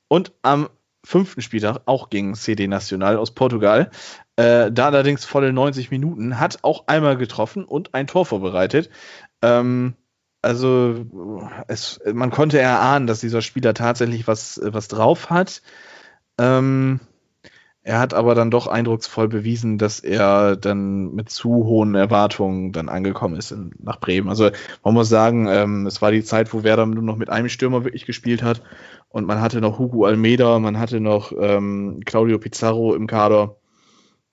und 0.08 0.32
am 0.42 0.68
fünften 1.04 1.42
Spieltag 1.42 1.82
auch 1.86 2.10
gegen 2.10 2.34
CD 2.34 2.66
Nacional 2.66 3.16
aus 3.16 3.32
Portugal. 3.32 3.90
Äh, 4.36 4.72
da 4.72 4.86
allerdings 4.86 5.24
volle 5.24 5.52
90 5.52 5.90
Minuten, 5.90 6.38
hat 6.38 6.58
auch 6.62 6.86
einmal 6.86 7.16
getroffen 7.16 7.64
und 7.64 7.94
ein 7.94 8.06
Tor 8.06 8.24
vorbereitet. 8.26 8.90
Ähm, 9.42 9.94
also 10.42 11.06
es, 11.66 12.00
man 12.12 12.30
konnte 12.30 12.58
erahnen, 12.58 13.06
dass 13.06 13.20
dieser 13.20 13.42
Spieler 13.42 13.74
tatsächlich 13.74 14.26
was, 14.28 14.60
was 14.62 14.88
drauf 14.88 15.30
hat. 15.30 15.62
Ähm, 16.38 17.00
er 17.82 17.98
hat 18.00 18.12
aber 18.12 18.34
dann 18.34 18.50
doch 18.50 18.66
eindrucksvoll 18.66 19.28
bewiesen, 19.28 19.78
dass 19.78 20.00
er 20.00 20.56
dann 20.56 21.14
mit 21.14 21.30
zu 21.30 21.48
hohen 21.48 21.94
Erwartungen 21.94 22.70
dann 22.72 22.88
angekommen 22.88 23.36
ist 23.36 23.50
in, 23.50 23.72
nach 23.82 23.98
Bremen. 23.98 24.28
Also 24.28 24.50
man 24.84 24.94
muss 24.94 25.08
sagen, 25.08 25.48
ähm, 25.48 25.86
es 25.86 26.02
war 26.02 26.10
die 26.10 26.22
Zeit, 26.22 26.52
wo 26.52 26.62
Werder 26.62 26.86
nur 26.86 27.02
noch 27.02 27.16
mit 27.16 27.30
einem 27.30 27.48
Stürmer 27.48 27.84
wirklich 27.84 28.04
gespielt 28.04 28.42
hat 28.42 28.62
und 29.08 29.26
man 29.26 29.40
hatte 29.40 29.60
noch 29.60 29.78
Hugo 29.78 30.04
Almeida, 30.04 30.58
man 30.58 30.78
hatte 30.78 31.00
noch 31.00 31.32
ähm, 31.38 32.00
Claudio 32.04 32.38
Pizarro 32.38 32.94
im 32.94 33.06
Kader. 33.06 33.56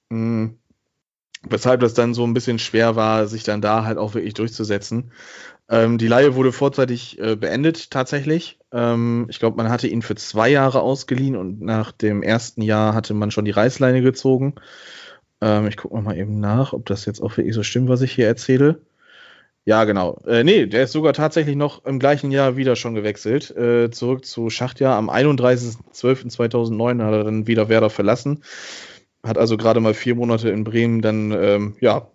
Mhm. 0.09 0.59
Weshalb 1.49 1.81
das 1.81 1.93
dann 1.93 2.13
so 2.13 2.25
ein 2.25 2.33
bisschen 2.33 2.59
schwer 2.59 2.95
war, 2.95 3.27
sich 3.27 3.43
dann 3.43 3.61
da 3.61 3.85
halt 3.85 3.97
auch 3.97 4.13
wirklich 4.15 4.33
durchzusetzen. 4.33 5.11
Ähm, 5.69 5.97
die 5.97 6.07
Laie 6.07 6.35
wurde 6.35 6.51
vorzeitig 6.51 7.19
äh, 7.19 7.35
beendet, 7.35 7.89
tatsächlich. 7.91 8.59
Ähm, 8.71 9.27
ich 9.29 9.39
glaube, 9.39 9.57
man 9.57 9.69
hatte 9.69 9.87
ihn 9.87 10.01
für 10.01 10.15
zwei 10.15 10.49
Jahre 10.49 10.81
ausgeliehen 10.81 11.35
und 11.35 11.61
nach 11.61 11.91
dem 11.91 12.21
ersten 12.21 12.61
Jahr 12.61 12.93
hatte 12.93 13.13
man 13.13 13.31
schon 13.31 13.45
die 13.45 13.51
Reißleine 13.51 14.01
gezogen. 14.01 14.55
Ähm, 15.41 15.67
ich 15.67 15.77
gucke 15.77 15.99
mal 16.01 16.17
eben 16.17 16.39
nach, 16.39 16.73
ob 16.73 16.85
das 16.85 17.05
jetzt 17.05 17.21
auch 17.21 17.35
wirklich 17.37 17.55
so 17.55 17.63
stimmt, 17.63 17.89
was 17.89 18.01
ich 18.01 18.11
hier 18.13 18.27
erzähle. 18.27 18.81
Ja, 19.67 19.83
genau. 19.85 20.19
Äh, 20.27 20.43
nee, 20.43 20.67
der 20.67 20.83
ist 20.83 20.91
sogar 20.91 21.13
tatsächlich 21.13 21.55
noch 21.55 21.85
im 21.85 21.97
gleichen 21.97 22.29
Jahr 22.29 22.55
wieder 22.55 22.75
schon 22.75 22.93
gewechselt. 22.93 23.49
Äh, 23.57 23.89
zurück 23.89 24.23
zu 24.23 24.51
Schachtjahr. 24.51 24.95
Am 24.95 25.09
31.12.2009 25.09 27.03
hat 27.03 27.13
er 27.13 27.23
dann 27.23 27.47
wieder 27.47 27.67
Werder 27.67 27.89
verlassen. 27.89 28.43
Hat 29.25 29.37
also 29.37 29.57
gerade 29.57 29.79
mal 29.79 29.93
vier 29.93 30.15
Monate 30.15 30.49
in 30.49 30.63
Bremen 30.63 31.01
dann 31.01 31.31
ähm, 31.31 31.75
ja, 31.79 32.11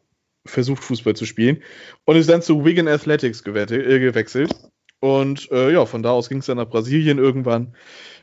versucht, 0.47 0.85
Fußball 0.85 1.15
zu 1.15 1.27
spielen 1.27 1.63
und 2.05 2.17
ist 2.17 2.31
dann 2.31 2.43
zu 2.43 2.65
Wigan 2.65 2.89
Athletics 2.89 3.45
äh, 3.45 3.99
gewechselt. 4.01 4.55
Und 5.01 5.51
äh, 5.51 5.73
ja, 5.73 5.87
von 5.87 6.03
da 6.03 6.11
aus 6.11 6.29
ging 6.29 6.39
es 6.39 6.47
dann 6.47 6.59
nach 6.59 6.69
Brasilien 6.69 7.19
irgendwann, 7.19 7.75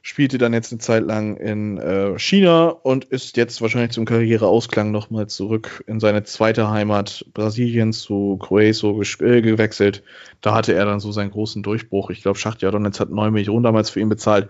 spielte 0.01 0.37
dann 0.37 0.53
jetzt 0.53 0.71
eine 0.71 0.79
Zeit 0.79 1.03
lang 1.03 1.37
in 1.37 1.77
äh, 1.77 2.17
China 2.17 2.69
und 2.69 3.05
ist 3.05 3.37
jetzt 3.37 3.61
wahrscheinlich 3.61 3.91
zum 3.91 4.05
Karriereausklang 4.05 4.91
nochmal 4.91 5.27
zurück 5.27 5.83
in 5.87 5.99
seine 5.99 6.23
zweite 6.23 6.69
Heimat 6.69 7.25
Brasilien 7.33 7.93
zu 7.93 8.37
Cruzeiro 8.37 9.01
äh, 9.01 9.41
gewechselt. 9.41 10.03
Da 10.41 10.53
hatte 10.53 10.73
er 10.73 10.85
dann 10.85 10.99
so 10.99 11.11
seinen 11.11 11.31
großen 11.31 11.63
Durchbruch. 11.63 12.09
Ich 12.09 12.21
glaube, 12.21 12.37
Schachtja 12.37 12.71
Donetsk 12.71 12.99
hat 12.99 13.09
9 13.09 13.33
Millionen 13.33 13.63
damals 13.63 13.89
für 13.89 13.99
ihn 13.99 14.09
bezahlt. 14.09 14.49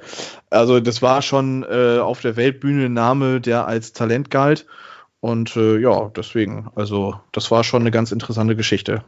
Also 0.49 0.79
das 0.79 1.01
war 1.01 1.21
schon 1.21 1.63
äh, 1.63 1.99
auf 1.99 2.21
der 2.21 2.35
Weltbühne 2.35 2.85
ein 2.85 2.93
Name, 2.93 3.41
der 3.41 3.67
als 3.67 3.93
Talent 3.93 4.29
galt. 4.29 4.65
Und 5.19 5.55
äh, 5.55 5.77
ja, 5.79 6.11
deswegen, 6.15 6.69
also 6.75 7.19
das 7.31 7.49
war 7.51 7.63
schon 7.63 7.81
eine 7.81 7.91
ganz 7.91 8.11
interessante 8.11 8.55
Geschichte. 8.55 9.03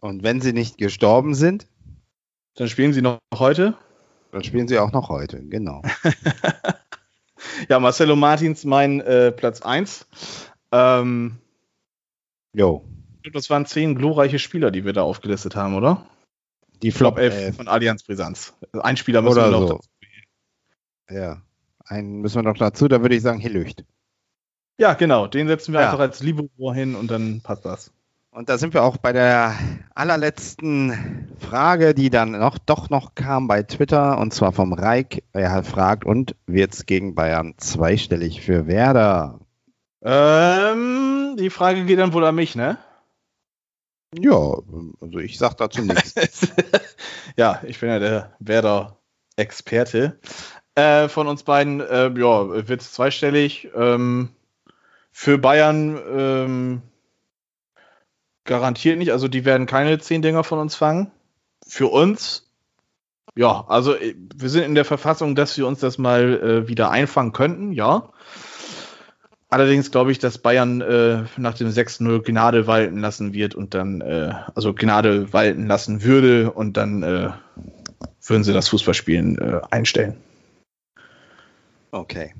Und 0.00 0.22
wenn 0.22 0.40
sie 0.40 0.52
nicht 0.52 0.78
gestorben 0.78 1.34
sind? 1.34 1.66
Dann 2.56 2.68
spielen 2.68 2.92
sie 2.92 3.02
noch 3.02 3.18
heute? 3.34 3.76
Dann 4.32 4.44
spielen 4.44 4.68
sie 4.68 4.78
auch 4.78 4.92
noch 4.92 5.08
heute, 5.08 5.42
genau. 5.44 5.82
ja, 7.68 7.80
Marcelo 7.80 8.16
Martins, 8.16 8.64
mein 8.64 9.00
äh, 9.00 9.32
Platz 9.32 9.62
1. 9.62 10.06
Ähm, 10.72 11.38
jo. 12.54 12.84
Das 13.32 13.50
waren 13.50 13.66
zehn 13.66 13.94
glorreiche 13.94 14.38
Spieler, 14.38 14.70
die 14.70 14.84
wir 14.84 14.92
da 14.92 15.02
aufgelistet 15.02 15.56
haben, 15.56 15.74
oder? 15.74 16.06
Die 16.82 16.92
Flop 16.92 17.18
11 17.18 17.56
von 17.56 17.68
Allianz 17.68 18.04
Brisanz. 18.04 18.54
Ein 18.72 18.96
Spieler 18.96 19.20
müssen 19.20 19.36
wir 19.36 19.50
noch 19.50 19.68
so. 19.68 19.74
dazu. 19.74 19.88
Ja, 21.10 21.42
einen 21.84 22.20
müssen 22.20 22.36
wir 22.36 22.42
noch 22.42 22.56
dazu, 22.56 22.88
da 22.88 23.02
würde 23.02 23.16
ich 23.16 23.22
sagen 23.22 23.40
Hillücht. 23.40 23.84
Ja, 24.78 24.94
genau. 24.94 25.26
Den 25.26 25.48
setzen 25.48 25.74
wir 25.74 25.80
ja. 25.80 25.86
einfach 25.86 26.00
als 26.00 26.22
Libero 26.22 26.72
hin 26.72 26.94
und 26.94 27.10
dann 27.10 27.42
passt 27.42 27.66
das. 27.66 27.92
Und 28.32 28.48
da 28.48 28.58
sind 28.58 28.74
wir 28.74 28.84
auch 28.84 28.96
bei 28.96 29.12
der 29.12 29.56
allerletzten 29.92 31.28
Frage, 31.40 31.94
die 31.94 32.10
dann 32.10 32.30
noch 32.30 32.58
doch 32.58 32.88
noch 32.88 33.16
kam 33.16 33.48
bei 33.48 33.64
Twitter 33.64 34.18
und 34.18 34.32
zwar 34.32 34.52
vom 34.52 34.72
Reik. 34.72 35.24
Er 35.32 35.64
fragt, 35.64 36.04
und 36.04 36.36
wird 36.46 36.72
es 36.72 36.86
gegen 36.86 37.16
Bayern 37.16 37.54
zweistellig 37.56 38.40
für 38.40 38.68
Werder? 38.68 39.40
Ähm, 40.02 41.36
die 41.40 41.50
Frage 41.50 41.84
geht 41.84 41.98
dann 41.98 42.12
wohl 42.12 42.24
an 42.24 42.36
mich, 42.36 42.54
ne? 42.54 42.78
Ja, 44.16 44.58
also 45.00 45.18
ich 45.18 45.36
sag 45.36 45.54
dazu 45.56 45.82
nichts. 45.82 46.14
ja, 47.36 47.60
ich 47.64 47.80
bin 47.80 47.88
ja 47.88 47.98
der 47.98 48.36
Werder-Experte. 48.38 50.20
Äh, 50.76 51.08
von 51.08 51.26
uns 51.26 51.42
beiden, 51.42 51.80
äh, 51.80 52.12
ja, 52.16 52.68
wird 52.68 52.80
es 52.80 52.92
zweistellig. 52.92 53.70
Ähm, 53.74 54.30
für 55.10 55.36
Bayern 55.36 56.00
ähm, 56.16 56.82
garantiert 58.50 58.98
nicht. 58.98 59.12
Also 59.12 59.28
die 59.28 59.44
werden 59.44 59.66
keine 59.66 59.98
zehn 60.00 60.22
Dinger 60.22 60.42
von 60.42 60.58
uns 60.58 60.74
fangen. 60.74 61.12
Für 61.66 61.86
uns 61.86 62.50
Ja, 63.36 63.64
also 63.68 63.94
äh, 63.94 64.16
wir 64.34 64.48
sind 64.48 64.64
in 64.64 64.74
der 64.74 64.84
Verfassung, 64.84 65.36
dass 65.36 65.56
wir 65.56 65.68
uns 65.68 65.78
das 65.78 65.98
mal 65.98 66.64
äh, 66.64 66.68
wieder 66.68 66.90
einfangen 66.90 67.32
könnten, 67.32 67.72
ja. 67.72 68.10
Allerdings 69.50 69.92
glaube 69.92 70.10
ich, 70.10 70.18
dass 70.18 70.38
Bayern 70.38 70.80
äh, 70.80 71.24
nach 71.36 71.54
dem 71.54 71.68
6-0 71.68 72.22
Gnade 72.24 72.66
walten 72.66 72.98
lassen 72.98 73.32
wird 73.32 73.54
und 73.54 73.74
dann, 73.74 74.00
äh, 74.00 74.32
also 74.54 74.74
Gnade 74.74 75.32
walten 75.32 75.66
lassen 75.66 76.02
würde 76.02 76.50
und 76.50 76.76
dann 76.76 77.04
äh, 77.04 77.30
würden 78.26 78.42
sie 78.42 78.52
das 78.52 78.68
Fußballspielen 78.68 79.38
äh, 79.38 79.60
einstellen. 79.70 80.16
Okay. 81.92 82.34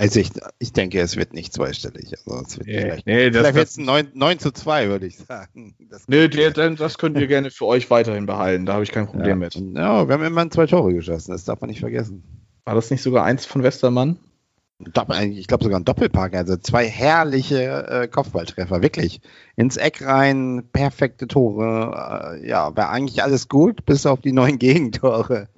Also 0.00 0.20
ich, 0.20 0.30
ich 0.58 0.72
denke, 0.72 1.00
es 1.00 1.16
wird 1.16 1.34
nicht 1.34 1.52
zweistellig. 1.52 2.14
Also 2.26 2.42
es 2.42 2.58
wird 2.58 2.66
Nee, 2.66 2.80
vielleicht 2.80 3.06
nee, 3.06 3.30
das, 3.30 3.40
vielleicht 3.40 3.54
wird 3.56 3.68
es 3.68 3.76
9, 3.78 4.10
9 4.14 4.38
zu 4.38 4.52
2, 4.52 4.88
würde 4.88 5.06
ich 5.06 5.18
sagen. 5.18 5.74
Das 5.90 6.08
nee 6.08 6.28
der, 6.28 6.50
der, 6.50 6.70
das 6.70 6.98
könnt 6.98 7.18
ihr 7.18 7.26
gerne 7.28 7.50
für 7.50 7.66
euch 7.66 7.90
weiterhin 7.90 8.26
behalten. 8.26 8.66
Da 8.66 8.74
habe 8.74 8.84
ich 8.84 8.92
kein 8.92 9.06
ja. 9.06 9.10
Problem 9.10 9.38
mit. 9.38 9.54
ja, 9.54 10.08
wir 10.08 10.14
haben 10.14 10.24
immerhin 10.24 10.50
zwei 10.50 10.66
Tore 10.66 10.94
geschossen, 10.94 11.32
das 11.32 11.44
darf 11.44 11.60
man 11.60 11.70
nicht 11.70 11.80
vergessen. 11.80 12.22
War 12.64 12.74
das 12.74 12.90
nicht 12.90 13.02
sogar 13.02 13.24
eins 13.24 13.46
von 13.46 13.62
Westermann? 13.62 14.18
Ich 14.80 14.92
glaube 15.48 15.64
sogar 15.64 15.80
ein 15.80 15.84
Doppelpack, 15.84 16.34
also 16.36 16.56
zwei 16.56 16.86
herrliche 16.86 17.86
äh, 17.88 18.08
Kopfballtreffer, 18.08 18.80
wirklich. 18.80 19.20
Ins 19.56 19.76
Eck 19.76 20.06
rein, 20.06 20.68
perfekte 20.72 21.26
Tore. 21.26 22.38
Äh, 22.40 22.48
ja, 22.48 22.76
war 22.76 22.90
eigentlich 22.90 23.24
alles 23.24 23.48
gut, 23.48 23.84
bis 23.86 24.06
auf 24.06 24.20
die 24.20 24.32
neuen 24.32 24.58
Gegentore. 24.60 25.48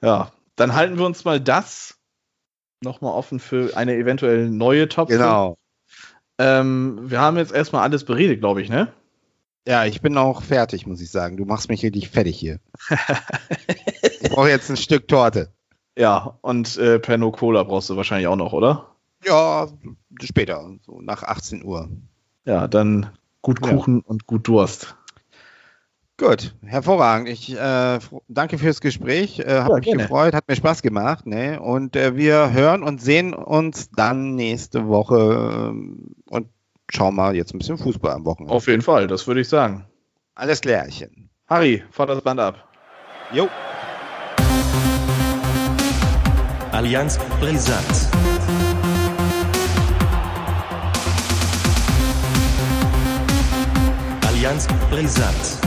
Ja, 0.00 0.30
dann 0.54 0.74
halten 0.74 0.98
wir 0.98 1.06
uns 1.06 1.24
mal 1.24 1.40
das 1.40 1.98
nochmal 2.82 3.12
offen 3.12 3.40
für 3.40 3.76
eine 3.76 3.96
eventuell 3.96 4.48
neue 4.48 4.88
Top. 4.88 5.08
Genau. 5.08 5.56
Ähm, 6.38 7.10
wir 7.10 7.20
haben 7.20 7.36
jetzt 7.36 7.52
erstmal 7.52 7.82
alles 7.82 8.04
beredet, 8.04 8.40
glaube 8.40 8.62
ich, 8.62 8.68
ne? 8.68 8.92
Ja, 9.66 9.84
ich 9.84 10.00
bin 10.00 10.16
auch 10.16 10.42
fertig, 10.42 10.86
muss 10.86 11.00
ich 11.00 11.10
sagen. 11.10 11.36
Du 11.36 11.44
machst 11.44 11.68
mich 11.68 11.82
richtig 11.84 12.08
fertig 12.08 12.36
hier. 12.36 12.58
ich 14.20 14.30
brauche 14.30 14.48
jetzt 14.48 14.70
ein 14.70 14.76
Stück 14.76 15.06
Torte. 15.06 15.52
Ja, 15.96 16.38
und 16.40 16.76
äh, 16.78 16.98
Pernod 16.98 17.36
Cola 17.36 17.62
brauchst 17.62 17.90
du 17.90 17.96
wahrscheinlich 17.96 18.26
auch 18.26 18.36
noch, 18.36 18.52
oder? 18.52 18.96
Ja, 19.24 19.68
später, 20.22 20.68
so 20.84 21.00
nach 21.00 21.22
18 21.22 21.64
Uhr. 21.64 21.88
Ja, 22.44 22.66
dann 22.66 23.10
gut 23.40 23.64
Ja. 23.64 23.72
Kuchen 23.72 24.00
und 24.00 24.26
gut 24.26 24.48
Durst. 24.48 24.96
Gut, 26.22 26.54
hervorragend. 26.64 27.28
Ich 27.28 27.52
äh, 27.52 27.98
danke 28.28 28.56
fürs 28.56 28.80
Gespräch. 28.80 29.40
Äh, 29.40 29.62
hat 29.62 29.68
Ja, 29.70 29.74
mich 29.74 29.84
gerne. 29.86 30.02
gefreut, 30.04 30.34
hat 30.34 30.46
mir 30.46 30.54
Spaß 30.54 30.80
gemacht. 30.82 31.26
Ne? 31.26 31.60
Und 31.60 31.96
äh, 31.96 32.14
wir 32.14 32.52
hören 32.52 32.84
und 32.84 33.02
sehen 33.02 33.34
uns 33.34 33.90
dann 33.90 34.36
nächste 34.36 34.86
Woche 34.86 35.70
ähm, 35.70 36.14
und 36.30 36.46
schauen 36.88 37.16
mal 37.16 37.34
jetzt 37.34 37.52
ein 37.54 37.58
bisschen 37.58 37.76
Fußball 37.76 38.12
am 38.12 38.24
Wochenende. 38.24 38.54
Auf 38.54 38.68
jeden 38.68 38.82
Fall, 38.82 39.08
das 39.08 39.26
würde 39.26 39.40
ich 39.40 39.48
sagen. 39.48 39.84
Alles 40.36 40.60
klärchen. 40.60 41.28
Harry, 41.48 41.82
fahr 41.90 42.06
das 42.06 42.20
Band 42.22 42.38
ab. 42.38 42.68
Jo. 43.32 43.48
Allianz 46.70 47.18
Brisant. 47.40 48.08
Allianz 54.26 54.66
Brisant. 54.90 55.58